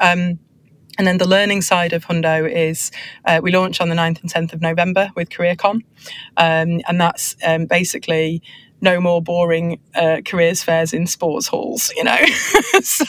Um, 0.00 0.38
and 0.98 1.06
then 1.06 1.18
the 1.18 1.28
learning 1.28 1.62
side 1.62 1.92
of 1.92 2.06
Hundo 2.06 2.50
is 2.50 2.90
uh, 3.24 3.40
we 3.42 3.52
launch 3.52 3.80
on 3.80 3.88
the 3.88 3.94
9th 3.94 4.20
and 4.20 4.32
10th 4.32 4.52
of 4.52 4.60
November 4.60 5.10
with 5.14 5.28
CareerCon. 5.28 5.82
Um, 6.36 6.80
and 6.88 7.00
that's 7.00 7.36
um, 7.46 7.66
basically 7.66 8.42
no 8.80 9.00
more 9.00 9.20
boring 9.20 9.80
uh, 9.94 10.18
careers 10.24 10.62
fairs 10.62 10.92
in 10.92 11.06
sports 11.06 11.48
halls, 11.48 11.92
you 11.96 12.04
know. 12.04 12.18
so, 12.82 13.04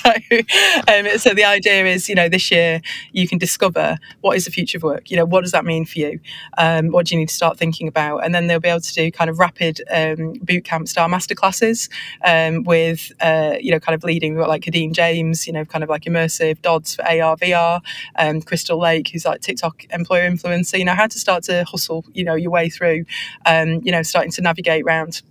um, 0.88 1.18
so 1.18 1.34
the 1.34 1.44
idea 1.46 1.86
is, 1.86 2.10
you 2.10 2.16
know, 2.16 2.30
this 2.30 2.50
year 2.52 2.82
you 3.12 3.28
can 3.28 3.38
discover 3.38 3.98
what 4.22 4.36
is 4.36 4.46
the 4.46 4.52
future 4.52 4.78
of 4.78 4.84
work. 4.84 5.12
You 5.12 5.18
know, 5.18 5.26
what 5.26 5.42
does 5.42 5.52
that 5.52 5.66
mean 5.66 5.86
for 5.86 6.00
you? 6.00 6.20
Um, 6.58 6.88
what 6.88 7.06
do 7.06 7.16
you 7.16 7.20
need 7.20 7.30
to 7.30 7.36
start 7.36 7.58
thinking 7.58 7.88
about? 7.88 8.20
And 8.20 8.34
then 8.34 8.48
they'll 8.48 8.60
be 8.60 8.70
able 8.70 8.82
to 8.82 8.94
do 8.94 9.12
kind 9.12 9.30
of 9.30 9.40
rapid 9.40 9.82
um, 9.92 10.34
boot 10.42 10.64
camp 10.64 10.88
style 10.88 11.10
masterclasses 11.10 11.90
um, 12.26 12.64
with, 12.64 13.12
uh, 13.22 13.56
you 13.60 13.72
know, 13.72 13.80
kind 13.80 13.96
of 13.96 14.04
leading 14.04 14.34
We've 14.34 14.42
got 14.42 14.50
like 14.50 14.64
Kadeem 14.64 14.94
James, 14.94 15.48
you 15.48 15.54
know, 15.54 15.66
kind 15.66 15.84
of 15.84 15.90
like 15.90 16.04
immersive 16.04 16.62
Dodds 16.62 16.96
for 16.96 17.04
AR, 17.04 17.38
VR, 17.38 17.82
um, 18.18 18.42
Crystal 18.42 18.80
Lake, 18.80 19.10
who's 19.10 19.26
like 19.26 19.42
TikTok 19.42 19.86
employer 19.92 20.30
influencer. 20.30 20.78
You 20.78 20.86
know, 20.86 20.94
how 20.94 21.08
to 21.08 21.20
start 21.20 21.44
to 21.44 21.64
hustle, 21.66 22.06
you 22.14 22.24
know, 22.24 22.36
your 22.36 22.52
way 22.52 22.70
through, 22.70 23.06
um, 23.46 23.82
you 23.84 23.92
know, 23.92 24.02
starting 24.02 24.32
to 24.32 24.42
navigate 24.42 24.84
around 24.84 25.22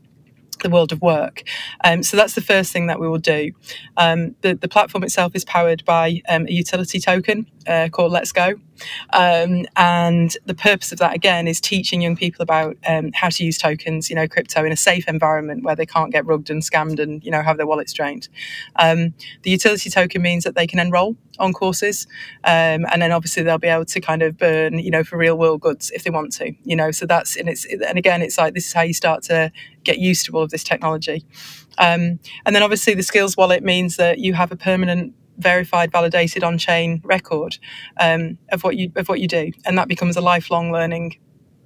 the 0.62 0.70
world 0.70 0.92
of 0.92 1.00
work. 1.00 1.42
Um, 1.84 2.02
so 2.02 2.16
that's 2.16 2.34
the 2.34 2.40
first 2.40 2.72
thing 2.72 2.86
that 2.86 3.00
we 3.00 3.08
will 3.08 3.18
do. 3.18 3.52
Um, 3.96 4.34
the, 4.42 4.54
the 4.54 4.68
platform 4.68 5.04
itself 5.04 5.34
is 5.34 5.44
powered 5.44 5.84
by 5.84 6.22
um, 6.28 6.46
a 6.46 6.52
utility 6.52 7.00
token 7.00 7.46
uh, 7.68 7.88
called 7.90 8.12
Let's 8.12 8.32
Go. 8.32 8.54
Um, 9.12 9.66
and 9.76 10.36
the 10.46 10.54
purpose 10.54 10.92
of 10.92 10.98
that, 10.98 11.14
again, 11.14 11.46
is 11.46 11.60
teaching 11.60 12.00
young 12.02 12.16
people 12.16 12.42
about 12.42 12.76
um, 12.86 13.10
how 13.12 13.28
to 13.28 13.44
use 13.44 13.58
tokens, 13.58 14.08
you 14.08 14.16
know, 14.16 14.26
crypto 14.26 14.64
in 14.64 14.72
a 14.72 14.76
safe 14.76 15.06
environment 15.08 15.64
where 15.64 15.76
they 15.76 15.86
can't 15.86 16.12
get 16.12 16.24
rugged 16.26 16.50
and 16.50 16.62
scammed 16.62 16.98
and, 16.98 17.24
you 17.24 17.30
know, 17.30 17.42
have 17.42 17.56
their 17.56 17.66
wallets 17.66 17.92
drained. 17.92 18.28
Um, 18.76 19.14
the 19.42 19.50
utility 19.50 19.90
token 19.90 20.22
means 20.22 20.44
that 20.44 20.54
they 20.54 20.66
can 20.66 20.78
enroll 20.78 21.16
on 21.38 21.52
courses. 21.52 22.06
and 22.44 23.02
then 23.02 23.12
obviously 23.12 23.42
they'll 23.42 23.58
be 23.58 23.68
able 23.68 23.84
to 23.84 24.00
kind 24.00 24.22
of 24.22 24.36
burn, 24.36 24.78
you 24.78 24.90
know, 24.90 25.04
for 25.04 25.16
real 25.16 25.36
world 25.36 25.60
goods 25.60 25.90
if 25.90 26.04
they 26.04 26.10
want 26.10 26.32
to, 26.32 26.52
you 26.64 26.76
know, 26.76 26.90
so 26.90 27.06
that's, 27.06 27.36
and 27.36 27.48
it's, 27.48 27.64
and 27.64 27.98
again, 27.98 28.22
it's 28.22 28.38
like, 28.38 28.54
this 28.54 28.66
is 28.66 28.72
how 28.72 28.82
you 28.82 28.94
start 28.94 29.22
to 29.24 29.52
get 29.84 29.98
used 29.98 30.26
to 30.26 30.32
all 30.32 30.42
of 30.42 30.50
this 30.50 30.64
technology. 30.64 31.24
Um, 31.78 32.18
and 32.44 32.54
then 32.54 32.62
obviously 32.62 32.94
the 32.94 33.02
skills 33.02 33.36
wallet 33.36 33.62
means 33.62 33.96
that 33.96 34.18
you 34.18 34.34
have 34.34 34.50
a 34.50 34.56
permanent 34.56 35.14
verified, 35.38 35.90
validated 35.92 36.44
on-chain 36.44 37.00
record 37.04 37.58
um, 37.98 38.38
of 38.50 38.64
what 38.64 38.76
you 38.76 38.92
of 38.96 39.08
what 39.08 39.20
you 39.20 39.28
do, 39.28 39.52
and 39.64 39.78
that 39.78 39.88
becomes 39.88 40.16
a 40.16 40.20
lifelong 40.20 40.72
learning 40.72 41.16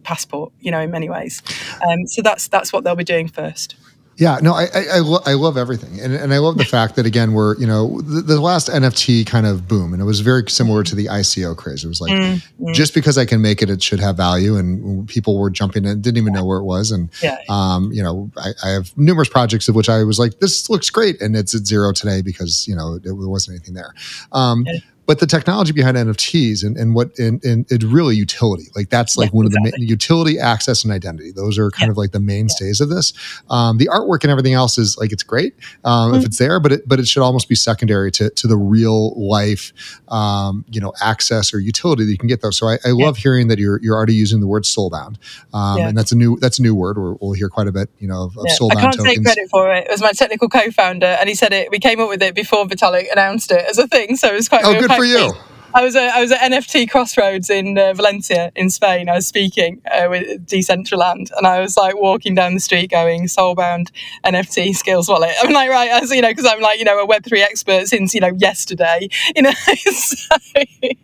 passport, 0.03 0.53
you 0.61 0.71
know, 0.71 0.81
in 0.81 0.91
many 0.91 1.09
ways. 1.09 1.43
Um, 1.87 2.07
so 2.07 2.23
that's 2.23 2.49
that's 2.49 2.73
what 2.73 2.85
they'll 2.85 2.97
be 2.97 3.05
doing 3.05 3.29
first. 3.29 3.77
Yeah, 4.17 4.39
no, 4.43 4.53
I 4.53 4.65
I, 4.65 4.85
I, 4.95 4.99
lo- 4.99 5.23
I, 5.25 5.33
love 5.33 5.57
everything, 5.57 5.99
and 6.01 6.15
and 6.15 6.35
I 6.35 6.39
love 6.39 6.59
the 6.59 6.65
fact 6.65 6.97
that 6.97 7.07
again 7.07 7.33
we're 7.33 7.57
you 7.57 7.67
know 7.67 8.01
the, 8.03 8.21
the, 8.21 8.41
last 8.41 8.69
NFT 8.69 9.27
kind 9.27 9.47
of 9.47 9.67
boom, 9.67 9.93
and 9.93 10.03
it 10.03 10.05
was 10.05 10.21
very 10.21 10.45
similar 10.49 10.83
to 10.85 10.95
the 10.95 11.07
ICO 11.07 11.57
craze. 11.57 11.85
It 11.85 11.89
was 11.89 12.01
like 12.01 12.13
mm-hmm. 12.13 12.73
just 12.73 12.93
because 12.93 13.17
I 13.17 13.25
can 13.25 13.41
make 13.41 13.63
it, 13.63 13.71
it 13.71 13.83
should 13.83 14.01
have 14.01 14.17
value, 14.17 14.57
and 14.57 15.09
people 15.09 15.39
were 15.39 15.51
jumping 15.51 15.87
in, 15.87 16.03
didn't 16.03 16.19
even 16.19 16.35
know 16.35 16.45
where 16.45 16.59
it 16.59 16.65
was, 16.65 16.91
and 16.91 17.09
yeah. 17.23 17.39
um, 17.49 17.91
you 17.93 18.03
know 18.03 18.31
I, 18.37 18.51
I, 18.63 18.69
have 18.71 18.97
numerous 18.99 19.31
projects 19.31 19.69
of 19.69 19.75
which 19.75 19.89
I 19.89 20.05
was 20.05 20.19
like, 20.19 20.41
this 20.41 20.69
looks 20.69 20.91
great, 20.91 21.21
and 21.23 21.35
it's 21.35 21.55
at 21.55 21.67
zero 21.67 21.93
today 21.93 22.21
because 22.21 22.69
you 22.69 22.77
know 22.77 22.99
it, 23.03 23.13
wasn't 23.13 23.57
anything 23.57 23.75
there. 23.75 23.95
Um, 24.33 24.65
yeah 24.67 24.79
but 25.07 25.19
the 25.19 25.27
technology 25.27 25.73
behind 25.73 25.97
NFTs 25.97 26.65
and, 26.65 26.77
and 26.77 26.95
what 26.95 27.19
and, 27.19 27.43
and 27.45 27.67
it's 27.71 27.85
really 27.85 28.15
utility. 28.15 28.65
Like 28.77 28.89
that's 28.89 29.17
like 29.17 29.31
yeah, 29.31 29.37
one 29.37 29.47
exactly. 29.47 29.69
of 29.69 29.75
the 29.75 29.81
main, 29.81 29.89
utility, 29.89 30.39
access, 30.39 30.85
and 30.85 30.93
identity. 30.93 31.33
Those 31.33 31.59
are 31.59 31.71
kind 31.71 31.89
yeah. 31.89 31.93
of 31.93 31.97
like 31.97 32.13
the 32.13 32.21
mainstays 32.21 32.81
yeah. 32.81 32.85
of 32.85 32.91
this. 32.91 33.13
Um, 33.51 33.79
the 33.79 33.87
artwork 33.87 34.23
and 34.23 34.31
everything 34.31 34.55
else 34.55 34.79
is 34.79 34.97
like 34.99 35.13
it's 35.13 35.23
great 35.23 35.55
um, 35.85 36.13
mm-hmm. 36.13 36.21
if 36.21 36.27
it's 36.27 36.39
there, 36.39 36.61
but 36.61 36.73
it 36.73 36.89
but 36.89 37.01
it 37.01 37.09
should 37.09 37.23
almost 37.23 37.49
be 37.49 37.55
secondary 37.55 38.11
to 38.13 38.31
to 38.31 38.47
the 38.47 38.57
real 38.57 39.19
life, 39.21 39.73
um, 40.09 40.65
you 40.71 40.81
know, 40.81 40.93
access 41.03 41.53
or 41.53 41.59
utility 41.59 42.05
that 42.05 42.11
you 42.11 42.19
can 42.19 42.29
get 42.29 42.41
those. 42.41 42.57
So 42.57 42.69
I, 42.69 42.79
I 42.85 42.91
love 42.91 43.17
hearing 43.17 43.49
that 43.49 43.59
you're 43.59 43.81
you're 43.83 43.97
already 43.97 44.15
using 44.15 44.41
the 44.41 44.47
word 44.47 44.63
soulbound, 44.63 45.17
um, 45.53 45.79
and 45.79 45.99
that's 45.99 46.13
a 46.13 46.17
new 46.17 46.39
that's 46.39 46.59
a 46.59 46.63
new 46.63 46.75
word. 46.75 46.97
we 46.97 47.17
will 47.21 47.33
hear 47.33 47.49
quite 47.49 47.67
a 47.67 47.73
bit, 47.73 47.91
you 47.99 48.07
know, 48.07 48.25
of, 48.25 48.37
of 48.39 48.47
soulbound. 48.59 48.77
I 48.77 48.81
can't 48.83 48.95
tokens. 48.95 49.15
take 49.15 49.25
credit 49.25 49.49
for 49.51 49.73
it. 49.73 49.87
It 49.87 49.91
was 49.91 50.01
my 50.01 50.13
technical 50.13 50.49
co-founder, 50.49 51.07
and 51.07 51.29
he 51.29 51.35
said 51.35 51.53
it. 51.53 51.71
We 51.71 51.81
came 51.81 52.01
up 52.01 52.09
with 52.09 52.23
it 52.23 52.35
before 52.35 52.67
Vitalik 52.67 53.11
announced 53.11 53.51
it 53.51 53.65
as 53.69 53.79
a 53.79 53.89
thing, 53.89 54.17
so 54.17 54.29
it 54.29 54.35
was 54.35 54.49
quite. 54.49 54.65
Oh, 54.65 54.92
for 54.97 55.05
you. 55.05 55.33
I 55.75 55.83
was 55.83 55.97
at, 55.97 56.15
I 56.15 56.21
was 56.21 56.33
at 56.33 56.41
NFT 56.41 56.91
Crossroads 56.91 57.49
in 57.51 57.79
uh, 57.79 57.95
Valencia 57.95 58.53
in 58.55 58.71
Spain. 58.71 59.09
I 59.09 59.15
was 59.15 59.27
speaking 59.27 59.81
uh, 59.91 60.07
with 60.09 60.47
Decentraland, 60.47 61.31
and 61.37 61.47
I 61.47 61.61
was 61.61 61.77
like 61.77 61.97
walking 61.97 62.35
down 62.35 62.55
the 62.55 62.61
street 62.61 62.91
going 62.91 63.25
soulbound 63.25 63.91
NFT 64.25 64.75
skills 64.75 65.09
wallet. 65.09 65.33
I'm 65.43 65.53
like 65.53 65.71
right, 65.71 65.91
as 65.91 66.11
you 66.11 66.23
know, 66.23 66.31
because 66.31 66.47
I'm 66.47 66.61
like 66.61 66.79
you 66.79 66.85
know 66.85 66.99
a 66.99 67.07
Web 67.07 67.25
three 67.25 67.43
expert 67.43 67.87
since 67.87 68.15
you 68.15 68.21
know 68.21 68.33
yesterday. 68.39 69.09
You 69.35 69.43
know, 69.43 69.53
so, 69.53 70.37
it, 70.57 70.99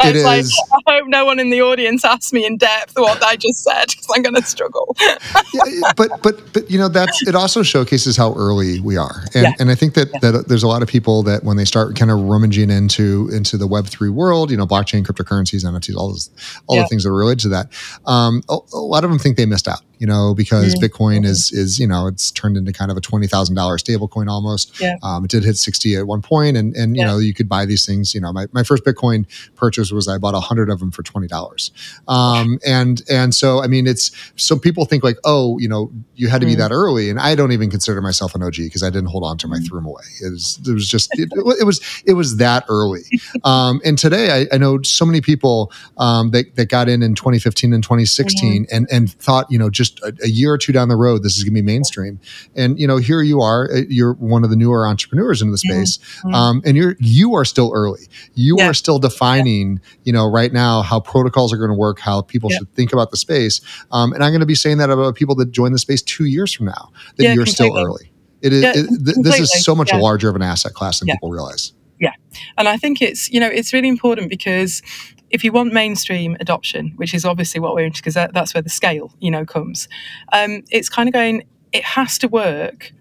I 0.00 0.10
was 0.10 0.24
like, 0.24 0.44
I 0.86 0.92
hope 0.94 1.06
no 1.06 1.24
one 1.24 1.38
in 1.38 1.50
the 1.50 1.62
audience 1.62 2.04
asks 2.04 2.32
me 2.32 2.44
in 2.44 2.56
depth 2.56 2.94
what 2.96 3.22
I 3.22 3.36
just 3.36 3.62
said 3.62 3.86
because 3.88 4.06
I'm 4.14 4.22
going 4.22 4.34
to 4.34 4.42
struggle. 4.42 4.96
yeah, 5.54 5.92
but 5.96 6.22
but 6.22 6.52
but 6.52 6.68
you 6.70 6.78
know 6.78 6.88
that's 6.88 7.26
it. 7.26 7.34
Also 7.34 7.62
showcases 7.62 8.16
how 8.16 8.34
early 8.34 8.80
we 8.80 8.96
are, 8.96 9.22
and 9.34 9.44
yeah. 9.44 9.52
and 9.60 9.70
I 9.70 9.74
think 9.74 9.94
that 9.94 10.08
yeah. 10.14 10.32
that 10.32 10.48
there's 10.48 10.62
a 10.62 10.68
lot 10.68 10.82
of 10.82 10.88
people 10.88 11.22
that 11.24 11.44
when 11.44 11.56
they 11.56 11.64
start 11.64 11.94
kind 11.94 12.10
of 12.10 12.18
rummaging 12.20 12.70
into 12.70 13.30
into 13.32 13.56
the 13.60 13.66
Web 13.66 13.86
three 13.86 14.08
world, 14.08 14.50
you 14.50 14.56
know, 14.56 14.66
blockchain, 14.66 15.04
cryptocurrencies, 15.04 15.64
NFTs, 15.64 15.96
all 15.96 16.08
those, 16.08 16.30
all 16.66 16.76
yeah. 16.76 16.82
the 16.82 16.88
things 16.88 17.04
that 17.04 17.10
are 17.10 17.16
related 17.16 17.40
to 17.40 17.48
that. 17.50 17.68
Um, 18.06 18.42
a, 18.48 18.58
a, 18.72 18.78
lot 18.78 19.04
of 19.04 19.10
them 19.10 19.18
think 19.18 19.36
they 19.36 19.46
missed 19.46 19.68
out, 19.68 19.82
you 19.98 20.06
know, 20.06 20.34
because 20.34 20.74
mm-hmm. 20.74 20.84
Bitcoin 20.84 21.24
is 21.24 21.52
is 21.52 21.78
you 21.78 21.86
know 21.86 22.06
it's 22.06 22.30
turned 22.32 22.56
into 22.56 22.72
kind 22.72 22.90
of 22.90 22.96
a 22.96 23.00
twenty 23.00 23.26
thousand 23.26 23.54
dollar 23.54 23.76
stablecoin 23.76 24.28
almost. 24.28 24.80
Yeah. 24.80 24.96
Um, 25.02 25.24
it 25.24 25.30
did 25.30 25.44
hit 25.44 25.56
sixty 25.56 25.94
at 25.96 26.06
one 26.06 26.22
point, 26.22 26.56
and 26.56 26.74
and 26.74 26.96
you 26.96 27.02
yeah. 27.02 27.08
know 27.08 27.18
you 27.18 27.34
could 27.34 27.48
buy 27.48 27.66
these 27.66 27.86
things. 27.86 28.14
You 28.14 28.20
know, 28.20 28.32
my, 28.32 28.46
my 28.52 28.64
first 28.64 28.84
Bitcoin 28.84 29.26
purchase 29.54 29.92
was 29.92 30.08
I 30.08 30.18
bought 30.18 30.34
a 30.34 30.40
hundred 30.40 30.70
of 30.70 30.80
them 30.80 30.90
for 30.90 31.02
twenty 31.02 31.28
dollars, 31.28 31.70
um, 32.08 32.58
and 32.66 33.02
and 33.08 33.34
so 33.34 33.62
I 33.62 33.66
mean 33.66 33.86
it's 33.86 34.10
some 34.36 34.58
people 34.58 34.84
think 34.84 35.04
like 35.04 35.18
oh 35.24 35.58
you 35.58 35.68
know 35.68 35.92
you 36.14 36.28
had 36.28 36.40
to 36.40 36.46
be 36.46 36.54
mm. 36.54 36.58
that 36.58 36.72
early, 36.72 37.10
and 37.10 37.20
I 37.20 37.34
don't 37.34 37.52
even 37.52 37.70
consider 37.70 38.00
myself 38.00 38.34
an 38.34 38.42
OG 38.42 38.56
because 38.56 38.82
I 38.82 38.90
didn't 38.90 39.08
hold 39.08 39.24
on 39.24 39.38
to 39.38 39.48
my 39.48 39.58
mm. 39.58 39.66
threw 39.66 39.78
them 39.78 39.86
away. 39.86 40.02
It 40.22 40.30
was 40.30 40.58
it 40.66 40.72
was 40.72 40.88
just 40.88 41.10
it, 41.18 41.30
it 41.32 41.64
was 41.64 41.80
it 42.06 42.14
was 42.14 42.36
that 42.38 42.64
early. 42.68 43.02
Um, 43.50 43.80
and 43.84 43.98
today 43.98 44.30
I, 44.30 44.54
I, 44.54 44.58
know 44.58 44.80
so 44.82 45.04
many 45.04 45.20
people 45.20 45.72
um, 45.98 46.30
that 46.30 46.54
that 46.54 46.68
got 46.68 46.88
in 46.88 47.02
in 47.02 47.14
2015 47.14 47.72
and 47.72 47.82
2016 47.82 48.66
mm-hmm. 48.66 48.76
and 48.76 48.86
and 48.92 49.12
thought 49.12 49.46
you 49.50 49.58
know 49.58 49.68
just 49.68 49.98
a, 50.00 50.14
a, 50.22 50.28
year 50.28 50.52
or 50.52 50.58
two 50.58 50.72
down 50.72 50.88
the 50.88 50.96
road 50.96 51.22
this 51.22 51.36
is 51.36 51.42
going 51.42 51.54
to 51.54 51.60
be 51.60 51.66
mainstream. 51.66 52.20
And 52.54 52.78
you 52.78 52.86
know 52.86 52.98
here 52.98 53.22
you 53.22 53.40
are, 53.40 53.68
uh, 53.72 53.80
you're 53.88 54.14
one 54.14 54.44
of 54.44 54.50
the 54.50 54.56
newer 54.56 54.86
entrepreneurs 54.86 55.42
in 55.42 55.50
the 55.50 55.56
mm-hmm. 55.56 55.82
space, 55.82 55.98
mm-hmm. 55.98 56.34
um, 56.34 56.62
and 56.64 56.76
you're 56.76 56.96
you 57.00 57.34
are 57.34 57.44
still 57.44 57.72
early. 57.74 58.02
You 58.34 58.56
yeah. 58.58 58.68
are 58.68 58.74
still 58.74 58.98
defining 58.98 59.72
yeah. 59.72 60.00
you 60.04 60.12
know 60.12 60.30
right 60.30 60.52
now 60.52 60.82
how 60.82 61.00
protocols 61.00 61.52
are 61.52 61.58
going 61.58 61.70
to 61.70 61.76
work, 61.76 61.98
how 61.98 62.22
people 62.22 62.50
yeah. 62.50 62.58
should 62.58 62.74
think 62.74 62.92
about 62.92 63.10
the 63.10 63.16
space. 63.16 63.60
Um, 63.90 64.12
and 64.12 64.22
I'm 64.22 64.30
going 64.30 64.40
to 64.40 64.46
be 64.46 64.54
saying 64.54 64.78
that 64.78 64.90
about 64.90 65.16
people 65.16 65.34
that 65.36 65.50
join 65.50 65.72
the 65.72 65.78
space 65.78 66.02
two 66.02 66.26
years 66.26 66.52
from 66.52 66.66
now 66.66 66.92
that 67.16 67.24
you're 67.34 67.44
completely. 67.44 67.52
still 67.52 67.78
early. 67.78 68.12
It 68.42 68.52
is. 68.52 68.64
It, 68.64 69.04
th- 69.04 69.16
this 69.22 69.40
is 69.40 69.64
so 69.64 69.74
much 69.74 69.92
larger 69.92 70.28
of 70.28 70.36
an 70.36 70.42
asset 70.42 70.72
class 70.72 71.00
than 71.00 71.08
people 71.08 71.30
realize. 71.30 71.72
Yeah. 72.00 72.14
And 72.56 72.66
I 72.66 72.76
think 72.76 73.02
it's, 73.02 73.30
you 73.30 73.38
know, 73.38 73.46
it's 73.46 73.72
really 73.72 73.88
important 73.88 74.30
because 74.30 74.82
if 75.28 75.44
you 75.44 75.52
want 75.52 75.72
mainstream 75.72 76.36
adoption, 76.40 76.92
which 76.96 77.14
is 77.14 77.24
obviously 77.24 77.60
what 77.60 77.74
we're 77.74 77.84
into, 77.84 78.00
because 78.00 78.14
that, 78.14 78.32
that's 78.32 78.54
where 78.54 78.62
the 78.62 78.70
scale, 78.70 79.12
you 79.20 79.30
know, 79.30 79.44
comes, 79.44 79.86
um, 80.32 80.64
it's 80.70 80.88
kind 80.88 81.08
of 81.08 81.12
going, 81.12 81.44
it 81.72 81.84
has 81.84 82.18
to 82.18 82.28
work 82.28 82.92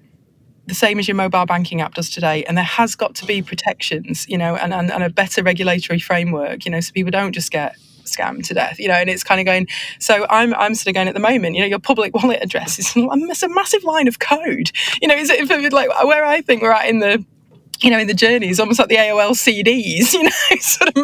the 0.67 0.75
same 0.75 0.99
as 0.99 1.07
your 1.07 1.15
mobile 1.15 1.45
banking 1.45 1.81
app 1.81 1.95
does 1.95 2.09
today. 2.09 2.43
And 2.43 2.55
there 2.55 2.63
has 2.63 2.95
got 2.95 3.15
to 3.15 3.25
be 3.25 3.41
protections, 3.41 4.27
you 4.29 4.38
know, 4.38 4.55
and, 4.55 4.73
and, 4.73 4.91
and 4.91 5.03
a 5.03 5.09
better 5.09 5.41
regulatory 5.41 5.97
framework, 5.97 6.65
you 6.65 6.71
know, 6.71 6.79
so 6.79 6.91
people 6.91 7.09
don't 7.09 7.33
just 7.33 7.51
get 7.51 7.75
scammed 8.03 8.45
to 8.47 8.53
death, 8.53 8.79
you 8.79 8.88
know, 8.88 8.95
and 8.95 9.09
it's 9.09 9.23
kind 9.23 9.39
of 9.39 9.45
going. 9.45 9.67
So 9.99 10.25
I'm 10.29 10.53
I'm 10.55 10.75
sort 10.75 10.88
of 10.88 10.93
going 10.95 11.07
at 11.07 11.13
the 11.13 11.19
moment, 11.19 11.55
you 11.55 11.62
know, 11.62 11.67
your 11.67 11.79
public 11.79 12.13
wallet 12.21 12.39
address 12.41 12.79
is 12.79 12.95
a 12.95 13.49
massive 13.49 13.83
line 13.83 14.07
of 14.07 14.19
code, 14.19 14.71
you 15.01 15.07
know, 15.07 15.15
is 15.15 15.29
it 15.29 15.73
like 15.73 15.89
where 16.03 16.25
I 16.25 16.41
think 16.41 16.62
we're 16.62 16.71
at 16.71 16.88
in 16.88 16.99
the 16.99 17.25
you 17.81 17.89
know, 17.89 17.99
in 17.99 18.07
the 18.07 18.13
journeys, 18.13 18.59
almost 18.59 18.79
like 18.79 18.89
the 18.89 18.95
AOL 18.95 19.31
CDs, 19.31 20.13
you 20.13 20.23
know, 20.23 20.29
sort 20.59 20.89
of 20.89 20.95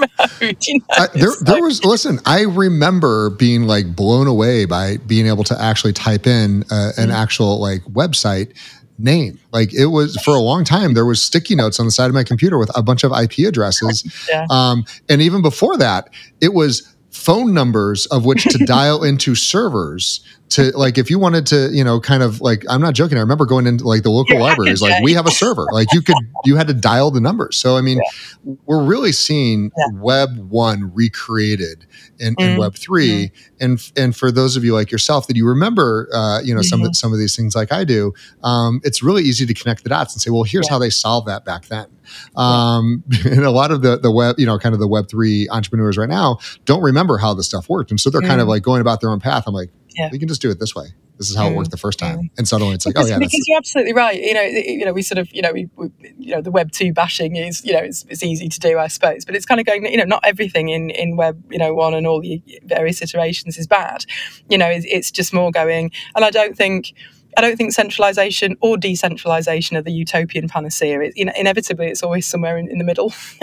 mode. 0.42 0.58
You 0.68 0.80
know? 0.80 0.86
I, 0.92 1.08
there, 1.14 1.32
there 1.42 1.62
was, 1.62 1.84
listen, 1.86 2.20
I 2.26 2.42
remember 2.42 3.30
being 3.30 3.64
like 3.64 3.96
blown 3.96 4.28
away 4.28 4.66
by 4.66 4.98
being 4.98 5.28
able 5.28 5.44
to 5.46 5.62
actually 5.62 5.94
type 5.94 6.28
in 6.28 6.64
uh, 6.72 6.92
an 6.98 7.10
mm. 7.10 7.14
actual 7.14 7.60
like 7.60 7.82
website 7.84 8.56
name. 8.98 9.40
Like 9.52 9.74
it 9.74 9.88
was 9.88 10.16
for 10.22 10.34
a 10.34 10.40
long 10.40 10.64
time, 10.64 10.94
there 10.94 11.06
was 11.06 11.22
sticky 11.22 11.56
notes 11.56 11.80
on 11.80 11.86
the 11.86 11.92
side 11.92 12.08
of 12.08 12.14
my 12.14 12.24
computer 12.24 12.58
with 12.58 12.76
a 12.78 12.84
bunch 12.84 13.04
of 13.04 13.12
IP 13.12 13.48
addresses. 13.48 14.04
Yeah. 14.30 14.48
Um, 14.50 14.86
and 15.08 15.22
even 15.22 15.42
before 15.42 15.78
that, 15.78 16.10
it 16.42 16.54
was 16.54 16.96
phone 17.12 17.54
numbers 17.54 18.08
of 18.08 18.26
which 18.26 18.44
to 18.44 18.58
dial 18.66 19.04
into 19.04 19.36
servers 19.36 20.22
to 20.56 20.72
like 20.78 20.98
if 20.98 21.10
you 21.10 21.20
wanted 21.20 21.46
to 21.46 21.70
you 21.74 21.84
know 21.84 22.00
kind 22.00 22.24
of 22.24 22.40
like 22.40 22.64
i'm 22.70 22.82
not 22.82 22.94
joking 22.94 23.18
i 23.18 23.22
remember 23.22 23.46
going 23.46 23.68
into 23.68 23.86
like 23.86 24.04
the 24.04 24.10
local 24.10 24.36
yeah, 24.36 24.42
libraries 24.42 24.82
like 24.82 25.04
we 25.04 25.14
have 25.14 25.28
a 25.28 25.32
server 25.32 25.68
like 25.74 25.92
you 25.92 26.02
could 26.02 26.16
you 26.46 26.56
had 26.56 26.66
to 26.66 26.74
dial 26.74 27.12
the 27.12 27.20
numbers 27.20 27.58
so 27.58 27.76
i 27.76 27.82
mean 27.82 27.98
yeah. 27.98 28.54
we're 28.66 28.84
really 28.84 29.12
seeing 29.12 29.70
yeah. 29.78 29.86
web 29.96 30.38
1 30.50 30.94
recreated 30.94 31.86
in, 32.20 32.28
in 32.28 32.36
mm-hmm. 32.36 32.60
web 32.60 32.76
3 32.76 33.08
mm-hmm. 33.08 33.36
and 33.60 33.92
and 33.98 34.16
for 34.16 34.32
those 34.32 34.56
of 34.56 34.64
you 34.64 34.74
like 34.74 34.92
yourself 34.92 35.28
that 35.28 35.36
you 35.36 35.46
remember 35.46 36.08
uh, 36.14 36.40
you 36.42 36.54
know 36.54 36.62
mm-hmm. 36.62 36.68
some 36.68 36.84
of 36.84 36.96
some 36.96 37.12
of 37.12 37.20
these 37.20 37.36
things 37.36 37.54
like 37.54 37.74
i 37.74 37.84
do 37.84 38.14
um, 38.44 38.80
it's 38.84 39.04
really 39.04 39.24
easy 39.24 39.46
to 39.46 39.54
connect 39.54 39.84
the 39.84 39.90
dots 39.90 40.14
and 40.14 40.22
say 40.22 40.30
well 40.30 40.44
here's 40.44 40.70
how 40.70 40.80
they 40.80 40.90
solved 40.90 41.28
that 41.28 41.44
back 41.44 41.66
then 41.66 41.88
um, 42.38 43.04
and 43.26 43.44
a 43.44 43.52
lot 43.52 43.72
of 43.72 43.82
the 43.82 43.98
the 43.98 44.12
web 44.12 44.40
you 44.40 44.46
know 44.46 44.58
kind 44.58 44.74
of 44.74 44.80
the 44.80 44.88
web 44.88 45.10
3 45.10 45.50
entrepreneurs 45.50 45.98
right 45.98 46.10
now 46.10 46.38
don't 46.64 46.82
remember 46.82 47.18
how 47.18 47.34
this 47.34 47.46
stuff 47.46 47.68
worked 47.68 47.92
and 47.92 48.00
so 48.00 48.10
they're 48.10 48.22
kind 48.22 48.40
of 48.40 48.48
mm. 48.48 48.52
like 48.52 48.64
going 48.64 48.80
about 48.80 49.02
their 49.02 49.10
own 49.10 49.20
path 49.20 49.44
i'm 49.48 49.54
like 49.54 49.70
yeah. 49.96 50.10
we 50.12 50.20
can 50.20 50.28
just 50.28 50.42
do 50.42 50.50
it 50.50 50.60
this 50.60 50.76
way. 50.76 50.94
This 51.18 51.30
is 51.30 51.36
how 51.38 51.48
mm. 51.48 51.52
it 51.52 51.56
worked 51.56 51.72
the 51.72 51.78
first 51.78 51.98
time, 51.98 52.30
and 52.38 52.46
suddenly 52.46 52.76
it's 52.76 52.86
like, 52.86 52.96
because, 52.96 53.10
oh 53.10 53.14
yeah, 53.14 53.20
because 53.20 53.48
you're 53.48 53.58
absolutely 53.58 53.94
right. 53.94 54.20
You 54.22 54.34
know, 54.34 54.42
you 54.42 54.86
know, 54.86 54.92
we 54.92 55.02
sort 55.02 55.18
of, 55.18 55.34
you 55.34 55.42
know, 55.42 55.54
we, 55.54 55.70
we, 55.78 55.90
you 56.18 56.36
know, 56.36 56.42
the 56.42 56.52
Web 56.52 56.72
two 56.72 56.92
bashing 56.92 57.38
is, 57.38 57.64
you 57.64 57.72
know, 57.72 57.80
it's, 57.80 58.06
it's 58.10 58.22
easy 58.22 58.50
to 58.50 58.60
do, 58.60 58.78
I 58.78 58.88
suppose, 58.88 59.24
but 59.24 59.34
it's 59.34 59.46
kind 59.46 59.62
of 59.62 59.66
going, 59.66 59.86
you 59.86 59.98
know, 59.98 60.04
not 60.04 60.22
everything 60.26 60.70
in 60.70 60.90
in 60.90 61.16
Web, 61.16 61.42
you 61.50 61.58
know, 61.58 61.74
one 61.74 61.94
and 61.94 62.06
all 62.06 62.20
the 62.20 62.42
various 62.64 63.02
iterations 63.02 63.58
is 63.58 63.66
bad. 63.66 64.06
You 64.50 64.58
know, 64.58 64.68
it's, 64.68 64.86
it's 64.90 65.12
just 65.12 65.34
more 65.34 65.52
going, 65.52 65.92
and 66.16 66.26
I 66.26 66.32
don't 66.32 66.56
think. 66.58 66.94
I 67.38 67.42
don't 67.42 67.58
think 67.58 67.74
centralization 67.74 68.56
or 68.62 68.78
decentralization 68.78 69.76
are 69.76 69.82
the 69.82 69.92
utopian 69.92 70.48
panacea. 70.48 71.02
It, 71.02 71.18
you 71.18 71.26
know, 71.26 71.34
inevitably, 71.36 71.88
it's 71.88 72.02
always 72.02 72.26
somewhere 72.26 72.58
in, 72.58 72.70
in 72.70 72.78
the 72.78 72.86
middle. 72.86 73.14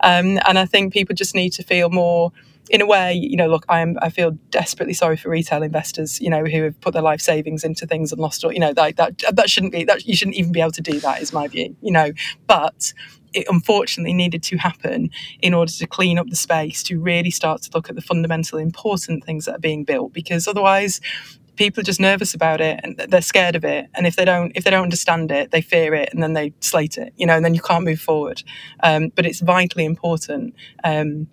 um, 0.00 0.40
and 0.44 0.58
I 0.58 0.66
think 0.66 0.92
people 0.92 1.14
just 1.14 1.36
need 1.36 1.50
to 1.50 1.62
feel 1.62 1.88
more 1.88 2.32
in 2.70 2.80
a 2.80 2.86
way, 2.86 3.14
you 3.14 3.36
know, 3.36 3.48
look, 3.48 3.64
I 3.68 3.80
am 3.80 3.96
I 4.02 4.10
feel 4.10 4.32
desperately 4.50 4.94
sorry 4.94 5.16
for 5.16 5.30
retail 5.30 5.62
investors, 5.62 6.20
you 6.20 6.30
know, 6.30 6.44
who 6.44 6.62
have 6.64 6.80
put 6.80 6.92
their 6.92 7.02
life 7.02 7.20
savings 7.20 7.64
into 7.64 7.86
things 7.86 8.12
and 8.12 8.20
lost 8.20 8.44
all, 8.44 8.52
you 8.52 8.60
know, 8.60 8.72
that 8.74 8.96
that 8.96 9.22
that 9.32 9.50
shouldn't 9.50 9.72
be 9.72 9.84
that 9.84 10.06
you 10.06 10.14
shouldn't 10.14 10.36
even 10.36 10.52
be 10.52 10.60
able 10.60 10.72
to 10.72 10.82
do 10.82 11.00
that 11.00 11.22
is 11.22 11.32
my 11.32 11.48
view, 11.48 11.76
you 11.80 11.92
know. 11.92 12.12
But 12.46 12.92
it 13.34 13.46
unfortunately 13.48 14.14
needed 14.14 14.42
to 14.42 14.56
happen 14.56 15.10
in 15.40 15.52
order 15.54 15.70
to 15.70 15.86
clean 15.86 16.18
up 16.18 16.28
the 16.28 16.36
space 16.36 16.82
to 16.84 16.98
really 16.98 17.30
start 17.30 17.62
to 17.62 17.70
look 17.74 17.88
at 17.88 17.94
the 17.94 18.00
fundamental 18.00 18.58
important 18.58 19.24
things 19.24 19.44
that 19.44 19.56
are 19.56 19.60
being 19.60 19.84
built 19.84 20.12
because 20.12 20.48
otherwise 20.48 21.00
people 21.56 21.80
are 21.80 21.84
just 21.84 22.00
nervous 22.00 22.34
about 22.34 22.60
it 22.60 22.80
and 22.82 22.96
they're 22.96 23.20
scared 23.20 23.56
of 23.56 23.64
it 23.64 23.86
and 23.94 24.06
if 24.06 24.16
they 24.16 24.24
don't 24.24 24.52
if 24.54 24.64
they 24.64 24.70
don't 24.70 24.84
understand 24.84 25.30
it 25.30 25.50
they 25.50 25.60
fear 25.60 25.92
it 25.92 26.08
and 26.12 26.22
then 26.22 26.32
they 26.32 26.52
slate 26.60 26.96
it 26.96 27.12
you 27.16 27.26
know 27.26 27.34
and 27.34 27.44
then 27.44 27.52
you 27.52 27.60
can't 27.60 27.84
move 27.84 28.00
forward 28.00 28.42
um, 28.82 29.10
but 29.14 29.26
it's 29.26 29.40
vitally 29.40 29.84
important 29.84 30.54
um, 30.84 31.26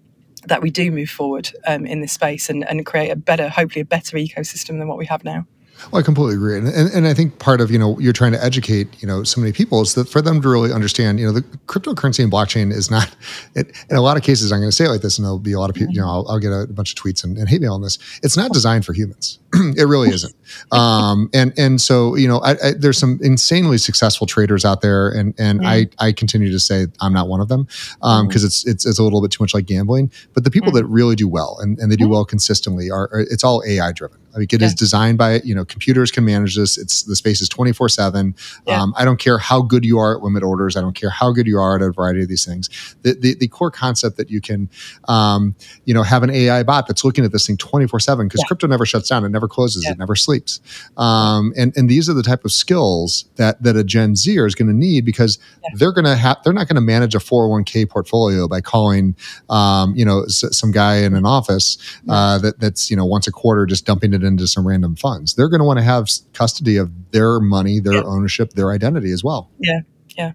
that 0.47 0.61
we 0.61 0.69
do 0.69 0.91
move 0.91 1.09
forward 1.09 1.49
um, 1.67 1.85
in 1.85 2.01
this 2.01 2.13
space 2.13 2.49
and, 2.49 2.67
and 2.67 2.85
create 2.85 3.09
a 3.09 3.15
better, 3.15 3.49
hopefully 3.49 3.81
a 3.81 3.85
better 3.85 4.17
ecosystem 4.17 4.79
than 4.79 4.87
what 4.87 4.97
we 4.97 5.05
have 5.05 5.23
now. 5.23 5.45
Well, 5.91 5.99
I 5.99 6.03
completely 6.03 6.35
agree, 6.35 6.57
and, 6.57 6.67
and, 6.67 6.91
and 6.93 7.07
I 7.07 7.13
think 7.13 7.39
part 7.39 7.61
of 7.61 7.71
you 7.71 7.79
know 7.79 7.99
you're 7.99 8.13
trying 8.13 8.31
to 8.31 8.43
educate 8.43 9.01
you 9.01 9.07
know 9.07 9.23
so 9.23 9.39
many 9.39 9.53
people 9.53 9.81
is 9.81 9.93
that 9.95 10.09
for 10.09 10.21
them 10.21 10.41
to 10.41 10.49
really 10.49 10.71
understand 10.71 11.19
you 11.19 11.25
know 11.25 11.31
the 11.31 11.41
cryptocurrency 11.67 12.23
and 12.23 12.31
blockchain 12.31 12.71
is 12.71 12.89
not. 12.91 13.13
It, 13.55 13.71
in 13.89 13.95
a 13.95 14.01
lot 14.01 14.17
of 14.17 14.23
cases, 14.23 14.51
I'm 14.51 14.59
going 14.59 14.69
to 14.69 14.75
say 14.75 14.85
it 14.85 14.89
like 14.89 15.01
this, 15.01 15.17
and 15.17 15.23
there'll 15.23 15.39
be 15.39 15.53
a 15.53 15.59
lot 15.59 15.69
of 15.69 15.75
people. 15.75 15.93
You 15.93 16.01
know, 16.01 16.07
I'll, 16.07 16.27
I'll 16.27 16.39
get 16.39 16.51
a 16.51 16.67
bunch 16.67 16.91
of 16.91 17.01
tweets 17.01 17.23
and, 17.23 17.37
and, 17.37 17.47
hate 17.47 17.61
mail 17.61 17.73
on 17.73 17.81
this. 17.81 17.97
It's 18.21 18.35
not 18.35 18.51
designed 18.51 18.85
for 18.85 18.91
humans. 18.91 19.39
it 19.53 19.87
really 19.87 20.09
isn't. 20.09 20.33
Um, 20.71 21.29
and 21.33 21.57
and 21.57 21.81
so 21.81 22.15
you 22.15 22.27
know, 22.27 22.39
I, 22.39 22.51
I, 22.51 22.71
there's 22.77 22.97
some 22.97 23.19
insanely 23.21 23.77
successful 23.77 24.27
traders 24.27 24.65
out 24.65 24.81
there, 24.81 25.09
and 25.09 25.33
and. 25.37 25.65
I 25.65 25.87
I 25.99 26.11
continue 26.11 26.51
to 26.51 26.59
say 26.59 26.87
I'm 27.01 27.13
not 27.13 27.27
one 27.27 27.41
of 27.41 27.47
them 27.47 27.63
because 27.65 27.99
um, 28.01 28.27
mm. 28.27 28.45
it's 28.45 28.65
it's 28.65 28.85
it's 28.85 28.99
a 28.99 29.03
little 29.03 29.21
bit 29.21 29.31
too 29.31 29.43
much 29.43 29.53
like 29.53 29.65
gambling. 29.65 30.11
But 30.33 30.43
the 30.43 30.51
people 30.51 30.71
mm. 30.71 30.75
that 30.75 30.85
really 30.85 31.15
do 31.15 31.27
well 31.27 31.57
and, 31.61 31.77
and 31.79 31.91
they 31.91 31.95
do 31.95 32.05
mm. 32.05 32.11
well 32.11 32.25
consistently 32.25 32.89
are, 32.89 33.09
are 33.11 33.21
it's 33.21 33.43
all 33.43 33.63
AI 33.67 33.91
driven. 33.91 34.19
I 34.35 34.39
mean, 34.39 34.47
it 34.51 34.61
yeah. 34.61 34.67
is 34.67 34.73
designed 34.73 35.17
by 35.17 35.39
you 35.41 35.55
know 35.55 35.63
computers 35.65 36.11
can 36.11 36.25
manage 36.25 36.55
this. 36.55 36.77
It's 36.77 37.03
the 37.03 37.15
space 37.15 37.41
is 37.41 37.47
twenty 37.47 37.71
four 37.71 37.87
seven. 37.87 38.35
Um, 38.67 38.93
I 38.97 39.05
don't 39.05 39.17
care 39.17 39.37
how 39.37 39.61
good 39.61 39.85
you 39.85 39.97
are 39.97 40.17
at 40.17 40.23
limit 40.23 40.43
orders. 40.43 40.75
I 40.75 40.81
don't 40.81 40.95
care 40.95 41.09
how 41.09 41.31
good 41.31 41.47
you 41.47 41.57
are 41.57 41.75
at 41.75 41.81
a 41.81 41.91
variety 41.91 42.21
of 42.21 42.27
these 42.27 42.45
things. 42.45 42.69
The 43.03 43.13
the, 43.13 43.35
the 43.35 43.47
core 43.47 43.71
concept 43.71 44.17
that 44.17 44.29
you 44.29 44.41
can 44.41 44.69
um, 45.07 45.55
you 45.85 45.93
know 45.93 46.03
have 46.03 46.23
an 46.23 46.29
AI 46.29 46.63
bot 46.63 46.87
that's 46.87 47.05
looking 47.05 47.23
at 47.23 47.31
this 47.31 47.47
thing 47.47 47.57
twenty 47.57 47.87
four 47.87 47.99
seven 47.99 48.27
because 48.27 48.43
crypto 48.43 48.67
never 48.67 48.85
shuts 48.85 49.09
down. 49.09 49.23
It 49.23 49.29
never 49.29 49.47
closes. 49.47 49.85
Yeah. 49.85 49.91
It 49.91 49.97
never 49.97 50.15
sleeps. 50.15 50.59
Um, 50.97 51.53
and 51.55 51.75
and 51.77 51.89
these 51.89 52.09
are 52.09 52.13
the 52.13 52.23
type 52.23 52.43
of 52.43 52.51
skills 52.51 53.25
that 53.37 53.63
that 53.63 53.77
a 53.77 53.83
Gen 53.83 54.15
Zer 54.15 54.45
is 54.45 54.55
going 54.55 54.67
to 54.67 54.75
need 54.75 55.05
because 55.05 55.39
they're 55.75 55.93
going 55.93 56.05
to 56.05 56.15
have 56.15 56.37
they're 56.43 56.53
not 56.53 56.67
going 56.67 56.75
to 56.75 56.81
manage 56.81 57.15
a 57.15 57.19
four 57.19 57.43
hundred 57.43 57.45
oh 57.45 57.51
one 57.51 57.63
k 57.63 57.85
portfolio 57.85 58.47
by 58.47 58.59
calling 58.59 59.15
um, 59.49 59.95
you 59.95 60.03
know 60.03 60.23
s- 60.23 60.57
some 60.57 60.71
guy 60.71 60.97
in 60.97 61.15
an 61.15 61.25
office 61.25 61.77
uh, 62.09 62.37
that 62.39 62.59
that's 62.59 62.89
you 62.89 62.97
know 62.97 63.05
once 63.05 63.27
a 63.27 63.31
quarter 63.31 63.65
just 63.65 63.85
dumping 63.85 64.13
it 64.13 64.23
into 64.25 64.47
some 64.47 64.67
random 64.67 64.95
funds. 64.95 65.35
They're 65.35 65.49
going 65.49 65.59
to 65.59 65.65
want 65.65 65.79
to 65.79 65.83
have 65.83 66.09
custody 66.33 66.77
of 66.77 66.91
their 67.11 67.39
money, 67.39 67.79
their 67.79 67.93
yeah. 67.93 68.03
ownership, 68.03 68.51
their 68.51 68.71
identity 68.71 69.11
as 69.11 69.23
well. 69.23 69.51
Yeah, 69.59 69.81
yeah. 70.17 70.31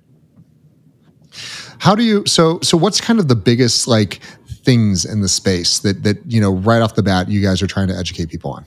How 1.79 1.95
do 1.95 2.03
you? 2.03 2.25
So, 2.27 2.61
so 2.61 2.77
what's 2.77 3.01
kind 3.01 3.19
of 3.19 3.29
the 3.29 3.37
biggest 3.37 3.89
like 3.89 4.21
things 4.65 5.05
in 5.05 5.21
the 5.21 5.29
space 5.29 5.79
that 5.81 6.03
that 6.03 6.19
you 6.27 6.41
know 6.41 6.55
right 6.55 6.83
off 6.83 6.95
the 6.95 7.03
bat 7.03 7.29
you 7.29 7.43
guys 7.43 7.63
are 7.63 7.67
trying 7.67 7.89
to 7.89 7.97
educate 7.97 8.29
people 8.29 8.53
on? 8.53 8.65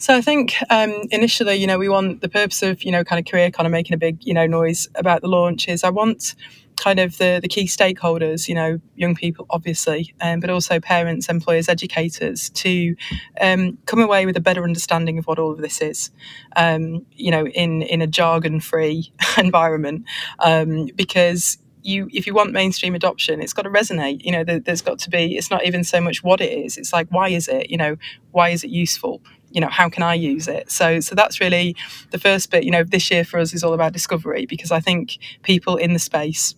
So 0.00 0.16
I 0.16 0.22
think 0.22 0.54
um, 0.70 0.94
initially, 1.10 1.56
you 1.56 1.66
know, 1.66 1.78
we 1.78 1.90
want 1.90 2.22
the 2.22 2.28
purpose 2.30 2.62
of, 2.62 2.82
you 2.82 2.90
know, 2.90 3.04
kind 3.04 3.20
of 3.20 3.30
career 3.30 3.50
kind 3.50 3.66
of 3.66 3.70
making 3.70 3.92
a 3.92 3.98
big, 3.98 4.24
you 4.24 4.32
know, 4.32 4.46
noise 4.46 4.88
about 4.94 5.20
the 5.20 5.28
launch 5.28 5.68
is 5.68 5.84
I 5.84 5.90
want 5.90 6.34
kind 6.80 6.98
of 6.98 7.18
the, 7.18 7.38
the 7.42 7.48
key 7.48 7.66
stakeholders, 7.66 8.48
you 8.48 8.54
know, 8.54 8.80
young 8.96 9.14
people, 9.14 9.44
obviously, 9.50 10.14
um, 10.22 10.40
but 10.40 10.48
also 10.48 10.80
parents, 10.80 11.28
employers, 11.28 11.68
educators, 11.68 12.48
to 12.50 12.96
um, 13.40 13.76
come 13.84 14.00
away 14.00 14.24
with 14.24 14.36
a 14.36 14.40
better 14.40 14.64
understanding 14.64 15.18
of 15.18 15.26
what 15.26 15.38
all 15.38 15.52
of 15.52 15.58
this 15.58 15.82
is, 15.82 16.10
um, 16.56 17.04
you 17.12 17.30
know, 17.30 17.46
in, 17.48 17.82
in 17.82 18.00
a 18.00 18.06
jargon 18.06 18.60
free 18.60 19.12
environment. 19.38 20.04
Um, 20.38 20.86
because 20.96 21.58
you, 21.82 22.08
if 22.12 22.26
you 22.26 22.32
want 22.32 22.52
mainstream 22.52 22.94
adoption, 22.94 23.42
it's 23.42 23.52
got 23.52 23.62
to 23.62 23.70
resonate. 23.70 24.24
You 24.24 24.32
know, 24.32 24.42
there, 24.44 24.58
there's 24.58 24.82
got 24.82 24.98
to 25.00 25.10
be, 25.10 25.36
it's 25.36 25.50
not 25.50 25.64
even 25.66 25.84
so 25.84 26.00
much 26.00 26.24
what 26.24 26.40
it 26.40 26.50
is, 26.50 26.78
it's 26.78 26.94
like, 26.94 27.08
why 27.10 27.28
is 27.28 27.46
it? 27.46 27.70
You 27.70 27.76
know, 27.76 27.96
why 28.32 28.48
is 28.48 28.64
it 28.64 28.70
useful? 28.70 29.22
you 29.52 29.60
know 29.60 29.68
how 29.68 29.88
can 29.88 30.04
i 30.04 30.14
use 30.14 30.46
it 30.46 30.70
so 30.70 31.00
so 31.00 31.12
that's 31.16 31.40
really 31.40 31.74
the 32.12 32.18
first 32.20 32.52
bit 32.52 32.62
you 32.62 32.70
know 32.70 32.84
this 32.84 33.10
year 33.10 33.24
for 33.24 33.40
us 33.40 33.52
is 33.52 33.64
all 33.64 33.72
about 33.72 33.92
discovery 33.92 34.46
because 34.46 34.70
i 34.70 34.78
think 34.78 35.18
people 35.42 35.74
in 35.76 35.92
the 35.92 35.98
space 35.98 36.54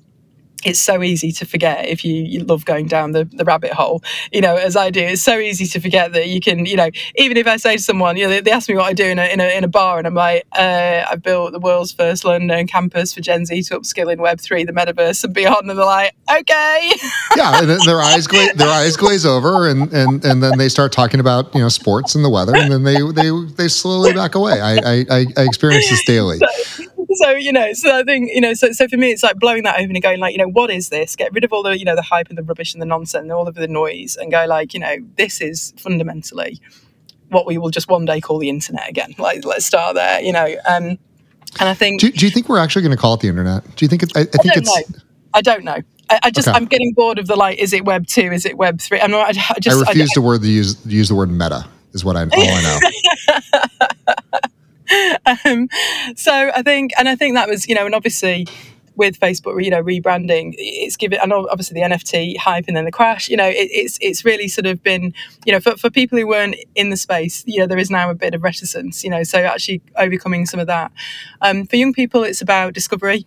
it's 0.66 0.80
so 0.80 1.02
easy 1.02 1.32
to 1.32 1.46
forget 1.46 1.86
if 1.86 2.04
you, 2.04 2.14
you 2.14 2.44
love 2.44 2.64
going 2.64 2.86
down 2.86 3.12
the, 3.12 3.24
the 3.24 3.44
rabbit 3.44 3.72
hole, 3.72 4.02
you 4.32 4.40
know, 4.40 4.56
as 4.56 4.76
I 4.76 4.90
do. 4.90 5.00
It's 5.00 5.22
so 5.22 5.38
easy 5.38 5.66
to 5.66 5.80
forget 5.80 6.12
that 6.12 6.28
you 6.28 6.40
can, 6.40 6.66
you 6.66 6.76
know, 6.76 6.90
even 7.16 7.36
if 7.36 7.46
I 7.46 7.56
say 7.56 7.76
to 7.76 7.82
someone, 7.82 8.16
you 8.16 8.24
know, 8.24 8.30
they, 8.30 8.40
they 8.40 8.50
ask 8.50 8.68
me 8.68 8.76
what 8.76 8.86
I 8.86 8.92
do 8.92 9.04
in 9.04 9.18
a, 9.18 9.24
in 9.26 9.40
a, 9.40 9.56
in 9.56 9.64
a 9.64 9.68
bar, 9.68 9.98
and 9.98 10.06
I'm 10.06 10.14
like, 10.14 10.46
uh, 10.52 11.04
I've 11.10 11.22
built 11.22 11.52
the 11.52 11.60
world's 11.60 11.92
first 11.92 12.24
learn 12.24 12.42
and 12.42 12.50
earn 12.50 12.66
campus 12.66 13.12
for 13.14 13.20
Gen 13.20 13.46
Z 13.46 13.62
to 13.64 13.80
upskill 13.80 14.12
in 14.12 14.18
Web3, 14.18 14.66
the 14.66 14.72
metaverse, 14.72 15.24
and 15.24 15.34
beyond. 15.34 15.68
And 15.68 15.78
they're 15.78 15.86
like, 15.86 16.14
okay. 16.30 16.92
yeah. 17.36 17.60
And 17.60 17.70
their 17.86 18.00
eyes, 18.00 18.26
gla- 18.26 18.54
their 18.54 18.70
eyes 18.70 18.96
glaze 18.96 19.26
over, 19.26 19.68
and, 19.68 19.92
and, 19.92 20.24
and 20.24 20.42
then 20.42 20.58
they 20.58 20.68
start 20.68 20.92
talking 20.92 21.20
about, 21.20 21.54
you 21.54 21.60
know, 21.60 21.68
sports 21.68 22.14
and 22.14 22.24
the 22.24 22.30
weather, 22.30 22.54
and 22.54 22.72
then 22.72 22.82
they, 22.82 23.00
they, 23.12 23.30
they 23.56 23.68
slowly 23.68 24.12
back 24.12 24.34
away. 24.34 24.60
I, 24.60 25.04
I, 25.10 25.26
I 25.36 25.42
experience 25.42 25.88
this 25.88 26.04
daily. 26.04 26.40
So, 26.72 26.91
so 27.14 27.30
you 27.30 27.52
know 27.52 27.72
so 27.72 27.98
i 27.98 28.02
think 28.02 28.30
you 28.32 28.40
know 28.40 28.54
so, 28.54 28.72
so 28.72 28.88
for 28.88 28.96
me 28.96 29.10
it's 29.10 29.22
like 29.22 29.38
blowing 29.38 29.62
that 29.62 29.76
open 29.76 29.94
and 29.94 30.02
going 30.02 30.20
like 30.20 30.32
you 30.32 30.38
know 30.38 30.48
what 30.48 30.70
is 30.70 30.88
this 30.88 31.16
get 31.16 31.32
rid 31.32 31.44
of 31.44 31.52
all 31.52 31.62
the 31.62 31.78
you 31.78 31.84
know 31.84 31.96
the 31.96 32.02
hype 32.02 32.28
and 32.28 32.38
the 32.38 32.42
rubbish 32.42 32.72
and 32.72 32.82
the 32.82 32.86
nonsense 32.86 33.22
and 33.22 33.32
all 33.32 33.48
of 33.48 33.54
the 33.54 33.68
noise 33.68 34.16
and 34.16 34.30
go 34.30 34.44
like 34.46 34.74
you 34.74 34.80
know 34.80 34.96
this 35.16 35.40
is 35.40 35.72
fundamentally 35.78 36.60
what 37.28 37.46
we 37.46 37.56
will 37.58 37.70
just 37.70 37.88
one 37.88 38.04
day 38.04 38.20
call 38.20 38.38
the 38.38 38.48
internet 38.48 38.88
again 38.88 39.14
like 39.18 39.44
let's 39.44 39.66
start 39.66 39.94
there 39.94 40.20
you 40.20 40.32
know 40.32 40.46
um 40.66 40.98
and 41.60 41.68
i 41.68 41.74
think 41.74 42.00
do, 42.00 42.10
do 42.10 42.24
you 42.24 42.30
think 42.30 42.48
we're 42.48 42.58
actually 42.58 42.82
going 42.82 42.94
to 42.94 43.00
call 43.00 43.14
it 43.14 43.20
the 43.20 43.28
internet 43.28 43.64
do 43.76 43.84
you 43.84 43.88
think 43.88 44.02
it, 44.02 44.12
I, 44.16 44.20
I, 44.20 44.24
think 44.24 44.56
it's 44.56 44.76
know. 44.76 44.98
i 45.34 45.40
don't 45.40 45.64
know 45.64 45.78
I, 46.10 46.20
I 46.24 46.30
just 46.30 46.46
okay. 46.46 46.56
I'm 46.56 46.66
getting 46.66 46.92
bored 46.92 47.18
of 47.18 47.26
the 47.26 47.36
like. 47.36 47.58
Is 47.58 47.72
it 47.72 47.86
Web 47.86 48.06
two? 48.06 48.32
Is 48.32 48.44
it 48.44 48.58
Web 48.58 48.80
three? 48.82 49.00
I'm 49.00 49.10
not. 49.10 49.28
I 49.28 49.58
just. 49.60 49.78
I 49.78 49.80
refuse 49.80 50.10
I, 50.10 50.14
to 50.14 50.20
word 50.20 50.42
the 50.42 50.48
use 50.48 50.84
use 50.84 51.08
the 51.08 51.14
word 51.14 51.30
meta. 51.30 51.66
Is 51.94 52.04
what 52.04 52.16
I 52.16 52.24
all 52.24 52.28
I 52.34 52.62
know. 52.62 54.48
um, 55.45 55.68
so 56.16 56.51
I 56.55 56.62
think, 56.62 56.93
and 56.99 57.09
I 57.09 57.16
think 57.16 57.34
that 57.34 57.49
was, 57.49 57.68
you 57.68 57.74
know, 57.74 57.86
and 57.86 57.95
obviously 57.95 58.47
with 58.97 59.18
Facebook, 59.18 59.62
you 59.62 59.70
know, 59.70 59.82
rebranding, 59.82 60.55
it's 60.59 60.97
given, 60.97 61.18
and 61.22 61.32
obviously 61.32 61.80
the 61.80 61.86
NFT 61.86 62.36
hype 62.36 62.66
and 62.68 62.76
then 62.76 62.84
the 62.84 62.93
crash, 62.93 63.28
you 63.28 63.36
know, 63.36 63.49
it, 63.49 63.68
it's 63.70 63.99
it's 64.01 64.24
really 64.24 64.49
sort 64.49 64.66
of 64.66 64.82
been, 64.82 65.14
you 65.47 65.53
know, 65.53 65.61
for, 65.61 65.76
for 65.76 65.90
people 65.90 66.18
who 66.18 66.26
weren't 66.26 66.57
in 66.74 66.90
the 66.90 66.97
space, 66.97 67.43
you 67.47 67.59
know, 67.59 67.66
there 67.66 67.78
is 67.78 67.90
now 67.90 68.11
a 68.11 68.14
bit 68.14 68.34
of 68.34 68.43
reticence, 68.43 69.03
you 69.03 69.11
know, 69.11 69.22
so 69.22 69.38
actually 69.38 69.82
overcoming 69.97 70.47
some 70.47 70.61
of 70.61 70.66
that. 70.66 70.93
Um, 71.40 71.66
for 71.66 71.76
young 71.76 71.93
people, 71.93 72.22
it's 72.22 72.43
about 72.43 72.74
discovery. 72.74 73.26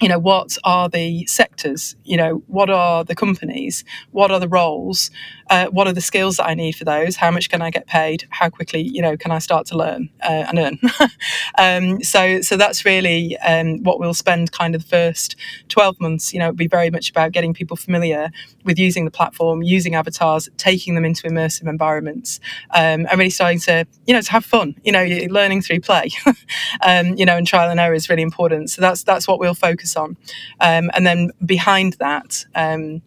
You 0.00 0.10
know 0.10 0.18
what 0.18 0.58
are 0.64 0.90
the 0.90 1.24
sectors? 1.24 1.96
You 2.04 2.18
know 2.18 2.42
what 2.48 2.68
are 2.68 3.02
the 3.02 3.14
companies? 3.14 3.82
What 4.10 4.30
are 4.30 4.38
the 4.38 4.48
roles 4.48 5.10
uh, 5.50 5.66
what 5.66 5.86
are 5.86 5.92
the 5.92 6.00
skills 6.00 6.36
that 6.36 6.46
i 6.46 6.54
need 6.54 6.72
for 6.72 6.84
those? 6.84 7.16
How 7.16 7.30
much 7.30 7.48
can 7.48 7.62
i 7.62 7.70
get 7.70 7.86
paid? 7.86 8.26
How 8.30 8.50
quickly 8.50 8.82
you 8.82 9.02
know 9.02 9.16
can 9.16 9.30
i 9.30 9.38
start 9.38 9.66
to 9.68 9.76
learn 9.76 10.10
uh, 10.22 10.44
and 10.48 10.58
earn? 10.58 10.78
Um, 11.58 12.02
so 12.02 12.40
so 12.42 12.56
that's 12.56 12.84
really 12.84 13.36
um, 13.38 13.82
what 13.82 13.98
we'll 13.98 14.14
spend 14.14 14.52
kind 14.52 14.74
of 14.74 14.82
the 14.82 14.88
first 14.88 15.36
12 15.68 16.00
months 16.00 16.34
you 16.34 16.38
know 16.38 16.46
it'll 16.46 16.56
be 16.56 16.66
very 16.66 16.90
much 16.90 17.08
about 17.08 17.32
getting 17.32 17.54
people 17.54 17.76
familiar 17.76 18.30
with 18.64 18.78
using 18.78 19.04
the 19.04 19.10
platform 19.10 19.62
using 19.62 19.94
avatars 19.94 20.48
taking 20.58 20.94
them 20.94 21.04
into 21.04 21.26
immersive 21.28 21.68
environments 21.68 22.40
um, 22.72 23.06
and 23.06 23.12
really 23.12 23.30
starting 23.30 23.58
to 23.60 23.86
you 24.06 24.12
know 24.12 24.20
to 24.20 24.30
have 24.30 24.44
fun 24.44 24.74
you 24.84 24.92
know 24.92 25.04
learning 25.30 25.62
through 25.62 25.80
play 25.80 26.10
um, 26.86 27.14
you 27.16 27.24
know 27.24 27.36
and 27.36 27.46
trial 27.46 27.70
and 27.70 27.80
error 27.80 27.94
is 27.94 28.08
really 28.08 28.22
important. 28.22 28.70
So 28.70 28.82
that's 28.82 29.02
that's 29.02 29.26
what 29.26 29.38
we'll 29.38 29.54
focus 29.54 29.96
on. 29.96 30.16
Um, 30.60 30.90
and 30.94 31.06
then 31.06 31.30
behind 31.44 31.94
that, 31.94 32.44
um, 32.54 33.02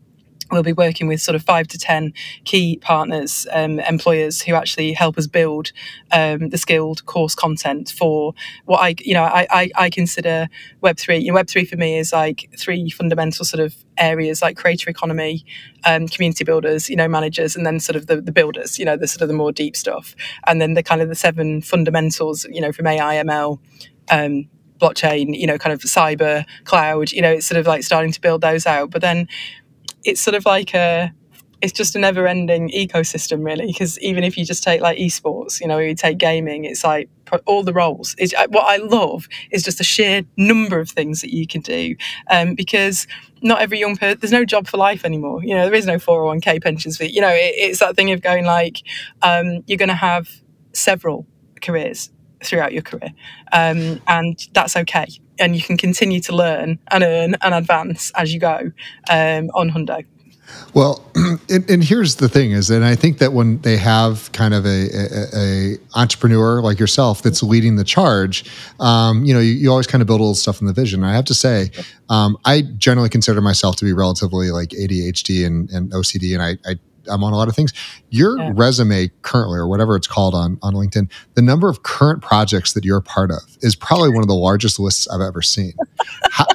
we'll 0.51 0.63
be 0.63 0.73
working 0.73 1.07
with 1.07 1.21
sort 1.21 1.35
of 1.35 1.43
five 1.43 1.67
to 1.67 1.77
10 1.77 2.13
key 2.43 2.77
partners, 2.77 3.47
um, 3.51 3.79
employers 3.81 4.41
who 4.41 4.53
actually 4.53 4.93
help 4.93 5.17
us 5.17 5.27
build 5.27 5.71
um, 6.11 6.49
the 6.49 6.57
skilled 6.57 7.05
course 7.05 7.35
content 7.35 7.89
for 7.89 8.33
what 8.65 8.79
I, 8.79 8.95
you 8.99 9.13
know, 9.13 9.23
I, 9.23 9.47
I, 9.49 9.71
I, 9.75 9.89
consider 9.89 10.47
Web3. 10.81 11.21
You 11.21 11.31
know, 11.31 11.39
Web3 11.39 11.67
for 11.67 11.77
me 11.77 11.97
is 11.97 12.13
like 12.13 12.49
three 12.57 12.89
fundamental 12.89 13.45
sort 13.45 13.63
of 13.63 13.75
areas 13.97 14.41
like 14.41 14.57
creator 14.57 14.89
economy, 14.89 15.45
um, 15.85 16.07
community 16.07 16.43
builders, 16.43 16.89
you 16.89 16.95
know, 16.95 17.07
managers, 17.07 17.55
and 17.55 17.65
then 17.65 17.79
sort 17.79 17.95
of 17.95 18.07
the, 18.07 18.21
the 18.21 18.31
builders, 18.31 18.79
you 18.79 18.85
know, 18.85 18.97
the 18.97 19.07
sort 19.07 19.21
of 19.21 19.27
the 19.27 19.33
more 19.33 19.51
deep 19.51 19.75
stuff. 19.75 20.15
And 20.47 20.61
then 20.61 20.73
the 20.73 20.83
kind 20.83 21.01
of 21.01 21.09
the 21.09 21.15
seven 21.15 21.61
fundamentals, 21.61 22.45
you 22.49 22.61
know, 22.61 22.71
from 22.71 22.87
AI, 22.87 23.15
ML, 23.15 23.59
um, 24.09 24.49
blockchain, 24.79 25.37
you 25.37 25.45
know, 25.45 25.57
kind 25.57 25.73
of 25.73 25.81
cyber, 25.81 26.45
cloud, 26.63 27.11
you 27.11 27.21
know, 27.21 27.31
it's 27.31 27.45
sort 27.45 27.59
of 27.59 27.67
like 27.67 27.83
starting 27.83 28.11
to 28.11 28.21
build 28.21 28.41
those 28.41 28.65
out. 28.65 28.89
But 28.89 29.01
then 29.01 29.27
it's 30.09 30.21
sort 30.21 30.35
of 30.35 30.45
like 30.45 30.73
a, 30.73 31.13
it's 31.61 31.73
just 31.73 31.95
a 31.95 31.99
never 31.99 32.25
ending 32.27 32.69
ecosystem, 32.69 33.43
really. 33.43 33.67
Because 33.67 33.99
even 33.99 34.23
if 34.23 34.37
you 34.37 34.45
just 34.45 34.63
take 34.63 34.81
like 34.81 34.97
esports, 34.97 35.59
you 35.59 35.67
know, 35.67 35.77
you 35.77 35.93
take 35.93 36.17
gaming, 36.17 36.65
it's 36.65 36.83
like 36.83 37.09
all 37.45 37.63
the 37.63 37.73
roles. 37.73 38.15
It's, 38.17 38.33
what 38.49 38.65
I 38.65 38.77
love 38.77 39.27
is 39.51 39.63
just 39.63 39.77
the 39.77 39.83
sheer 39.83 40.23
number 40.37 40.79
of 40.79 40.89
things 40.89 41.21
that 41.21 41.33
you 41.33 41.45
can 41.45 41.61
do. 41.61 41.95
Um, 42.29 42.55
because 42.55 43.07
not 43.41 43.61
every 43.61 43.79
young 43.79 43.95
person, 43.95 44.17
there's 44.19 44.31
no 44.31 44.45
job 44.45 44.67
for 44.67 44.77
life 44.77 45.05
anymore. 45.05 45.43
You 45.43 45.55
know, 45.55 45.65
there 45.65 45.75
is 45.75 45.85
no 45.85 45.95
401k 45.95 46.63
pensions 46.63 46.97
for, 46.97 47.03
you 47.03 47.21
know, 47.21 47.29
it, 47.29 47.53
it's 47.55 47.79
that 47.79 47.95
thing 47.95 48.11
of 48.11 48.21
going 48.21 48.45
like, 48.45 48.77
um, 49.21 49.63
you're 49.67 49.77
going 49.77 49.89
to 49.89 49.95
have 49.95 50.29
several 50.73 51.27
careers 51.61 52.09
throughout 52.43 52.73
your 52.73 52.81
career. 52.81 53.11
Um, 53.51 54.01
and 54.07 54.47
that's 54.53 54.75
okay. 54.75 55.07
And 55.39 55.55
you 55.55 55.61
can 55.61 55.77
continue 55.77 56.19
to 56.21 56.35
learn 56.35 56.79
and 56.91 57.03
earn 57.03 57.35
and 57.41 57.53
advance 57.53 58.11
as 58.15 58.33
you 58.33 58.39
go 58.39 58.71
um, 59.09 59.49
on 59.53 59.69
Hundo. 59.69 60.05
Well, 60.73 61.03
and, 61.49 61.69
and, 61.69 61.83
here's 61.83 62.15
the 62.15 62.29
thing 62.29 62.51
is, 62.51 62.69
and 62.69 62.83
I 62.83 62.95
think 62.95 63.17
that 63.19 63.33
when 63.33 63.59
they 63.61 63.77
have 63.77 64.31
kind 64.31 64.53
of 64.53 64.65
a, 64.65 64.87
a, 64.93 65.37
a 65.37 65.77
entrepreneur 65.95 66.61
like 66.61 66.79
yourself 66.79 67.21
that's 67.21 67.43
leading 67.43 67.75
the 67.75 67.83
charge, 67.83 68.45
um, 68.79 69.23
you 69.25 69.33
know, 69.33 69.39
you, 69.39 69.51
you, 69.51 69.69
always 69.69 69.87
kind 69.87 70.01
of 70.01 70.07
build 70.07 70.19
a 70.19 70.23
little 70.23 70.35
stuff 70.35 70.61
in 70.61 70.67
the 70.67 70.73
vision. 70.73 71.03
And 71.03 71.11
I 71.11 71.15
have 71.15 71.25
to 71.25 71.33
say, 71.33 71.71
um, 72.09 72.37
I 72.45 72.61
generally 72.77 73.09
consider 73.09 73.41
myself 73.41 73.75
to 73.77 73.85
be 73.85 73.93
relatively 73.93 74.51
like 74.51 74.69
ADHD 74.69 75.45
and, 75.45 75.69
and 75.69 75.91
OCD, 75.91 76.33
and 76.33 76.41
I, 76.41 76.57
I 76.69 76.75
I'm 77.09 77.23
on 77.23 77.33
a 77.33 77.35
lot 77.35 77.47
of 77.47 77.55
things. 77.55 77.73
Your 78.09 78.37
Yeah. 78.37 78.51
resume 78.55 79.11
currently, 79.21 79.57
or 79.57 79.67
whatever 79.67 79.95
it's 79.95 80.07
called 80.07 80.33
on 80.35 80.57
on 80.61 80.73
LinkedIn, 80.73 81.09
the 81.35 81.41
number 81.41 81.67
of 81.69 81.83
current 81.83 82.21
projects 82.21 82.73
that 82.73 82.85
you're 82.85 82.97
a 82.97 83.01
part 83.01 83.31
of 83.31 83.39
is 83.61 83.75
probably 83.75 84.09
one 84.09 84.21
of 84.21 84.27
the 84.27 84.35
largest 84.35 84.79
lists 84.79 85.07
I've 85.09 85.21
ever 85.21 85.41
seen. 85.41 85.73
how, 86.31 86.45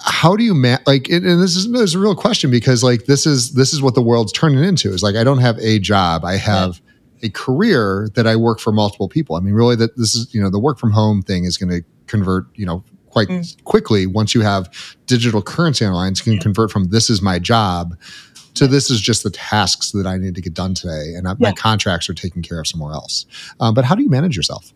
how 0.00 0.36
do 0.36 0.44
you 0.44 0.54
man 0.54 0.78
like 0.86 1.08
and 1.08 1.26
and 1.26 1.42
this 1.42 1.56
is, 1.56 1.70
this 1.70 1.82
is 1.82 1.94
a 1.94 1.98
real 1.98 2.14
question 2.14 2.50
because 2.50 2.82
like 2.82 3.04
this 3.06 3.26
is 3.26 3.52
this 3.52 3.72
is 3.72 3.82
what 3.82 3.94
the 3.94 4.02
world's 4.02 4.32
turning 4.32 4.62
into 4.62 4.90
is 4.92 5.02
like 5.02 5.16
i 5.16 5.24
don't 5.24 5.38
have 5.40 5.58
a 5.58 5.78
job 5.78 6.24
i 6.24 6.36
have 6.36 6.80
a 7.22 7.28
career 7.30 8.08
that 8.14 8.26
i 8.26 8.34
work 8.36 8.60
for 8.60 8.72
multiple 8.72 9.08
people 9.08 9.34
i 9.36 9.40
mean 9.40 9.54
really 9.54 9.74
that 9.76 9.96
this 9.96 10.14
is 10.14 10.32
you 10.32 10.40
know 10.40 10.48
the 10.50 10.58
work 10.58 10.78
from 10.78 10.92
home 10.92 11.20
thing 11.20 11.44
is 11.44 11.58
going 11.58 11.68
to 11.68 11.82
convert 12.06 12.46
you 12.54 12.64
know 12.64 12.82
quite 13.10 13.28
Mm. 13.28 13.64
quickly 13.64 14.06
once 14.06 14.34
you 14.34 14.40
have 14.42 14.70
digital 15.06 15.42
currency 15.42 15.84
online 15.84 16.12
it 16.12 16.22
can 16.22 16.34
Yeah. 16.34 16.40
convert 16.40 16.70
from 16.70 16.90
this 16.90 17.10
is 17.10 17.20
my 17.20 17.38
job 17.38 17.96
to 18.58 18.66
this 18.66 18.90
is 18.90 19.00
just 19.00 19.22
the 19.22 19.30
tasks 19.30 19.92
that 19.92 20.06
i 20.06 20.16
need 20.16 20.34
to 20.34 20.40
get 20.40 20.54
done 20.54 20.74
today 20.74 21.14
and 21.16 21.28
I, 21.28 21.34
my 21.38 21.52
contracts 21.52 22.08
are 22.08 22.14
taken 22.14 22.42
care 22.42 22.60
of 22.60 22.66
somewhere 22.66 22.92
else. 22.92 23.26
Um, 23.60 23.74
but 23.74 23.84
how 23.84 23.94
do 23.94 24.02
you 24.02 24.08
manage 24.08 24.36
yourself? 24.36 24.72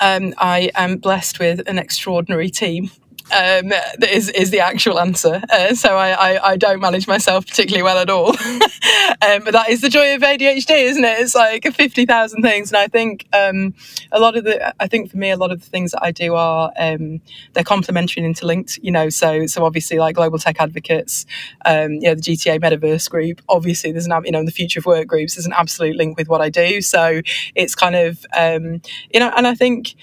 Um, 0.00 0.34
I 0.38 0.70
am 0.74 0.98
blessed 0.98 1.40
with 1.40 1.66
an 1.66 1.78
extraordinary 1.78 2.50
team. 2.50 2.90
Um, 3.30 3.72
is 4.08 4.30
is 4.30 4.50
the 4.50 4.60
actual 4.60 4.98
answer. 4.98 5.42
Uh, 5.50 5.74
so 5.74 5.96
I, 5.96 6.10
I, 6.10 6.50
I 6.52 6.56
don't 6.56 6.80
manage 6.80 7.06
myself 7.06 7.46
particularly 7.46 7.82
well 7.82 7.98
at 7.98 8.08
all. 8.08 8.28
um, 8.28 9.44
but 9.44 9.52
that 9.52 9.66
is 9.68 9.82
the 9.82 9.90
joy 9.90 10.14
of 10.14 10.22
ADHD, 10.22 10.70
isn't 10.70 11.04
it? 11.04 11.20
It's 11.20 11.34
like 11.34 11.64
fifty 11.74 12.06
thousand 12.06 12.42
things, 12.42 12.70
and 12.70 12.78
I 12.78 12.88
think 12.88 13.28
um, 13.32 13.74
a 14.12 14.18
lot 14.18 14.36
of 14.36 14.44
the 14.44 14.74
I 14.82 14.86
think 14.86 15.10
for 15.10 15.18
me 15.18 15.30
a 15.30 15.36
lot 15.36 15.52
of 15.52 15.60
the 15.60 15.68
things 15.68 15.90
that 15.92 16.02
I 16.02 16.10
do 16.10 16.34
are 16.34 16.72
um, 16.78 17.20
they're 17.52 17.64
complementary 17.64 18.22
and 18.22 18.28
interlinked. 18.28 18.78
You 18.82 18.92
know, 18.92 19.10
so 19.10 19.46
so 19.46 19.64
obviously 19.64 19.98
like 19.98 20.16
global 20.16 20.38
tech 20.38 20.60
advocates, 20.60 21.26
um, 21.66 21.92
you 21.94 22.08
know, 22.08 22.14
the 22.14 22.22
GTA 22.22 22.60
Metaverse 22.60 23.10
group. 23.10 23.42
Obviously, 23.48 23.92
there's 23.92 24.06
an 24.06 24.22
you 24.24 24.32
know 24.32 24.40
in 24.40 24.46
the 24.46 24.52
future 24.52 24.80
of 24.80 24.86
work 24.86 25.06
groups. 25.06 25.34
There's 25.34 25.46
an 25.46 25.52
absolute 25.52 25.96
link 25.96 26.16
with 26.16 26.28
what 26.28 26.40
I 26.40 26.48
do. 26.48 26.80
So 26.80 27.20
it's 27.54 27.74
kind 27.74 27.94
of 27.94 28.24
um, 28.36 28.80
you 29.12 29.20
know, 29.20 29.30
and 29.36 29.46
I 29.46 29.54
think 29.54 29.94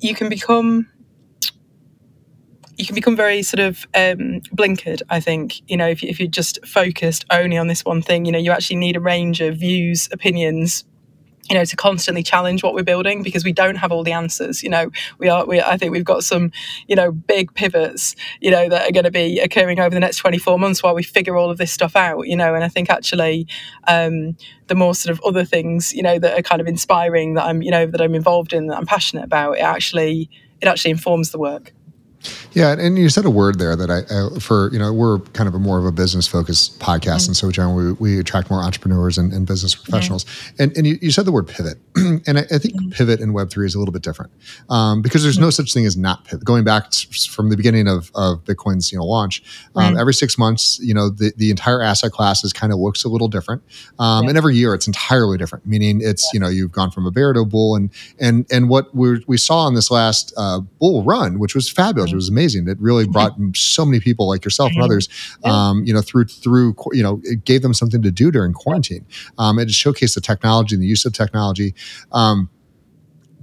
you 0.00 0.14
can 0.14 0.28
become 0.28 0.88
you 2.78 2.86
can 2.86 2.94
become 2.94 3.16
very 3.16 3.42
sort 3.42 3.60
of 3.60 3.84
um, 3.94 4.40
blinkered. 4.54 5.02
I 5.10 5.20
think 5.20 5.68
you 5.68 5.76
know 5.76 5.88
if, 5.88 6.02
you, 6.02 6.08
if 6.08 6.18
you're 6.18 6.28
just 6.28 6.64
focused 6.64 7.24
only 7.30 7.58
on 7.58 7.66
this 7.66 7.84
one 7.84 8.00
thing, 8.00 8.24
you 8.24 8.32
know 8.32 8.38
you 8.38 8.52
actually 8.52 8.76
need 8.76 8.96
a 8.96 9.00
range 9.00 9.40
of 9.40 9.56
views, 9.56 10.08
opinions. 10.12 10.84
You 11.50 11.56
know, 11.56 11.64
to 11.64 11.76
constantly 11.76 12.22
challenge 12.22 12.62
what 12.62 12.74
we're 12.74 12.82
building 12.82 13.22
because 13.22 13.42
we 13.42 13.52
don't 13.52 13.76
have 13.76 13.90
all 13.90 14.04
the 14.04 14.12
answers. 14.12 14.62
You 14.62 14.68
know, 14.68 14.90
we 15.16 15.30
are. 15.30 15.46
We 15.46 15.62
I 15.62 15.78
think 15.78 15.92
we've 15.92 16.04
got 16.04 16.22
some, 16.22 16.52
you 16.88 16.94
know, 16.94 17.10
big 17.10 17.54
pivots. 17.54 18.14
You 18.42 18.50
know, 18.50 18.68
that 18.68 18.86
are 18.86 18.92
going 18.92 19.04
to 19.04 19.10
be 19.10 19.40
occurring 19.40 19.80
over 19.80 19.94
the 19.94 20.00
next 20.00 20.18
24 20.18 20.58
months 20.58 20.82
while 20.82 20.94
we 20.94 21.02
figure 21.02 21.38
all 21.38 21.50
of 21.50 21.56
this 21.56 21.72
stuff 21.72 21.96
out. 21.96 22.28
You 22.28 22.36
know, 22.36 22.54
and 22.54 22.62
I 22.62 22.68
think 22.68 22.90
actually, 22.90 23.46
um, 23.86 24.36
the 24.66 24.74
more 24.74 24.94
sort 24.94 25.10
of 25.10 25.24
other 25.24 25.42
things, 25.42 25.94
you 25.94 26.02
know, 26.02 26.18
that 26.18 26.38
are 26.38 26.42
kind 26.42 26.60
of 26.60 26.66
inspiring 26.66 27.32
that 27.34 27.46
I'm, 27.46 27.62
you 27.62 27.70
know, 27.70 27.86
that 27.86 28.02
I'm 28.02 28.14
involved 28.14 28.52
in, 28.52 28.66
that 28.66 28.76
I'm 28.76 28.84
passionate 28.84 29.24
about, 29.24 29.56
it 29.56 29.62
actually, 29.62 30.28
it 30.60 30.68
actually 30.68 30.90
informs 30.90 31.30
the 31.30 31.38
work. 31.38 31.72
Yeah, 32.52 32.72
and 32.76 32.98
you 32.98 33.08
said 33.10 33.24
a 33.24 33.30
word 33.30 33.58
there 33.60 33.76
that 33.76 33.90
I, 33.90 33.98
I 34.36 34.38
for 34.40 34.70
you 34.72 34.78
know 34.78 34.92
we're 34.92 35.20
kind 35.34 35.48
of 35.48 35.54
a 35.54 35.58
more 35.58 35.78
of 35.78 35.84
a 35.84 35.92
business 35.92 36.26
focused 36.26 36.80
podcast, 36.80 37.28
and 37.28 37.36
so 37.36 37.50
generally 37.52 37.92
we, 37.92 38.14
we 38.14 38.18
attract 38.18 38.50
more 38.50 38.60
entrepreneurs 38.60 39.18
and, 39.18 39.32
and 39.32 39.46
business 39.46 39.74
professionals. 39.76 40.26
And 40.58 40.76
and 40.76 40.84
you, 40.86 40.98
you 41.00 41.12
said 41.12 41.26
the 41.26 41.32
word 41.32 41.46
pivot, 41.46 41.78
and 41.96 42.38
I, 42.38 42.40
I 42.50 42.58
think 42.58 42.92
pivot 42.92 43.20
in 43.20 43.32
Web 43.32 43.50
three 43.50 43.66
is 43.66 43.74
a 43.76 43.78
little 43.78 43.92
bit 43.92 44.02
different 44.02 44.32
um, 44.68 45.00
because 45.00 45.22
there's 45.22 45.38
no 45.38 45.50
such 45.50 45.72
thing 45.72 45.86
as 45.86 45.96
not 45.96 46.24
pivot. 46.24 46.44
Going 46.44 46.64
back 46.64 46.92
from 47.30 47.50
the 47.50 47.56
beginning 47.56 47.86
of, 47.86 48.10
of 48.16 48.42
Bitcoin's 48.44 48.90
you 48.90 48.98
know 48.98 49.04
launch, 49.04 49.42
um, 49.76 49.92
Right. 49.94 50.00
every 50.00 50.14
six 50.14 50.36
months, 50.36 50.80
you 50.80 50.94
know 50.94 51.10
the, 51.10 51.32
the 51.36 51.50
entire 51.50 51.80
asset 51.82 52.10
class 52.10 52.42
is 52.42 52.52
kind 52.52 52.72
of 52.72 52.80
looks 52.80 53.04
a 53.04 53.08
little 53.08 53.28
different, 53.28 53.62
um, 54.00 54.24
Yeah. 54.24 54.30
and 54.30 54.38
every 54.38 54.56
year 54.56 54.74
it's 54.74 54.88
entirely 54.88 55.38
different. 55.38 55.66
Meaning 55.66 56.00
it's 56.02 56.28
you 56.32 56.40
know 56.40 56.48
you've 56.48 56.72
gone 56.72 56.90
from 56.90 57.06
a 57.06 57.12
bear 57.12 57.32
to 57.32 57.40
a 57.40 57.44
bull, 57.44 57.76
and 57.76 57.90
and 58.18 58.44
and 58.50 58.68
what 58.68 58.92
we 58.92 59.22
we 59.28 59.36
saw 59.36 59.68
in 59.68 59.74
this 59.74 59.90
last 59.90 60.32
uh, 60.36 60.58
bull 60.80 61.04
run, 61.04 61.38
which 61.38 61.54
was 61.54 61.68
fabulous, 61.70 62.07
it 62.12 62.16
was 62.16 62.28
amazing. 62.28 62.68
It 62.68 62.78
really 62.80 63.06
brought 63.06 63.32
so 63.54 63.84
many 63.84 64.00
people 64.00 64.28
like 64.28 64.44
yourself 64.44 64.72
and 64.72 64.82
others, 64.82 65.08
um, 65.44 65.84
you 65.84 65.92
know, 65.92 66.00
through 66.00 66.24
through 66.26 66.74
you 66.92 67.02
know, 67.02 67.20
it 67.24 67.44
gave 67.44 67.62
them 67.62 67.74
something 67.74 68.02
to 68.02 68.10
do 68.10 68.30
during 68.30 68.52
quarantine. 68.52 69.06
Um, 69.38 69.58
it 69.58 69.68
showcased 69.68 70.14
the 70.14 70.20
technology 70.20 70.74
and 70.74 70.82
the 70.82 70.86
use 70.86 71.04
of 71.04 71.12
technology. 71.12 71.74
Um, 72.12 72.50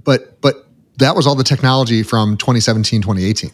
but 0.04 0.40
but 0.40 0.66
that 0.98 1.14
was 1.14 1.26
all 1.26 1.34
the 1.34 1.44
technology 1.44 2.02
from 2.02 2.38
2017 2.38 3.02
2018 3.02 3.50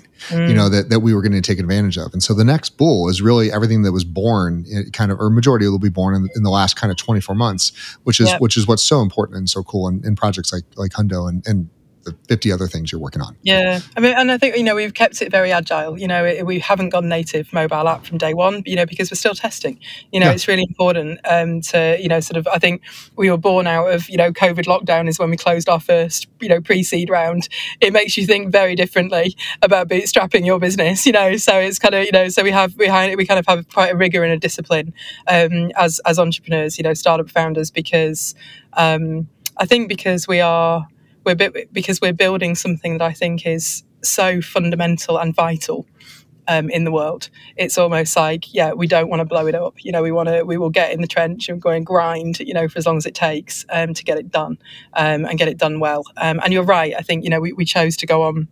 you 0.48 0.54
know 0.54 0.68
that, 0.68 0.90
that 0.90 1.00
we 1.00 1.12
were 1.12 1.20
going 1.20 1.32
to 1.32 1.40
take 1.40 1.58
advantage 1.58 1.98
of 1.98 2.12
and 2.12 2.22
so 2.22 2.32
the 2.34 2.44
next 2.44 2.76
bull 2.78 3.08
is 3.08 3.20
really 3.20 3.50
everything 3.50 3.82
that 3.82 3.90
was 3.90 4.04
born 4.04 4.64
kind 4.92 5.10
of 5.10 5.18
or 5.18 5.28
majority 5.28 5.66
will 5.66 5.80
be 5.80 5.88
born 5.88 6.14
in, 6.14 6.28
in 6.36 6.44
the 6.44 6.50
last 6.50 6.76
kind 6.76 6.92
of 6.92 6.96
24 6.96 7.34
months 7.34 7.72
which 8.04 8.20
is 8.20 8.28
Yep. 8.28 8.40
which 8.40 8.56
is 8.56 8.68
what's 8.68 8.82
so 8.84 9.00
important 9.00 9.38
and 9.38 9.50
so 9.50 9.64
cool 9.64 9.88
in, 9.88 10.00
in 10.06 10.14
projects 10.14 10.52
like 10.52 10.62
like 10.76 10.92
hundo 10.92 11.28
and, 11.28 11.44
and 11.46 11.68
the 12.04 12.16
50 12.28 12.50
other 12.52 12.66
things 12.66 12.90
you're 12.90 13.00
working 13.00 13.22
on 13.22 13.36
Yeah, 13.42 13.80
I 13.96 14.00
mean, 14.00 14.14
and 14.16 14.30
I 14.32 14.38
think 14.38 14.56
you 14.56 14.62
know 14.62 14.74
we've 14.74 14.94
kept 14.94 15.22
it 15.22 15.30
very 15.30 15.52
agile. 15.52 15.98
You 15.98 16.08
know, 16.08 16.24
it, 16.24 16.44
we 16.44 16.58
haven't 16.58 16.90
gone 16.90 17.08
native 17.08 17.52
mobile 17.52 17.88
app 17.88 18.04
from 18.06 18.18
day 18.18 18.34
one. 18.34 18.62
You 18.66 18.76
know, 18.76 18.86
because 18.86 19.10
we're 19.10 19.16
still 19.16 19.34
testing. 19.34 19.78
You 20.12 20.20
know, 20.20 20.26
Yeah. 20.26 20.32
it's 20.32 20.48
really 20.48 20.64
important 20.68 21.20
um, 21.24 21.60
to 21.62 21.96
you 22.00 22.08
know 22.08 22.20
sort 22.20 22.36
of. 22.36 22.46
I 22.48 22.58
think 22.58 22.82
we 23.16 23.30
were 23.30 23.36
born 23.36 23.66
out 23.66 23.92
of 23.92 24.08
you 24.08 24.16
know 24.16 24.32
COVID 24.32 24.64
lockdown 24.64 25.08
is 25.08 25.18
when 25.18 25.30
we 25.30 25.36
closed 25.36 25.68
our 25.68 25.80
first 25.80 26.26
you 26.40 26.48
know 26.48 26.60
pre-seed 26.60 27.08
round. 27.10 27.48
It 27.80 27.92
makes 27.92 28.16
you 28.16 28.26
think 28.26 28.50
very 28.50 28.74
differently 28.74 29.36
about 29.62 29.88
bootstrapping 29.88 30.44
your 30.44 30.58
business. 30.58 31.06
You 31.06 31.12
know, 31.12 31.36
so 31.36 31.58
it's 31.58 31.78
kind 31.78 31.94
of 31.94 32.04
you 32.04 32.12
know 32.12 32.28
so 32.28 32.42
we 32.42 32.50
have 32.50 32.74
we 32.76 32.86
ha- 32.88 33.14
we 33.16 33.26
kind 33.26 33.38
of 33.38 33.46
have 33.46 33.68
quite 33.68 33.92
a 33.92 33.96
rigor 33.96 34.22
and 34.24 34.32
a 34.32 34.38
discipline 34.38 34.92
um, 35.28 35.70
as 35.76 36.00
as 36.06 36.18
entrepreneurs. 36.18 36.78
You 36.78 36.84
know, 36.84 36.94
startup 36.94 37.30
founders 37.30 37.70
because 37.70 38.34
um, 38.74 39.28
I 39.56 39.66
think 39.66 39.88
because 39.88 40.26
we 40.26 40.40
are 40.40 40.86
we're 41.24 41.36
because 41.72 42.00
we're 42.00 42.12
building 42.12 42.54
something 42.54 42.98
that 42.98 43.04
I 43.04 43.12
think 43.12 43.46
is 43.46 43.84
so 44.02 44.40
fundamental 44.40 45.18
and 45.18 45.34
vital 45.34 45.86
um, 46.48 46.70
in 46.70 46.84
the 46.84 46.92
world. 46.92 47.28
It's 47.56 47.78
almost 47.78 48.16
like, 48.16 48.52
yeah, 48.52 48.72
we 48.72 48.86
don't 48.86 49.08
want 49.08 49.20
to 49.20 49.24
blow 49.24 49.46
it 49.46 49.54
up. 49.54 49.84
You 49.84 49.92
know, 49.92 50.02
we 50.02 50.12
want 50.12 50.28
to, 50.28 50.42
we 50.44 50.58
will 50.58 50.70
get 50.70 50.92
in 50.92 51.00
the 51.00 51.06
trench 51.06 51.48
and 51.48 51.60
go 51.60 51.70
and 51.70 51.86
grind, 51.86 52.40
you 52.40 52.54
know, 52.54 52.68
for 52.68 52.78
as 52.78 52.86
long 52.86 52.96
as 52.96 53.06
it 53.06 53.14
takes 53.14 53.64
um, 53.70 53.94
to 53.94 54.04
get 54.04 54.18
it 54.18 54.30
done 54.30 54.58
um, 54.94 55.24
and 55.24 55.38
get 55.38 55.48
it 55.48 55.58
done 55.58 55.80
well. 55.80 56.04
Um, 56.16 56.40
and 56.42 56.52
you're 56.52 56.64
right. 56.64 56.94
I 56.96 57.02
think, 57.02 57.24
you 57.24 57.30
know, 57.30 57.40
we, 57.40 57.52
we 57.52 57.64
chose 57.64 57.96
to 57.98 58.06
go 58.06 58.22
on. 58.22 58.48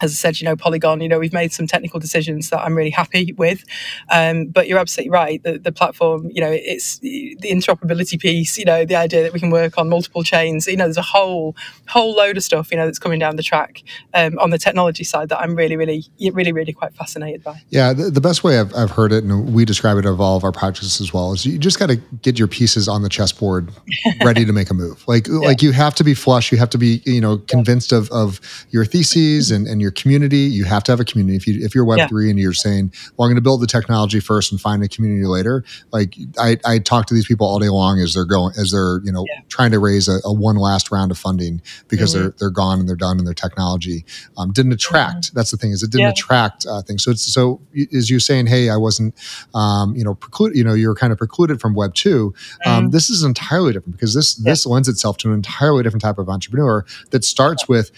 As 0.00 0.10
I 0.10 0.14
said, 0.14 0.40
you 0.40 0.44
know, 0.44 0.56
Polygon, 0.56 1.00
you 1.00 1.08
know, 1.08 1.18
we've 1.18 1.32
made 1.32 1.52
some 1.52 1.66
technical 1.66 2.00
decisions 2.00 2.50
that 2.50 2.60
I'm 2.60 2.74
really 2.74 2.90
happy 2.90 3.32
with. 3.32 3.64
Um, 4.10 4.46
but 4.46 4.68
you're 4.68 4.78
absolutely 4.78 5.10
right. 5.10 5.42
The, 5.42 5.58
the 5.58 5.72
platform, 5.72 6.30
you 6.32 6.40
know, 6.40 6.50
it's 6.50 6.98
the 6.98 7.36
interoperability 7.42 8.18
piece, 8.18 8.58
you 8.58 8.64
know, 8.64 8.84
the 8.84 8.96
idea 8.96 9.22
that 9.22 9.32
we 9.32 9.40
can 9.40 9.50
work 9.50 9.78
on 9.78 9.88
multiple 9.88 10.22
chains. 10.22 10.66
You 10.66 10.76
know, 10.76 10.84
there's 10.84 10.96
a 10.96 11.02
whole 11.02 11.56
whole 11.88 12.14
load 12.14 12.36
of 12.36 12.42
stuff, 12.42 12.70
you 12.70 12.76
know, 12.76 12.86
that's 12.86 12.98
coming 12.98 13.18
down 13.18 13.36
the 13.36 13.42
track 13.42 13.82
um, 14.14 14.38
on 14.38 14.50
the 14.50 14.58
technology 14.58 15.04
side 15.04 15.28
that 15.28 15.40
I'm 15.40 15.54
really, 15.54 15.76
really, 15.76 16.04
really, 16.32 16.52
really 16.52 16.72
quite 16.72 16.94
fascinated 16.94 17.42
by. 17.42 17.62
Yeah, 17.70 17.92
the, 17.92 18.10
the 18.10 18.20
best 18.20 18.42
way 18.44 18.58
I've, 18.58 18.74
I've 18.74 18.90
heard 18.90 19.12
it, 19.12 19.24
and 19.24 19.54
we 19.54 19.64
describe 19.64 19.96
it 19.98 20.06
of 20.06 20.20
all 20.20 20.36
of 20.36 20.44
our 20.44 20.52
projects 20.52 21.00
as 21.00 21.12
well, 21.12 21.32
is 21.32 21.46
you 21.46 21.58
just 21.58 21.78
got 21.78 21.88
to 21.88 21.96
get 21.96 22.38
your 22.38 22.48
pieces 22.48 22.88
on 22.88 23.02
the 23.02 23.08
chessboard, 23.08 23.70
ready 24.24 24.44
to 24.44 24.52
make 24.52 24.70
a 24.70 24.74
move. 24.74 25.06
Like, 25.06 25.28
like 25.28 25.62
you 25.62 25.72
have 25.72 25.94
to 25.96 26.04
be 26.04 26.14
flush. 26.14 26.50
You 26.52 26.58
have 26.58 26.70
to 26.70 26.78
be, 26.78 27.02
you 27.04 27.20
know, 27.20 27.38
convinced 27.38 27.92
of 27.92 28.10
of 28.10 28.40
your 28.70 28.84
theses 28.84 29.50
and, 29.50 29.66
and 29.66 29.80
your 29.84 29.92
community. 29.92 30.38
You 30.58 30.64
have 30.64 30.82
to 30.84 30.92
have 30.92 30.98
a 31.00 31.04
community. 31.04 31.36
If 31.36 31.46
you 31.46 31.64
if 31.64 31.74
you're 31.74 31.84
Web 31.84 31.98
Yeah. 31.98 32.08
three 32.08 32.30
and 32.30 32.38
you're 32.38 32.52
saying, 32.52 32.92
well, 33.16 33.26
I'm 33.26 33.30
going 33.30 33.36
to 33.36 33.42
build 33.42 33.60
the 33.62 33.66
technology 33.68 34.18
first 34.20 34.50
and 34.50 34.60
find 34.60 34.82
a 34.82 34.88
community 34.88 35.26
later. 35.26 35.62
Like, 35.92 36.16
I, 36.38 36.58
I 36.64 36.78
talk 36.80 37.06
to 37.06 37.14
these 37.14 37.26
people 37.26 37.46
all 37.46 37.58
day 37.60 37.68
long 37.68 38.00
as 38.00 38.14
they're 38.14 38.24
going 38.24 38.54
as 38.58 38.72
they're 38.72 39.00
you 39.04 39.12
know 39.12 39.24
Yeah. 39.28 39.42
trying 39.48 39.70
to 39.70 39.78
raise 39.78 40.08
a, 40.08 40.18
a 40.24 40.32
one 40.32 40.56
last 40.56 40.90
round 40.90 41.10
of 41.12 41.18
funding 41.18 41.62
because 41.88 42.10
Mhm. 42.10 42.14
they're 42.18 42.34
they're 42.40 42.50
gone 42.50 42.80
and 42.80 42.88
they're 42.88 42.96
done 42.96 43.18
and 43.18 43.26
their 43.26 43.34
technology 43.34 44.04
um, 44.36 44.50
didn't 44.52 44.72
attract. 44.72 45.34
That's 45.34 45.50
the 45.52 45.56
thing 45.56 45.70
is 45.70 45.82
it 45.84 45.90
didn't 45.92 46.06
Yeah. 46.06 46.10
attract 46.10 46.66
uh, 46.66 46.82
things. 46.82 47.04
So 47.04 47.10
it's 47.12 47.22
so 47.32 47.60
is 47.74 48.10
you 48.10 48.18
saying, 48.20 48.46
hey, 48.46 48.70
I 48.70 48.76
wasn't, 48.76 49.14
um, 49.54 49.94
you 49.94 50.04
know, 50.04 50.14
preclude, 50.14 50.56
you 50.56 50.64
know, 50.64 50.74
you're 50.74 50.94
kind 50.94 51.12
of 51.12 51.18
precluded 51.18 51.60
from 51.60 51.74
Web 51.74 51.94
two. 51.94 52.34
Um, 52.66 52.84
Mm. 52.88 52.90
This 52.92 53.08
is 53.10 53.22
entirely 53.22 53.72
different 53.72 53.96
because 53.96 54.14
this 54.14 54.34
this 54.34 54.66
lends 54.66 54.88
itself 54.88 55.16
to 55.18 55.28
an 55.28 55.34
entirely 55.34 55.82
different 55.82 56.02
type 56.02 56.18
of 56.18 56.28
entrepreneur 56.28 56.84
that 57.10 57.24
starts 57.24 57.68
with. 57.68 57.90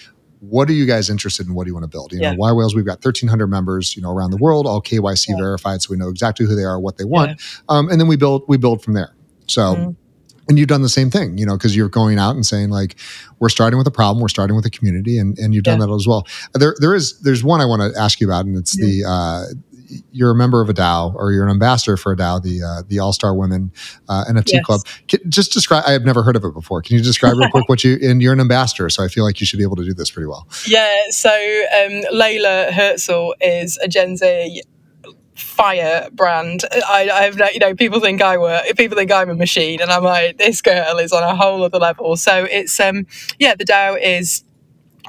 What 0.49 0.69
are 0.69 0.73
you 0.73 0.87
guys 0.87 1.11
interested 1.11 1.47
in? 1.47 1.55
What 1.55 1.65
do 1.65 1.71
you 1.71 1.75
want 1.75 1.85
to 1.85 1.89
build? 1.89 2.13
You 2.13 2.21
know, 2.21 2.31
Yeah. 2.31 2.37
Y 2.39 2.53
Whales, 2.53 2.75
we've 2.75 2.85
got 2.87 3.01
1,300 3.03 3.47
members, 3.49 3.97
you 3.97 4.03
know, 4.03 4.11
around 4.11 4.31
the 4.31 4.37
world, 4.37 4.67
all 4.67 4.81
KYC 4.81 5.29
Yeah. 5.31 5.37
verified, 5.39 5.83
so 5.83 5.89
we 5.91 5.97
know 5.97 6.09
exactly 6.09 6.47
who 6.47 6.55
they 6.55 6.65
are, 6.65 6.79
what 6.81 6.97
they 6.99 7.05
want, 7.05 7.41
um, 7.69 7.89
and 7.91 8.01
then 8.01 8.09
we 8.09 8.17
build 8.17 8.43
we 8.49 8.57
build 8.57 8.83
from 8.83 8.95
there. 8.95 9.11
So, 9.47 9.75
Mhm. 9.77 9.97
and 10.49 10.59
you've 10.59 10.69
done 10.69 10.83
the 10.83 10.89
same 10.89 11.11
thing, 11.11 11.39
you 11.39 11.47
know, 11.47 11.57
because 11.57 11.75
you're 11.75 11.89
going 11.89 12.19
out 12.19 12.35
and 12.37 12.45
saying 12.47 12.71
like, 12.71 12.97
we're 13.41 13.49
starting 13.49 13.79
with 13.79 13.87
a 13.87 13.91
problem, 13.91 14.21
we're 14.23 14.29
starting 14.29 14.55
with 14.57 14.65
a 14.67 14.71
community, 14.71 15.19
and 15.19 15.39
and 15.39 15.55
you've 15.55 15.65
done 15.65 15.79
that 15.81 15.91
as 15.93 16.07
well. 16.07 16.27
There 16.55 16.75
there 16.81 16.95
is 16.95 17.19
there's 17.21 17.43
one 17.43 17.61
I 17.61 17.65
want 17.67 17.83
to 17.83 17.99
ask 18.01 18.21
you 18.21 18.27
about, 18.29 18.45
and 18.47 18.57
it's 18.57 18.77
the 18.77 19.05
uh, 19.05 19.45
you're 20.12 20.30
a 20.30 20.34
member 20.34 20.61
of 20.61 20.68
a 20.68 20.74
DAO 20.74 21.14
or 21.14 21.32
you're 21.32 21.45
an 21.45 21.51
ambassador 21.51 21.97
for 21.97 22.12
a 22.12 22.16
DAO, 22.16 22.43
the 22.43 22.62
uh, 22.62 22.82
the 22.87 22.99
All 22.99 23.12
Star 23.12 23.34
Women 23.34 23.72
uh, 24.09 24.24
NFT 24.28 24.53
Yes. 24.55 24.64
Club. 24.64 24.80
Can, 25.09 25.20
just 25.30 25.53
describe. 25.53 25.84
I 25.87 25.93
have 25.93 26.05
never 26.05 26.22
heard 26.22 26.37
of 26.37 26.45
it 26.45 26.55
before. 26.55 26.82
Can 26.82 26.97
you 26.97 27.03
describe 27.03 27.37
real 27.37 27.49
quick 27.53 27.68
what 27.68 27.84
you? 27.84 27.99
And 28.03 28.22
you're 28.22 28.32
an 28.32 28.41
ambassador, 28.41 28.89
so 28.91 29.05
I 29.05 29.09
feel 29.09 29.24
like 29.24 29.41
you 29.41 29.47
should 29.47 29.59
be 29.59 29.62
able 29.64 29.76
to 29.76 29.84
do 29.84 29.95
this 29.95 30.11
pretty 30.11 30.26
well. 30.26 30.49
Yeah, 30.66 30.95
so 31.11 31.30
um, 31.30 32.03
Layla 32.12 32.70
Herzl 32.72 33.34
is 33.41 33.78
a 33.82 33.89
Gen 33.89 34.16
Z 34.16 34.62
fire 35.34 36.09
brand. 36.12 36.64
I, 36.72 37.11
I've 37.12 37.39
you 37.53 37.59
know 37.61 37.74
people 37.74 38.01
think 38.01 38.22
I 38.22 38.39
work, 38.39 38.64
people 38.76 38.97
think 38.97 39.12
I'm 39.12 39.30
a 39.30 39.34
machine, 39.34 39.80
and 39.80 39.91
I'm 39.91 40.03
like 40.03 40.39
this 40.39 40.62
girl 40.62 40.99
is 40.99 41.12
on 41.12 41.22
a 41.22 41.34
whole 41.37 41.62
other 41.62 41.78
level. 41.78 42.16
So 42.16 42.45
it's 42.45 42.78
um 42.80 43.07
yeah, 43.39 43.55
the 43.55 43.64
DAO 43.64 44.01
is 44.01 44.43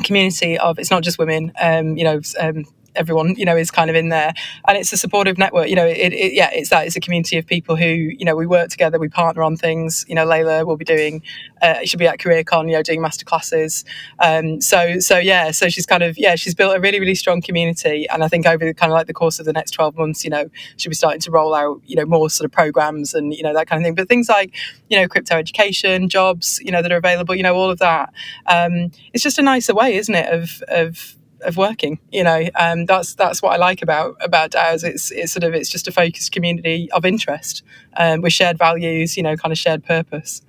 community 0.03 0.57
of 0.59 0.77
it's 0.77 0.91
not 0.91 1.01
just 1.01 1.17
women 1.17 1.51
um 1.59 1.97
you 1.97 2.03
know 2.03 2.21
um, 2.39 2.65
everyone 2.97 3.35
you 3.35 3.45
know 3.45 3.55
is 3.55 3.71
kind 3.71 3.89
of 3.89 3.95
in 3.95 4.09
there 4.09 4.33
and 4.67 4.77
it's 4.77 4.91
a 4.91 4.97
supportive 4.97 5.37
network 5.37 5.69
you 5.69 5.75
know 5.75 5.85
it, 5.85 6.13
it, 6.13 6.33
yeah 6.33 6.49
it's 6.51 6.69
that 6.69 6.85
it's 6.85 6.95
a 6.95 6.99
community 6.99 7.37
of 7.37 7.45
people 7.45 7.75
who 7.75 7.85
you 7.85 8.25
know 8.25 8.35
we 8.35 8.45
work 8.45 8.69
together 8.69 8.99
we 8.99 9.07
partner 9.07 9.43
on 9.43 9.55
things 9.55 10.05
you 10.07 10.15
know 10.15 10.25
layla 10.25 10.65
will 10.65 10.77
be 10.77 10.85
doing 10.85 11.21
uh, 11.61 11.79
should 11.83 11.99
be 11.99 12.07
at 12.07 12.19
careercon 12.19 12.67
you 12.67 12.75
know 12.75 12.83
doing 12.83 13.01
master 13.01 13.25
classes 13.25 13.85
um, 14.19 14.59
so 14.61 14.99
so 14.99 15.17
yeah 15.17 15.51
so 15.51 15.69
she's 15.69 15.85
kind 15.85 16.03
of 16.03 16.17
yeah 16.17 16.35
she's 16.35 16.55
built 16.55 16.75
a 16.75 16.79
really 16.79 16.99
really 16.99 17.15
strong 17.15 17.41
community 17.41 18.07
and 18.09 18.23
i 18.23 18.27
think 18.27 18.45
over 18.45 18.65
the 18.65 18.73
kind 18.73 18.91
of 18.91 18.95
like 18.95 19.07
the 19.07 19.13
course 19.13 19.39
of 19.39 19.45
the 19.45 19.53
next 19.53 19.71
12 19.71 19.95
months 19.95 20.23
you 20.23 20.29
know 20.29 20.49
she'll 20.77 20.89
be 20.89 20.95
starting 20.95 21.19
to 21.21 21.31
roll 21.31 21.53
out 21.53 21.81
you 21.85 21.95
know 21.95 22.05
more 22.05 22.29
sort 22.29 22.45
of 22.45 22.51
programs 22.51 23.13
and 23.13 23.33
you 23.33 23.43
know 23.43 23.53
that 23.53 23.67
kind 23.67 23.81
of 23.81 23.85
thing 23.85 23.95
but 23.95 24.07
things 24.07 24.29
like 24.29 24.53
you 24.89 24.97
know 24.99 25.07
crypto 25.07 25.35
education 25.35 26.09
jobs 26.09 26.59
you 26.63 26.71
know 26.71 26.81
that 26.81 26.91
are 26.91 26.97
available 26.97 27.35
you 27.35 27.43
know 27.43 27.55
all 27.55 27.69
of 27.69 27.79
that 27.79 28.13
um, 28.47 28.91
it's 29.13 29.23
just 29.23 29.37
a 29.37 29.41
nicer 29.41 29.73
way 29.73 29.95
isn't 29.95 30.15
it 30.15 30.31
of 30.33 30.63
of 30.67 31.16
of 31.41 31.57
working. 31.57 31.99
You 32.11 32.23
know, 32.23 32.47
um, 32.55 32.85
that's 32.85 33.15
that's 33.15 33.41
what 33.41 33.53
I 33.53 33.57
like 33.57 33.81
about 33.81 34.17
about 34.21 34.51
DAOs. 34.51 34.83
It's 34.83 35.11
it's 35.11 35.31
sort 35.31 35.43
of 35.43 35.53
it's 35.53 35.69
just 35.69 35.87
a 35.87 35.91
focused 35.91 36.31
community 36.31 36.89
of 36.91 37.05
interest 37.05 37.63
um, 37.97 38.21
with 38.21 38.33
shared 38.33 38.57
values. 38.57 39.17
You 39.17 39.23
know, 39.23 39.35
kind 39.35 39.51
of 39.51 39.57
shared 39.57 39.83
purpose. 39.83 40.41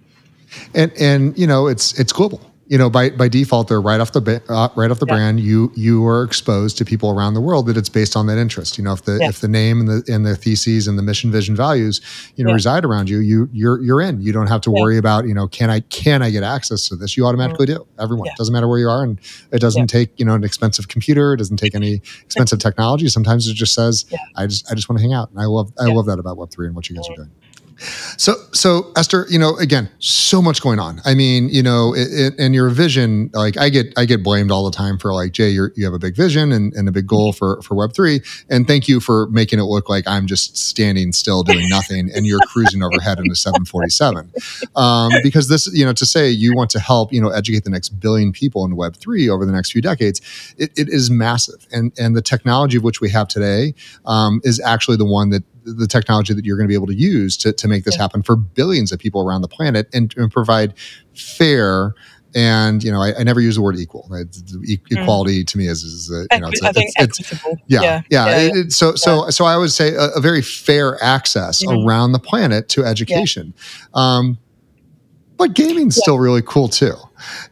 And 0.75 0.93
and 0.99 1.39
you 1.39 1.47
know, 1.47 1.67
it's 1.67 1.99
it's 1.99 2.13
global 2.13 2.41
you 2.69 2.77
know 2.77 2.91
by 2.91 3.11
by 3.11 3.29
default 3.29 3.69
they're 3.69 3.81
right 3.81 4.01
off 4.01 4.13
the 4.13 4.43
uh, 4.49 4.69
right 4.77 4.91
off 4.91 4.99
the 4.99 5.07
yeah. 5.07 5.15
brand. 5.15 5.41
You 5.41 5.73
you 5.75 6.07
are 6.07 6.23
exposed 6.23 6.77
to 6.79 6.85
people 6.85 7.11
around 7.11 7.35
the 7.35 7.41
world 7.41 7.67
that 7.67 7.77
it's 7.77 7.89
based 7.89 8.15
on 8.15 8.27
that 8.27 8.39
interest. 8.39 8.79
You 8.79 8.85
know 8.85 8.93
if 8.93 9.03
the 9.03 9.19
yeah. 9.21 9.29
if 9.29 9.41
the 9.41 9.49
name 9.49 9.81
and 9.81 9.89
the 9.89 10.13
and 10.13 10.25
the 10.25 10.37
theses 10.37 10.87
and 10.87 10.99
the 10.99 11.03
mission 11.03 11.33
vision 11.33 11.57
values 11.57 12.01
you 12.37 12.45
know 12.45 12.51
yeah. 12.51 12.55
reside 12.55 12.85
around 12.85 13.09
you 13.09 13.19
you 13.19 13.49
you're 13.53 13.81
you're 13.83 14.01
in. 14.01 14.21
You 14.21 14.33
don't 14.33 14.47
have 14.47 14.61
to 14.63 14.71
worry 14.71 14.99
about 14.99 15.27
you 15.27 15.35
know 15.35 15.49
can 15.49 15.71
i 15.71 15.81
can 15.81 16.23
i 16.23 16.31
get 16.31 16.43
access 16.43 16.89
to 16.89 16.97
this? 16.97 17.17
You 17.17 17.27
automatically 17.27 17.67
mm-hmm. 17.67 17.83
do. 17.83 17.89
Everyone. 17.99 18.29
Doesn't 18.37 18.53
matter 18.53 18.69
where 18.69 18.79
you 18.79 18.89
are. 18.89 19.03
And 19.03 19.19
it 19.51 19.61
doesn't 19.61 19.89
take 19.89 20.19
you 20.19 20.25
know 20.25 20.35
an 20.35 20.45
expensive 20.45 20.89
computer. 20.89 21.33
It 21.33 21.39
doesn't 21.39 21.57
take 21.57 21.75
any 21.75 21.95
expensive 22.25 22.59
technology. 22.59 23.09
Sometimes 23.09 23.49
it 23.49 23.55
just 23.55 23.75
says 23.75 24.05
i 24.37 24.47
just 24.47 24.71
i 24.71 24.75
just 24.75 24.89
want 24.89 24.99
to 24.99 25.03
hang 25.03 25.15
out. 25.15 25.31
And 25.31 25.41
i 25.41 25.47
love 25.47 25.73
i 25.81 25.85
love 25.85 26.07
that 26.07 26.19
about 26.19 26.37
web3 26.37 26.67
and 26.67 26.77
what 26.77 26.89
you 26.89 26.97
guys 26.97 27.09
are 27.09 27.17
doing 27.17 27.31
so, 27.79 28.35
so 28.53 28.93
Esther, 28.97 29.27
you 29.31 29.39
know, 29.39 29.57
again, 29.57 29.89
so 29.99 30.43
much 30.43 30.61
going 30.61 30.79
on. 30.79 31.01
I 31.05 31.15
mean, 31.15 31.49
you 31.49 31.63
know, 31.63 31.95
it, 31.95 32.09
it, 32.11 32.35
and 32.39 32.55
your 32.55 32.69
vision, 32.71 33.31
like 33.33 33.57
I 33.57 33.69
get, 33.69 33.93
I 33.97 34.05
get 34.05 34.23
blamed 34.23 34.51
all 34.51 34.65
the 34.65 34.77
time 34.77 34.99
for 34.99 35.13
like, 35.13 35.33
Jay, 35.33 35.51
you 35.51 35.69
you 35.77 35.85
have 35.85 35.95
a 35.95 35.99
big 35.99 36.17
vision 36.17 36.53
and, 36.53 36.73
and 36.75 36.89
a 36.89 36.93
big 36.93 37.07
goal 37.07 37.33
for, 37.33 37.63
for 37.63 37.75
web 37.75 37.93
three. 37.95 38.21
And 38.49 38.67
thank 38.67 38.89
you 38.89 39.01
for 39.01 39.29
making 39.29 39.59
it 39.59 39.65
look 39.65 39.89
like 39.89 40.07
I'm 40.07 40.27
just 40.27 40.57
standing 40.57 41.13
still 41.13 41.43
doing 41.43 41.67
nothing 41.71 42.11
and 42.15 42.27
you're 42.27 42.41
cruising 42.49 42.83
overhead 42.83 43.19
in 43.19 43.31
a 43.31 43.37
747. 43.37 44.33
Um, 44.77 45.11
because 45.23 45.49
this, 45.49 45.73
you 45.73 45.85
know, 45.85 45.93
to 45.93 46.07
say 46.07 46.29
you 46.31 46.55
want 46.55 46.71
to 46.71 46.81
help, 46.81 47.13
you 47.13 47.21
know, 47.21 47.29
educate 47.29 47.65
the 47.65 47.71
next 47.71 47.91
billion 48.01 48.33
people 48.33 48.65
in 48.65 48.77
web 48.77 48.97
three 48.97 49.29
over 49.29 49.47
the 49.47 49.53
next 49.53 49.73
few 49.73 49.83
decades, 49.83 50.21
it, 50.59 50.71
it 50.77 50.89
is 50.89 51.11
massive. 51.11 51.67
And, 51.73 51.93
and 51.99 52.17
the 52.17 52.23
technology 52.23 52.77
of 52.77 52.83
which 52.83 53.01
we 53.01 53.11
have 53.11 53.29
today 53.29 53.75
um, 54.05 54.41
is 54.45 54.61
actually 54.61 54.97
the 54.97 55.05
one 55.05 55.31
that 55.31 55.45
the 55.77 55.87
technology 55.87 56.35
that 56.35 56.45
you're 56.45 56.57
going 56.57 56.67
to 56.67 56.69
be 56.69 56.75
able 56.75 56.87
to 56.87 56.95
use 56.95 57.37
to, 57.39 57.53
to 57.53 57.69
make 57.69 57.85
this 57.85 57.97
yeah. 57.97 58.03
happen 58.03 58.23
for 58.23 58.37
billions 58.37 58.93
of 58.93 58.99
people 58.99 59.21
around 59.21 59.43
the 59.43 59.49
planet 59.49 59.89
and, 59.93 60.15
and 60.17 60.33
provide 60.33 60.75
fair 61.15 61.95
and 62.35 62.85
you 62.85 62.93
know 62.93 63.01
I, 63.01 63.19
I, 63.19 63.23
never 63.23 63.41
use 63.41 63.57
the 63.57 63.63
word 63.63 63.77
equal 63.77 64.07
right? 64.11 64.27
e- 64.67 64.77
mm. 64.77 65.01
equality 65.01 65.45
mm. 65.45 65.47
to 65.47 65.59
me 65.59 65.67
is, 65.67 65.83
is 65.83 66.11
a, 66.11 66.27
you 66.35 66.41
know 66.41 66.49
it's, 66.53 66.61
it's, 66.99 67.21
it's, 67.21 67.45
yeah 67.67 67.81
yeah, 67.81 67.81
yeah. 67.81 68.03
yeah, 68.11 68.27
yeah. 68.27 68.51
It, 68.55 68.73
so 68.73 68.95
so 68.95 69.31
so 69.31 69.45
I 69.45 69.57
would 69.57 69.71
say 69.71 69.95
a, 69.95 70.11
a 70.17 70.21
very 70.21 70.43
fair 70.43 71.03
access 71.03 71.65
mm-hmm. 71.65 71.87
around 71.87 72.13
the 72.13 72.19
planet 72.19 72.69
to 72.71 72.85
education 72.85 73.55
um, 73.95 74.39
but 75.39 75.55
gaming's 75.55 75.97
yeah. 75.97 76.03
still 76.03 76.19
really 76.19 76.43
cool 76.43 76.69
too 76.69 76.95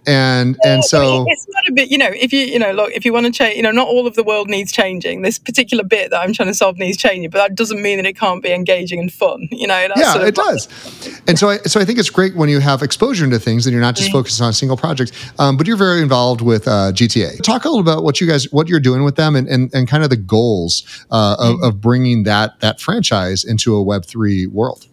and 0.07 0.57
yeah, 0.65 0.75
and 0.75 0.85
so 0.85 1.25
it's 1.29 1.47
not 1.49 1.69
a 1.69 1.73
bit 1.73 1.91
you 1.91 1.99
know 1.99 2.09
if 2.13 2.33
you 2.33 2.41
you 2.41 2.59
know 2.59 2.73
look 2.73 2.91
if 2.93 3.05
you 3.05 3.13
want 3.13 3.27
to 3.27 3.33
change 3.33 3.57
you 3.57 3.63
know 3.63 3.71
not 3.71 3.89
all 3.89 4.07
of 4.07 4.15
the 4.15 4.23
world 4.23 4.49
needs 4.49 4.71
changing 4.71 5.23
this 5.23 5.39
particular 5.39 5.83
bit 5.83 6.11
that 6.11 6.21
i'm 6.21 6.33
trying 6.33 6.49
to 6.49 6.55
solve 6.55 6.77
needs 6.77 6.97
changing 6.97 7.29
but 7.31 7.39
that 7.39 7.55
doesn't 7.55 7.83
mean 7.83 7.97
that 7.97 8.07
it 8.07 8.17
can't 8.17 8.43
be 8.43 8.53
engaging 8.53 9.01
and 9.01 9.13
fun 9.13 9.49
you 9.51 9.67
know 9.67 9.87
yeah 9.97 10.13
sort 10.13 10.23
of 10.23 10.29
it 10.29 10.35
does 10.35 10.69
and 11.27 11.39
so 11.39 11.49
i 11.49 11.59
so 11.59 11.81
i 11.81 11.85
think 11.85 11.99
it's 11.99 12.11
great 12.11 12.37
when 12.37 12.49
you 12.49 12.61
have 12.61 12.83
exposure 12.83 13.25
into 13.25 13.39
things 13.39 13.67
and 13.67 13.73
you're 13.73 13.83
not 13.83 13.97
just 13.97 14.09
mm-hmm. 14.09 14.19
focused 14.19 14.41
on 14.41 14.51
a 14.51 14.53
single 14.53 14.77
project 14.77 15.13
um, 15.39 15.57
but 15.57 15.67
you're 15.67 15.77
very 15.77 16.01
involved 16.01 16.41
with 16.41 16.69
uh, 16.69 16.93
gta 16.93 17.41
talk 17.43 17.65
a 17.65 17.69
little 17.69 17.81
about 17.81 18.03
what 18.03 18.21
you 18.21 18.27
guys 18.27 18.51
what 18.53 18.69
you're 18.69 18.81
doing 18.81 19.03
with 19.05 19.17
them 19.17 19.35
and 19.35 19.49
and, 19.49 19.73
and 19.75 19.89
kind 19.89 20.03
of 20.03 20.11
the 20.11 20.17
goals 20.17 20.85
uh, 21.11 21.37
mm-hmm. 21.37 21.65
of, 21.65 21.75
of 21.75 21.81
bringing 21.81 22.23
that 22.23 22.59
that 22.61 22.81
franchise 22.81 23.45
into 23.45 23.77
a 23.77 23.85
web3 23.85 24.47
world 24.49 24.87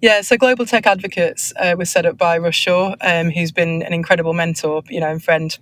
yeah, 0.00 0.20
so 0.20 0.36
Global 0.36 0.64
Tech 0.64 0.86
Advocates 0.86 1.52
uh, 1.56 1.74
was 1.76 1.90
set 1.90 2.06
up 2.06 2.16
by 2.16 2.38
Russ 2.38 2.54
Shaw, 2.54 2.94
um, 3.00 3.30
who's 3.30 3.50
been 3.50 3.82
an 3.82 3.92
incredible 3.92 4.32
mentor, 4.32 4.82
you 4.88 5.00
know, 5.00 5.08
and 5.08 5.22
friend 5.22 5.58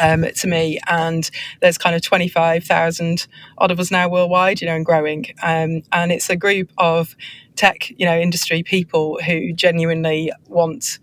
um, 0.00 0.24
to 0.24 0.48
me. 0.48 0.80
And 0.88 1.30
there's 1.60 1.78
kind 1.78 1.94
of 1.94 2.02
25,000 2.02 3.26
odd 3.58 3.70
of 3.70 3.78
us 3.78 3.90
now 3.90 4.08
worldwide, 4.08 4.60
you 4.60 4.66
know, 4.66 4.74
and 4.74 4.84
growing. 4.84 5.26
Um, 5.42 5.82
and 5.92 6.10
it's 6.10 6.28
a 6.28 6.36
group 6.36 6.72
of 6.78 7.14
tech, 7.54 7.90
you 7.90 8.06
know, 8.06 8.18
industry 8.18 8.62
people 8.62 9.18
who 9.24 9.52
genuinely 9.52 10.32
want 10.48 10.98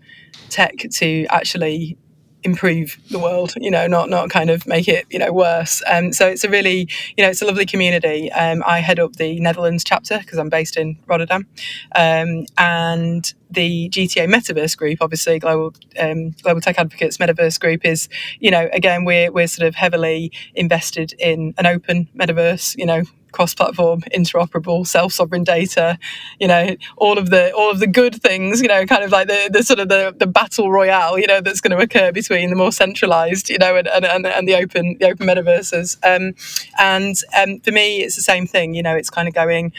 tech 0.50 0.76
to 0.90 1.26
actually 1.30 1.96
improve 2.42 2.98
the 3.10 3.18
world 3.18 3.52
you 3.56 3.70
know 3.70 3.86
not 3.86 4.08
not 4.08 4.30
kind 4.30 4.50
of 4.50 4.66
make 4.66 4.88
it 4.88 5.06
you 5.10 5.18
know 5.18 5.32
worse. 5.32 5.82
Um, 5.90 6.12
so 6.12 6.26
it's 6.26 6.44
a 6.44 6.48
really 6.48 6.88
you 7.16 7.24
know 7.24 7.30
it's 7.30 7.42
a 7.42 7.46
lovely 7.46 7.66
community. 7.66 8.30
Um, 8.32 8.62
i 8.66 8.80
head 8.80 8.98
up 8.98 9.16
the 9.16 9.40
netherlands 9.40 9.84
chapter 9.84 10.18
because 10.18 10.38
i'm 10.38 10.48
based 10.48 10.76
in 10.76 10.98
rotterdam. 11.06 11.46
Um, 11.94 12.46
and 12.56 13.32
the 13.50 13.88
gta 13.90 14.28
metaverse 14.28 14.76
group 14.76 14.98
obviously 15.00 15.38
global 15.38 15.74
um, 15.98 16.30
global 16.42 16.60
tech 16.60 16.78
advocates 16.78 17.18
metaverse 17.18 17.58
group 17.60 17.84
is 17.84 18.08
you 18.38 18.50
know 18.50 18.68
again 18.72 19.04
we're, 19.04 19.30
we're 19.32 19.46
sort 19.46 19.66
of 19.66 19.74
heavily 19.74 20.32
invested 20.54 21.14
in 21.18 21.54
an 21.58 21.66
open 21.66 22.08
metaverse 22.16 22.76
you 22.76 22.86
know 22.86 23.02
cross-platform, 23.32 24.02
interoperable, 24.14 24.86
self-sovereign 24.86 25.44
data, 25.44 25.98
you 26.38 26.48
know, 26.48 26.76
all 26.96 27.18
of 27.18 27.30
the 27.30 27.52
all 27.52 27.70
of 27.70 27.80
the 27.80 27.86
good 27.86 28.20
things, 28.22 28.60
you 28.60 28.68
know, 28.68 28.84
kind 28.86 29.04
of 29.04 29.10
like 29.10 29.28
the, 29.28 29.50
the 29.52 29.62
sort 29.62 29.78
of 29.78 29.88
the, 29.88 30.14
the 30.18 30.26
battle 30.26 30.70
royale, 30.70 31.18
you 31.18 31.26
know, 31.26 31.40
that's 31.40 31.60
going 31.60 31.76
to 31.76 31.82
occur 31.82 32.12
between 32.12 32.50
the 32.50 32.56
more 32.56 32.72
centralized, 32.72 33.48
you 33.48 33.58
know, 33.58 33.76
and, 33.76 33.88
and, 33.88 34.26
and 34.26 34.48
the 34.48 34.54
open 34.54 34.96
the 35.00 35.06
open 35.06 35.26
metaverses. 35.26 35.96
Um, 36.04 36.34
and 36.78 37.16
um, 37.36 37.60
for 37.60 37.72
me, 37.72 38.02
it's 38.02 38.16
the 38.16 38.22
same 38.22 38.46
thing. 38.46 38.74
You 38.74 38.82
know, 38.82 38.96
it's 38.96 39.10
kind 39.10 39.28
of 39.28 39.34
going. 39.34 39.72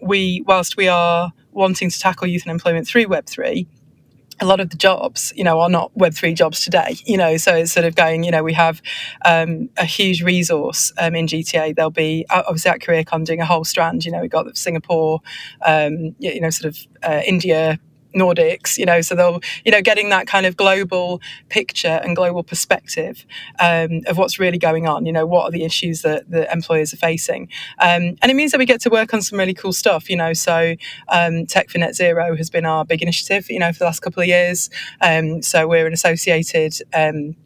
We 0.00 0.44
whilst 0.46 0.76
we 0.76 0.86
are 0.88 1.32
wanting 1.52 1.90
to 1.90 1.98
tackle 1.98 2.28
youth 2.28 2.46
unemployment 2.46 2.86
through 2.86 3.08
Web 3.08 3.26
three, 3.26 3.66
a 4.40 4.44
lot 4.44 4.60
of 4.60 4.70
the 4.70 4.76
jobs, 4.76 5.32
you 5.36 5.44
know, 5.44 5.60
are 5.60 5.68
not 5.68 5.92
Web3 5.94 6.34
jobs 6.34 6.62
today, 6.62 6.96
you 7.04 7.16
know, 7.16 7.36
so 7.36 7.54
it's 7.54 7.72
sort 7.72 7.86
of 7.86 7.94
going, 7.94 8.24
you 8.24 8.30
know, 8.30 8.42
we 8.42 8.52
have 8.52 8.80
um, 9.24 9.68
a 9.76 9.84
huge 9.84 10.22
resource 10.22 10.92
um, 10.98 11.14
in 11.14 11.26
GTA. 11.26 11.74
There'll 11.74 11.90
be, 11.90 12.26
obviously 12.30 12.70
at 12.70 12.80
CareerCon 12.80 13.24
doing 13.24 13.40
a 13.40 13.46
whole 13.46 13.64
strand, 13.64 14.04
you 14.04 14.12
know, 14.12 14.20
we've 14.20 14.30
got 14.30 14.56
Singapore, 14.56 15.20
um, 15.64 16.14
you 16.18 16.40
know, 16.40 16.50
sort 16.50 16.74
of 16.74 16.86
uh, 17.02 17.22
India, 17.26 17.78
Nordics, 18.14 18.78
you 18.78 18.86
know, 18.86 19.00
so 19.00 19.14
they'll, 19.14 19.40
you 19.64 19.72
know, 19.72 19.82
getting 19.82 20.08
that 20.10 20.26
kind 20.26 20.46
of 20.46 20.56
global 20.56 21.20
picture 21.48 22.00
and 22.02 22.16
global 22.16 22.42
perspective 22.42 23.24
um, 23.60 24.02
of 24.06 24.18
what's 24.18 24.38
really 24.38 24.58
going 24.58 24.86
on. 24.86 25.06
You 25.06 25.12
know, 25.12 25.26
what 25.26 25.44
are 25.44 25.50
the 25.50 25.64
issues 25.64 26.02
that 26.02 26.30
the 26.30 26.50
employers 26.52 26.92
are 26.92 26.98
facing, 26.98 27.48
um, 27.78 28.16
and 28.22 28.30
it 28.30 28.34
means 28.34 28.52
that 28.52 28.58
we 28.58 28.66
get 28.66 28.80
to 28.82 28.90
work 28.90 29.12
on 29.14 29.22
some 29.22 29.38
really 29.38 29.54
cool 29.54 29.72
stuff. 29.72 30.08
You 30.10 30.16
know, 30.16 30.32
so 30.32 30.74
um, 31.08 31.46
Tech 31.46 31.70
for 31.70 31.78
Net 31.78 31.94
Zero 31.94 32.36
has 32.36 32.50
been 32.50 32.64
our 32.64 32.84
big 32.84 33.02
initiative. 33.02 33.50
You 33.50 33.58
know, 33.58 33.72
for 33.72 33.80
the 33.80 33.84
last 33.84 34.00
couple 34.00 34.22
of 34.22 34.28
years. 34.28 34.70
Um, 35.00 35.42
so 35.42 35.68
we're 35.68 35.86
an 35.86 35.92
associated 35.92 36.74
um, 36.94 37.36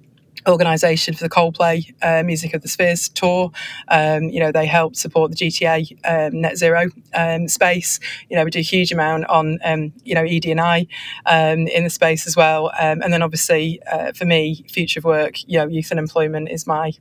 organisation 0.47 1.15
for 1.15 1.25
the 1.25 1.31
Coldplay 1.31 1.93
uh, 2.03 2.23
Music 2.23 2.55
of 2.55 2.63
the 2.63 2.69
Spheres 2.69 3.09
tour. 3.09 3.51
Um, 3.89 4.25
you 4.25 4.41
know, 4.41 4.53
they 4.53 4.67
help 4.67 4.97
support 4.97 5.31
the 5.31 5.37
GTA 5.37 5.99
um, 6.05 6.41
Net 6.41 6.57
Zero 6.57 6.89
um, 7.15 7.49
space. 7.49 8.01
You 8.29 8.37
know, 8.37 8.45
we 8.45 8.51
do 8.51 8.59
a 8.59 8.63
huge 8.63 8.93
amount 8.93 9.27
on 9.27 9.59
um, 9.65 9.93
you 10.05 10.15
know 10.15 10.25
ED&I 10.25 10.87
um, 11.27 11.67
in 11.69 11.85
the 11.85 11.91
space 11.91 12.27
as 12.27 12.37
well. 12.37 12.73
Um, 12.79 13.03
and 13.03 13.13
then 13.13 13.23
obviously 13.23 13.81
uh, 13.91 14.13
for 14.13 14.25
me, 14.25 14.65
future 14.69 15.01
of 15.01 15.05
work, 15.05 15.37
you 15.47 15.59
know, 15.59 15.67
youth 15.67 15.91
and 15.91 15.99
employment 15.99 16.49
is 16.51 16.67
my 16.67 16.93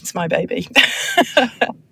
it's 0.00 0.14
my 0.14 0.28
baby. 0.28 0.66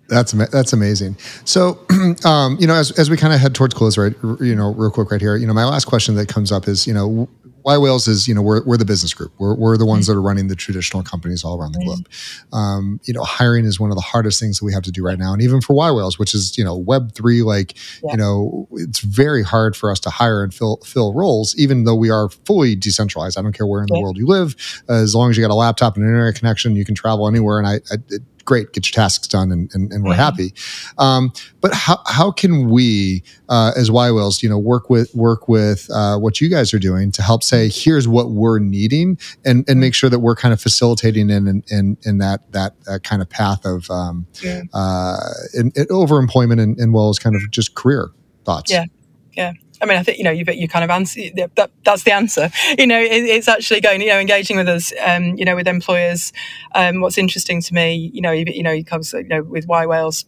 That's 0.09 0.31
that's 0.31 0.73
amazing. 0.73 1.17
So, 1.45 1.77
um, 2.25 2.57
you 2.59 2.65
know, 2.65 2.73
as, 2.73 2.89
as 2.97 3.11
we 3.11 3.15
kind 3.15 3.31
of 3.31 3.39
head 3.39 3.53
towards 3.53 3.75
close, 3.75 3.95
right? 3.95 4.15
You 4.41 4.55
know, 4.55 4.73
real 4.73 4.89
quick, 4.89 5.11
right 5.11 5.21
here. 5.21 5.35
You 5.35 5.45
know, 5.45 5.53
my 5.53 5.65
last 5.65 5.85
question 5.85 6.15
that 6.15 6.27
comes 6.27 6.51
up 6.51 6.67
is, 6.67 6.87
you 6.87 6.95
know, 6.95 7.29
Y 7.63 7.77
Whales 7.77 8.07
is, 8.07 8.27
you 8.27 8.33
know, 8.33 8.41
we're, 8.41 8.63
we're 8.65 8.77
the 8.77 8.85
business 8.85 9.13
group. 9.13 9.33
We're, 9.37 9.55
we're 9.55 9.77
the 9.77 9.85
ones 9.85 10.05
mm-hmm. 10.05 10.13
that 10.13 10.17
are 10.17 10.21
running 10.21 10.47
the 10.47 10.55
traditional 10.55 11.03
companies 11.03 11.43
all 11.43 11.59
around 11.59 11.73
the 11.73 11.83
globe. 11.83 12.09
Um, 12.53 12.99
you 13.03 13.13
know, 13.13 13.23
hiring 13.23 13.65
is 13.65 13.79
one 13.79 13.89
of 13.89 13.95
the 13.95 14.01
hardest 14.01 14.39
things 14.39 14.59
that 14.59 14.65
we 14.65 14.73
have 14.73 14.83
to 14.83 14.91
do 14.91 15.03
right 15.03 15.17
now. 15.17 15.33
And 15.33 15.41
even 15.41 15.61
for 15.61 15.73
Y 15.75 15.91
Whales, 15.91 16.17
which 16.17 16.33
is, 16.33 16.57
you 16.57 16.63
know, 16.63 16.81
Web3, 16.81 17.43
like, 17.43 17.75
yeah. 18.03 18.11
you 18.11 18.17
know, 18.17 18.67
it's 18.71 18.99
very 18.99 19.43
hard 19.43 19.75
for 19.75 19.91
us 19.91 19.99
to 20.01 20.09
hire 20.09 20.43
and 20.43 20.53
fill, 20.53 20.77
fill 20.85 21.13
roles, 21.13 21.55
even 21.57 21.83
though 21.83 21.95
we 21.95 22.09
are 22.09 22.29
fully 22.29 22.75
decentralized. 22.75 23.37
I 23.37 23.41
don't 23.41 23.53
care 23.53 23.67
where 23.67 23.81
in 23.81 23.87
the 23.87 23.99
world 23.99 24.17
you 24.17 24.27
live. 24.27 24.55
Uh, 24.87 24.93
as 24.93 25.15
long 25.15 25.29
as 25.29 25.37
you 25.37 25.43
got 25.43 25.51
a 25.51 25.55
laptop 25.55 25.95
and 25.95 26.03
an 26.03 26.09
internet 26.09 26.35
connection, 26.35 26.75
you 26.75 26.85
can 26.85 26.95
travel 26.95 27.27
anywhere. 27.27 27.59
And 27.59 27.67
I, 27.67 27.73
I 27.91 27.97
it, 28.09 28.23
great, 28.49 28.73
get 28.73 28.83
your 28.87 28.95
tasks 29.03 29.27
done, 29.27 29.51
and, 29.53 29.69
and, 29.73 29.93
and 29.93 30.03
we're 30.03 30.11
mm-hmm. 30.11 30.21
happy. 30.21 30.53
Um, 30.97 31.31
but 31.61 31.71
how, 31.73 31.97
how 32.07 32.31
can 32.31 32.69
we, 32.69 33.23
uh, 33.47 33.71
as 33.77 33.91
Y 33.91 34.11
Whales, 34.11 34.41
you 34.43 34.49
know, 34.49 34.57
work 34.57 34.89
with 34.89 35.13
work 35.13 35.47
with 35.47 35.87
uh, 35.91 36.17
what 36.17 36.41
you 36.41 36.49
guys 36.49 36.73
are 36.73 36.79
doing 36.79 37.11
to 37.11 37.21
help 37.21 37.43
say, 37.43 37.69
here's 37.69 38.07
what 38.07 38.31
we're 38.31 38.59
needing, 38.59 39.17
and 39.45 39.63
and 39.69 39.79
make 39.79 39.93
sure 39.93 40.09
that 40.09 40.19
we're 40.19 40.35
kind 40.35 40.53
of 40.53 40.59
facilitating 40.59 41.29
in 41.29 41.47
in, 41.47 41.63
in, 41.69 41.97
in 42.03 42.17
that, 42.17 42.51
that 42.51 42.73
that 42.85 43.03
kind 43.03 43.21
of 43.21 43.29
path 43.29 43.65
of 43.65 43.89
um, 43.89 44.25
yeah. 44.43 44.63
uh, 44.73 45.17
in, 45.53 45.71
in 45.75 45.85
overemployment 45.87 46.59
and, 46.59 46.77
and 46.79 46.93
well 46.93 47.09
as 47.09 47.19
kind 47.19 47.35
of 47.35 47.41
just 47.51 47.75
career 47.75 48.09
thoughts. 48.45 48.71
Yeah, 48.71 48.85
yeah. 49.33 49.53
I 49.81 49.85
mean, 49.85 49.97
I 49.97 50.03
think 50.03 50.17
you 50.17 50.23
know 50.23 50.31
you 50.31 50.43
you 50.47 50.67
kind 50.67 50.83
of 50.83 50.89
answer 50.89 51.21
that. 51.35 51.71
That's 51.83 52.03
the 52.03 52.13
answer. 52.13 52.51
You 52.77 52.87
know, 52.87 52.99
it, 52.99 53.11
it's 53.11 53.47
actually 53.47 53.81
going. 53.81 54.01
You 54.01 54.07
know, 54.07 54.19
engaging 54.19 54.57
with 54.57 54.67
us. 54.67 54.93
Um, 55.05 55.35
you 55.37 55.45
know, 55.45 55.55
with 55.55 55.67
employers. 55.67 56.33
Um, 56.75 57.01
what's 57.01 57.17
interesting 57.17 57.61
to 57.61 57.73
me, 57.73 58.11
you 58.13 58.21
know, 58.21 58.31
you, 58.31 58.45
you 58.47 58.63
know, 58.63 58.71
it 58.71 58.87
comes 58.87 59.13
you 59.13 59.27
know 59.27 59.43
with 59.43 59.67
Y 59.67 59.85
Whales 59.85 60.25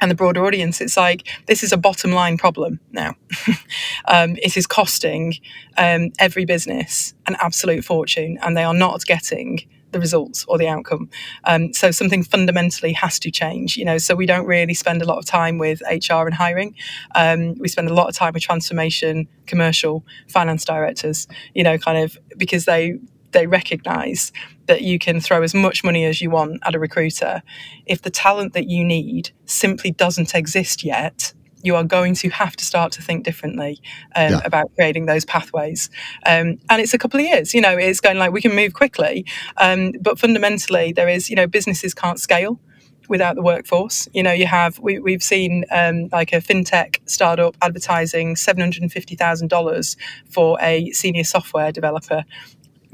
and 0.00 0.10
the 0.10 0.14
broader 0.14 0.44
audience, 0.44 0.80
it's 0.80 0.96
like 0.96 1.26
this 1.46 1.62
is 1.62 1.72
a 1.72 1.76
bottom 1.76 2.12
line 2.12 2.36
problem 2.36 2.80
now. 2.92 3.14
um, 4.06 4.36
it 4.42 4.56
is 4.56 4.66
costing 4.66 5.34
um, 5.78 6.12
every 6.18 6.44
business 6.44 7.14
an 7.26 7.36
absolute 7.40 7.84
fortune, 7.84 8.38
and 8.42 8.56
they 8.56 8.64
are 8.64 8.74
not 8.74 9.04
getting 9.06 9.60
the 9.92 10.00
results 10.00 10.44
or 10.48 10.58
the 10.58 10.68
outcome. 10.68 11.08
Um, 11.44 11.72
so 11.72 11.90
something 11.90 12.22
fundamentally 12.22 12.92
has 12.92 13.18
to 13.20 13.30
change. 13.30 13.76
You 13.76 13.84
know, 13.84 13.98
so 13.98 14.14
we 14.14 14.26
don't 14.26 14.46
really 14.46 14.74
spend 14.74 15.02
a 15.02 15.06
lot 15.06 15.18
of 15.18 15.24
time 15.24 15.58
with 15.58 15.80
HR 15.90 16.26
and 16.26 16.34
hiring. 16.34 16.74
Um, 17.14 17.54
we 17.58 17.68
spend 17.68 17.88
a 17.88 17.94
lot 17.94 18.08
of 18.08 18.14
time 18.14 18.32
with 18.34 18.42
transformation, 18.42 19.28
commercial, 19.46 20.04
finance 20.28 20.64
directors. 20.64 21.26
You 21.54 21.64
know, 21.64 21.78
kind 21.78 21.98
of 21.98 22.18
because 22.36 22.64
they 22.64 22.98
they 23.32 23.46
recognize 23.46 24.32
that 24.66 24.82
you 24.82 24.98
can 24.98 25.20
throw 25.20 25.42
as 25.42 25.54
much 25.54 25.84
money 25.84 26.04
as 26.04 26.20
you 26.20 26.30
want 26.30 26.58
at 26.64 26.74
a 26.74 26.78
recruiter. 26.78 27.42
If 27.84 28.02
the 28.02 28.10
talent 28.10 28.54
that 28.54 28.68
you 28.68 28.84
need 28.84 29.30
simply 29.44 29.90
doesn't 29.90 30.34
exist 30.34 30.82
yet, 30.82 31.34
you 31.62 31.74
are 31.74 31.84
going 31.84 32.14
to 32.14 32.28
have 32.28 32.54
to 32.56 32.64
start 32.64 32.92
to 32.92 33.02
think 33.02 33.24
differently 33.24 33.80
um, 34.14 34.32
yeah. 34.32 34.40
about 34.44 34.74
creating 34.74 35.06
those 35.06 35.24
pathways. 35.24 35.90
Um, 36.24 36.58
and 36.68 36.80
it's 36.80 36.94
a 36.94 36.98
couple 36.98 37.20
of 37.20 37.26
years, 37.26 37.54
you 37.54 37.60
know, 37.60 37.76
it's 37.76 38.00
going 38.00 38.18
like 38.18 38.32
we 38.32 38.40
can 38.40 38.54
move 38.54 38.74
quickly. 38.74 39.24
Um, 39.56 39.92
but 40.00 40.18
fundamentally, 40.18 40.92
there 40.92 41.08
is, 41.08 41.28
you 41.30 41.36
know, 41.36 41.46
businesses 41.46 41.94
can't 41.94 42.20
scale 42.20 42.60
without 43.08 43.36
the 43.36 43.42
workforce. 43.42 44.08
You 44.12 44.22
know, 44.22 44.32
you 44.32 44.46
have 44.46 44.78
we, 44.78 44.98
we've 44.98 45.22
seen 45.22 45.64
um, 45.70 46.08
like 46.12 46.32
a 46.32 46.40
fintech 46.40 46.98
startup 47.06 47.56
advertising 47.62 48.36
seven 48.36 48.60
hundred 48.60 48.82
and 48.82 48.92
fifty 48.92 49.16
thousand 49.16 49.48
dollars 49.48 49.96
for 50.28 50.58
a 50.60 50.90
senior 50.90 51.24
software 51.24 51.72
developer. 51.72 52.24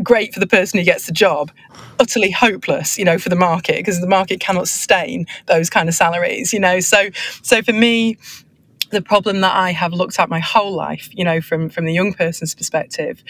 Great 0.03 0.35
for 0.35 0.41
the 0.41 0.47
person 0.47 0.79
who 0.79 0.85
gets 0.85 1.07
the 1.07 1.13
job, 1.13 1.53
utterly 2.01 2.31
hopeless, 2.31 2.99
you 2.99 3.05
know, 3.05 3.19
for 3.19 3.29
the 3.29 3.37
market 3.37 3.77
because 3.77 4.01
the 4.01 4.09
market 4.09 4.41
cannot 4.41 4.67
sustain 4.67 5.27
those 5.47 5.71
kind 5.71 5.89
of 5.89 5.95
salaries. 5.95 6.53
You 6.53 6.61
know, 6.61 6.81
so 6.81 7.11
so 7.43 7.63
for 7.63 7.73
me, 7.73 8.17
the 8.93 9.03
problem 9.03 9.40
that 9.40 9.55
I 9.55 9.72
have 9.72 9.93
looked 9.93 10.18
at 10.18 10.28
my 10.28 10.38
whole 10.38 10.72
life, 10.72 11.09
you 11.12 11.24
know, 11.24 11.40
from 11.40 11.68
from 11.68 11.84
the 11.84 11.93
young 11.93 12.12
person's 12.14 12.55
perspective, 12.55 13.24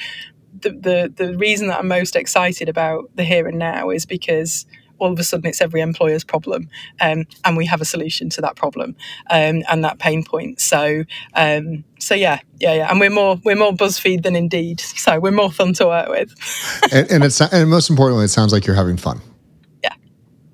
the 0.60 0.70
the, 0.70 1.12
the 1.14 1.38
reason 1.38 1.68
that 1.68 1.78
I'm 1.78 1.88
most 1.88 2.16
excited 2.16 2.68
about 2.68 3.10
the 3.14 3.24
here 3.24 3.48
and 3.48 3.58
now 3.58 3.90
is 3.90 4.04
because 4.04 4.66
all 4.98 5.12
of 5.12 5.18
a 5.18 5.24
sudden 5.24 5.46
it's 5.46 5.60
every 5.60 5.80
employer's 5.80 6.22
problem 6.22 6.68
um, 7.00 7.24
and 7.44 7.56
we 7.56 7.66
have 7.66 7.80
a 7.80 7.84
solution 7.84 8.30
to 8.30 8.40
that 8.40 8.54
problem 8.54 8.94
um, 9.30 9.62
and 9.68 9.82
that 9.82 9.98
pain 9.98 10.22
point. 10.22 10.60
So 10.60 11.04
um, 11.34 11.84
so 11.98 12.14
yeah 12.14 12.40
yeah 12.60 12.74
yeah. 12.74 12.90
And 12.90 13.00
we're 13.00 13.10
more 13.10 13.40
we're 13.44 13.56
more 13.56 13.72
buzzfeed 13.72 14.22
than 14.22 14.36
indeed. 14.36 14.82
So 15.02 15.18
we're 15.18 15.32
more 15.32 15.50
fun 15.50 15.72
to 15.74 15.86
work 15.86 16.08
with. 16.08 16.32
And, 16.92 17.10
and 17.10 17.24
it's 17.24 17.40
and 17.40 17.68
most 17.70 17.90
importantly 17.90 18.26
it 18.26 18.28
sounds 18.28 18.52
like 18.52 18.66
you're 18.66 18.76
having 18.76 18.96
fun 18.96 19.20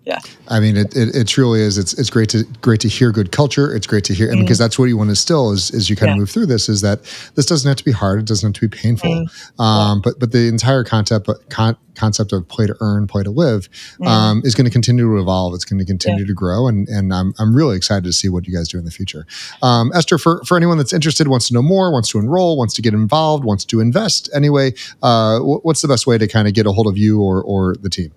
yeah. 0.09 0.21
I 0.49 0.59
mean, 0.59 0.79
it, 0.79 0.97
it, 0.97 1.15
it, 1.15 1.29
truly 1.29 1.61
is. 1.61 1.77
It's 1.77 1.93
it's 1.93 2.09
great 2.09 2.31
to 2.31 2.45
great 2.63 2.81
to 2.81 2.89
hear 2.89 3.13
good 3.13 3.31
culture. 3.31 3.75
It's 3.75 3.87
great 3.87 4.05
to 4.05 4.15
hear, 4.15 4.31
and 4.31 4.39
mm. 4.39 4.41
because 4.41 4.57
that's 4.57 4.79
what 4.79 4.87
you 4.87 4.97
want 4.97 5.11
to 5.11 5.17
still 5.17 5.53
is 5.53 5.71
as 5.73 5.91
you 5.91 5.97
kind 5.97 6.09
yeah. 6.09 6.15
of 6.15 6.21
move 6.21 6.31
through 6.31 6.47
this 6.47 6.71
is 6.71 6.81
that 6.81 7.03
this 7.35 7.45
doesn't 7.45 7.69
have 7.69 7.77
to 7.77 7.85
be 7.85 7.93
hard. 7.93 8.21
It 8.21 8.25
doesn't 8.25 8.47
have 8.47 8.59
to 8.59 8.69
be 8.69 8.75
painful. 8.75 9.11
Mm. 9.11 9.61
Um, 9.61 9.99
yeah. 9.99 10.01
But 10.05 10.19
but 10.19 10.33
the 10.33 10.49
entire 10.49 10.83
concept 10.83 11.29
con- 11.51 11.77
concept 11.95 12.33
of 12.33 12.49
play 12.49 12.67
to 12.67 12.75
earn, 12.81 13.07
play 13.07 13.23
to 13.23 13.31
live, 13.31 13.69
mm. 14.01 14.07
um, 14.07 14.41
is 14.47 14.55
going 14.55 14.65
to 14.65 14.71
continue 14.71 15.05
to 15.05 15.21
evolve. 15.21 15.53
It's 15.53 15.67
going 15.67 15.79
to 15.79 15.85
continue 15.85 16.21
yeah. 16.21 16.29
to 16.29 16.35
grow, 16.35 16.69
and 16.69 16.89
and 16.89 17.13
I'm 17.13 17.35
I'm 17.39 17.55
really 17.55 17.77
excited 17.77 18.05
to 18.05 18.13
see 18.15 18.31
what 18.31 18.49
you 18.49 18.57
guys 18.57 18.69
do 18.69 18.79
in 18.79 18.87
the 18.87 18.91
future. 18.91 19.27
Um, 19.61 19.93
Esther, 19.95 20.17
for 20.17 20.43
for 20.47 20.57
anyone 20.57 20.79
that's 20.79 20.95
interested, 20.95 21.29
wants 21.29 21.49
to 21.49 21.55
know 21.55 21.61
more, 21.61 21.93
wants 21.93 22.09
to 22.13 22.19
enroll, 22.19 22.57
wants 22.57 22.73
to 22.73 22.81
get 22.81 22.95
involved, 22.95 23.45
wants 23.45 23.67
to 23.67 23.81
invest, 23.81 24.31
anyway, 24.35 24.73
uh, 25.03 25.39
what's 25.41 25.83
the 25.83 25.89
best 25.89 26.07
way 26.07 26.17
to 26.17 26.27
kind 26.27 26.49
of 26.49 26.55
get 26.55 26.65
a 26.67 26.73
hold 26.73 26.87
of 26.87 26.97
you 26.97 27.21
or 27.21 27.43
or 27.43 27.77
the 27.83 27.91
team? 27.91 28.11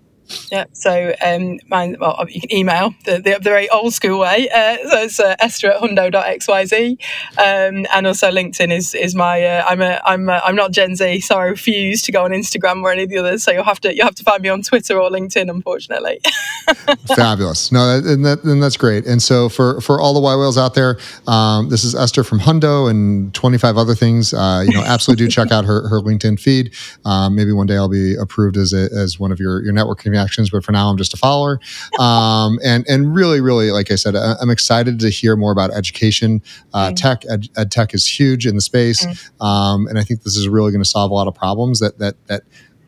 Yeah, 0.52 0.66
so 0.74 1.14
um, 1.24 1.60
well, 1.70 2.26
you 2.30 2.42
can 2.42 2.54
email 2.54 2.94
the, 3.06 3.14
the, 3.14 3.40
the 3.42 3.50
very 3.52 3.70
old 3.70 3.94
school 3.94 4.20
way. 4.20 4.50
Uh, 4.50 4.78
so 4.90 4.98
it's 5.04 5.20
uh, 5.20 5.36
Esther 5.40 5.72
at 5.72 5.82
hundo.xyz. 5.82 6.92
Um, 7.38 7.86
and 7.94 8.08
also 8.08 8.32
LinkedIn 8.32 8.72
is 8.72 8.94
is 8.96 9.16
my, 9.16 9.44
uh, 9.44 9.66
I'm 9.68 9.82
a, 9.82 10.02
I'm 10.06 10.30
a, 10.30 10.42
I'm 10.44 10.56
not 10.56 10.72
Gen 10.72 10.96
Z, 10.96 11.22
so 11.22 11.38
I 11.38 11.46
refuse 11.46 12.02
to 12.04 12.12
go 12.12 12.24
on 12.26 12.32
Instagram 12.32 12.82
or 12.84 12.92
any 12.92 13.04
of 13.04 13.10
the 13.10 13.18
others. 13.18 13.44
So 13.44 13.52
you'll 13.52 13.64
have 13.64 13.82
to, 13.82 13.96
you 13.96 14.04
have 14.04 14.16
to 14.16 14.24
find 14.24 14.42
me 14.42 14.50
on 14.50 14.62
Twitter 14.62 15.00
or 15.00 15.10
LinkedIn, 15.10 15.50
unfortunately. 15.50 16.20
Fabulous. 17.16 17.72
No, 17.72 18.02
and, 18.04 18.26
that, 18.26 18.44
and 18.44 18.62
that's 18.62 18.78
great. 18.78 19.06
And 19.06 19.22
so 19.22 19.50
for, 19.50 19.82
for 19.82 20.00
all 20.00 20.14
the 20.14 20.20
Y 20.20 20.36
whales 20.36 20.58
out 20.58 20.74
there, 20.74 20.98
um, 21.28 21.70
this 21.70 21.84
is 21.84 21.96
Esther 21.96 22.24
from 22.24 22.40
Hundo 22.40 22.90
and 22.90 23.34
25 23.34 23.78
other 23.78 23.96
things. 23.96 24.34
Uh, 24.34 24.64
you 24.66 24.74
know, 24.74 24.84
absolutely 24.84 25.26
do 25.26 25.32
check 25.32 25.52
out 25.52 25.66
her, 25.66 25.88
her 25.88 26.00
LinkedIn 26.00 26.40
feed. 26.40 26.74
Um, 27.06 27.36
maybe 27.36 27.52
one 27.52 27.68
day 27.68 27.76
I'll 27.76 27.90
be 27.90 28.16
approved 28.16 28.58
as 28.58 28.74
a, 28.74 28.90
as 28.96 29.20
one 29.20 29.32
of 29.32 29.40
your, 29.40 29.64
your 29.64 29.74
networking 29.74 30.16
connections, 30.22 30.50
but 30.50 30.64
for 30.64 30.72
now 30.72 30.90
I'm 30.90 30.98
just 30.98 31.14
a 31.14 31.18
follower. 31.18 31.60
Um, 32.00 32.60
and 32.64 32.86
and 32.88 33.16
really, 33.16 33.42
really, 33.42 33.72
like 33.72 33.92
I 33.92 33.96
said, 33.96 34.16
I'm 34.16 34.50
excited 34.50 35.00
to 35.00 35.10
hear 35.10 35.36
more 35.36 35.52
about 35.52 35.72
education. 35.72 36.42
Uh, 36.74 36.90
mm. 36.90 36.96
Tech 36.96 37.24
ed, 37.30 37.48
ed, 37.58 37.72
tech 37.72 37.94
is 37.94 38.08
huge 38.08 38.46
in 38.48 38.56
the 38.56 38.62
space, 38.62 39.06
mm. 39.06 39.46
um, 39.46 39.88
and 39.88 39.98
I 39.98 40.04
think 40.04 40.24
this 40.24 40.36
is 40.36 40.48
really 40.48 40.72
going 40.72 40.84
to 40.84 40.90
solve 40.90 41.12
a 41.12 41.14
lot 41.14 41.28
of 41.28 41.36
problems 41.36 41.80
that 41.80 41.98
that 42.00 42.16
that 42.28 42.44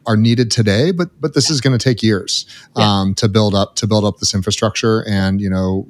are 0.05 0.17
needed 0.17 0.51
today, 0.51 0.91
but 0.91 1.09
but 1.19 1.33
this 1.33 1.49
is 1.49 1.61
going 1.61 1.77
to 1.77 1.83
take 1.83 2.03
years 2.03 2.45
um, 2.75 3.09
yeah. 3.09 3.13
to 3.15 3.29
build 3.29 3.55
up 3.55 3.75
to 3.77 3.87
build 3.87 4.05
up 4.05 4.17
this 4.17 4.33
infrastructure. 4.33 5.03
And 5.07 5.39
you 5.39 5.49
know, 5.49 5.87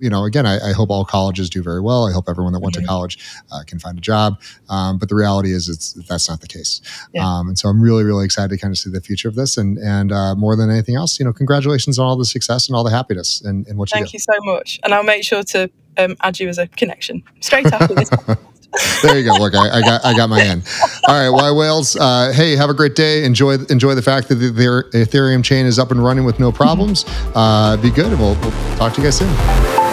you 0.00 0.10
know, 0.10 0.24
again, 0.24 0.46
I, 0.46 0.70
I, 0.70 0.72
hope 0.72 0.90
all 0.90 1.04
colleges 1.04 1.50
do 1.50 1.62
very 1.62 1.80
well. 1.80 2.06
I 2.06 2.12
hope 2.12 2.28
everyone 2.28 2.52
that 2.52 2.60
went 2.60 2.74
mm-hmm. 2.74 2.82
to 2.82 2.88
college 2.88 3.18
uh, 3.52 3.62
can 3.66 3.78
find 3.78 3.98
a 3.98 4.00
job. 4.00 4.40
Um, 4.68 4.98
but 4.98 5.08
the 5.08 5.14
reality 5.14 5.52
is, 5.52 5.68
it's 5.68 5.92
that's 5.92 6.28
not 6.28 6.40
the 6.40 6.46
case. 6.46 6.80
Yeah. 7.12 7.26
Um, 7.26 7.48
and 7.48 7.58
so 7.58 7.68
I'm 7.68 7.80
really, 7.80 8.04
really 8.04 8.24
excited 8.24 8.50
to 8.50 8.58
kind 8.58 8.72
of 8.72 8.78
see 8.78 8.90
the 8.90 9.00
future 9.00 9.28
of 9.28 9.34
this. 9.34 9.56
And 9.56 9.78
and 9.78 10.12
uh, 10.12 10.34
more 10.34 10.56
than 10.56 10.70
anything 10.70 10.96
else, 10.96 11.18
you 11.18 11.24
know, 11.24 11.32
congratulations 11.32 11.98
on 11.98 12.06
all 12.06 12.16
the 12.16 12.24
success 12.24 12.68
and 12.68 12.76
all 12.76 12.84
the 12.84 12.90
happiness 12.90 13.40
and, 13.40 13.66
and 13.66 13.78
what 13.78 13.90
you. 13.90 13.96
Thank 13.96 14.12
you 14.12 14.20
so 14.20 14.34
much, 14.42 14.80
and 14.84 14.94
I'll 14.94 15.02
make 15.02 15.24
sure 15.24 15.42
to 15.42 15.70
um, 15.96 16.16
add 16.20 16.38
you 16.38 16.48
as 16.48 16.58
a 16.58 16.66
connection 16.68 17.22
straight 17.40 17.66
after 17.66 17.94
this. 17.94 18.10
there 19.02 19.18
you 19.18 19.24
go. 19.24 19.34
Look, 19.34 19.54
I, 19.54 19.78
I, 19.78 19.80
got 19.80 20.04
I 20.04 20.14
got 20.14 20.28
my 20.28 20.40
end. 20.42 20.66
All 21.08 21.14
right, 21.14 21.30
Y 21.30 21.50
Whales. 21.52 21.96
Uh, 21.96 22.32
hey, 22.34 22.56
have 22.56 22.70
a 22.70 22.74
great 22.74 22.94
day. 22.94 23.24
Enjoy 23.24 23.54
enjoy 23.70 23.94
the 23.94 24.02
fact 24.02 24.28
that 24.28 24.36
the, 24.36 24.50
the 24.50 24.62
Ethereum 24.92 25.44
chain 25.44 25.66
is 25.66 25.78
up 25.78 25.90
and 25.90 26.02
running 26.02 26.24
with 26.24 26.38
no 26.38 26.52
problems. 26.52 27.04
Uh, 27.34 27.76
be 27.76 27.90
good, 27.90 28.06
and 28.06 28.18
we'll, 28.18 28.38
we'll 28.40 28.76
talk 28.76 28.94
to 28.94 29.00
you 29.00 29.06
guys 29.06 29.18
soon. 29.18 29.87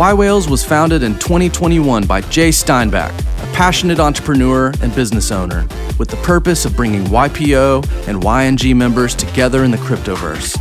Y 0.00 0.14
Whales 0.14 0.48
was 0.48 0.64
founded 0.64 1.02
in 1.02 1.12
2021 1.18 2.06
by 2.06 2.22
Jay 2.22 2.48
Steinbach, 2.48 3.12
a 3.12 3.52
passionate 3.52 4.00
entrepreneur 4.00 4.72
and 4.80 4.94
business 4.94 5.30
owner, 5.30 5.68
with 5.98 6.08
the 6.08 6.16
purpose 6.22 6.64
of 6.64 6.74
bringing 6.74 7.04
YPO 7.08 7.84
and 8.08 8.22
YNG 8.22 8.74
members 8.74 9.14
together 9.14 9.62
in 9.62 9.70
the 9.70 9.76
cryptoverse. 9.76 10.56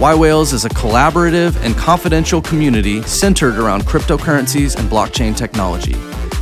Y 0.00 0.12
Whales 0.16 0.52
is 0.52 0.64
a 0.64 0.68
collaborative 0.70 1.54
and 1.64 1.76
confidential 1.76 2.42
community 2.42 3.00
centered 3.02 3.58
around 3.58 3.82
cryptocurrencies 3.84 4.76
and 4.76 4.90
blockchain 4.90 5.36
technology, 5.36 5.94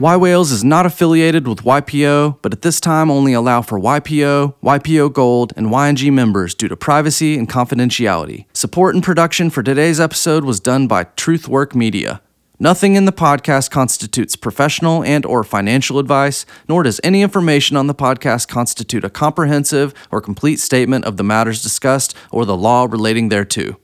Y 0.00 0.16
is 0.16 0.64
not 0.64 0.86
affiliated 0.86 1.46
with 1.46 1.62
YPO, 1.62 2.38
but 2.42 2.52
at 2.52 2.62
this 2.62 2.80
time 2.80 3.12
only 3.12 3.32
allow 3.32 3.62
for 3.62 3.78
YPO, 3.78 4.56
YPO 4.62 5.12
Gold, 5.12 5.52
and 5.56 5.68
YNG 5.68 6.12
members 6.12 6.52
due 6.54 6.66
to 6.66 6.76
privacy 6.76 7.38
and 7.38 7.48
confidentiality. 7.48 8.46
Support 8.52 8.96
and 8.96 9.04
production 9.04 9.50
for 9.50 9.62
today's 9.62 10.00
episode 10.00 10.44
was 10.44 10.58
done 10.58 10.88
by 10.88 11.04
Truthwork 11.04 11.76
Media. 11.76 12.20
Nothing 12.60 12.94
in 12.94 13.04
the 13.04 13.12
podcast 13.12 13.72
constitutes 13.72 14.36
professional 14.36 15.02
and 15.02 15.26
or 15.26 15.42
financial 15.42 15.98
advice, 15.98 16.46
nor 16.68 16.84
does 16.84 17.00
any 17.02 17.20
information 17.20 17.76
on 17.76 17.88
the 17.88 17.96
podcast 17.96 18.46
constitute 18.46 19.02
a 19.02 19.10
comprehensive 19.10 19.92
or 20.12 20.20
complete 20.20 20.60
statement 20.60 21.04
of 21.04 21.16
the 21.16 21.24
matters 21.24 21.60
discussed 21.60 22.14
or 22.30 22.44
the 22.44 22.56
law 22.56 22.86
relating 22.88 23.28
thereto. 23.28 23.76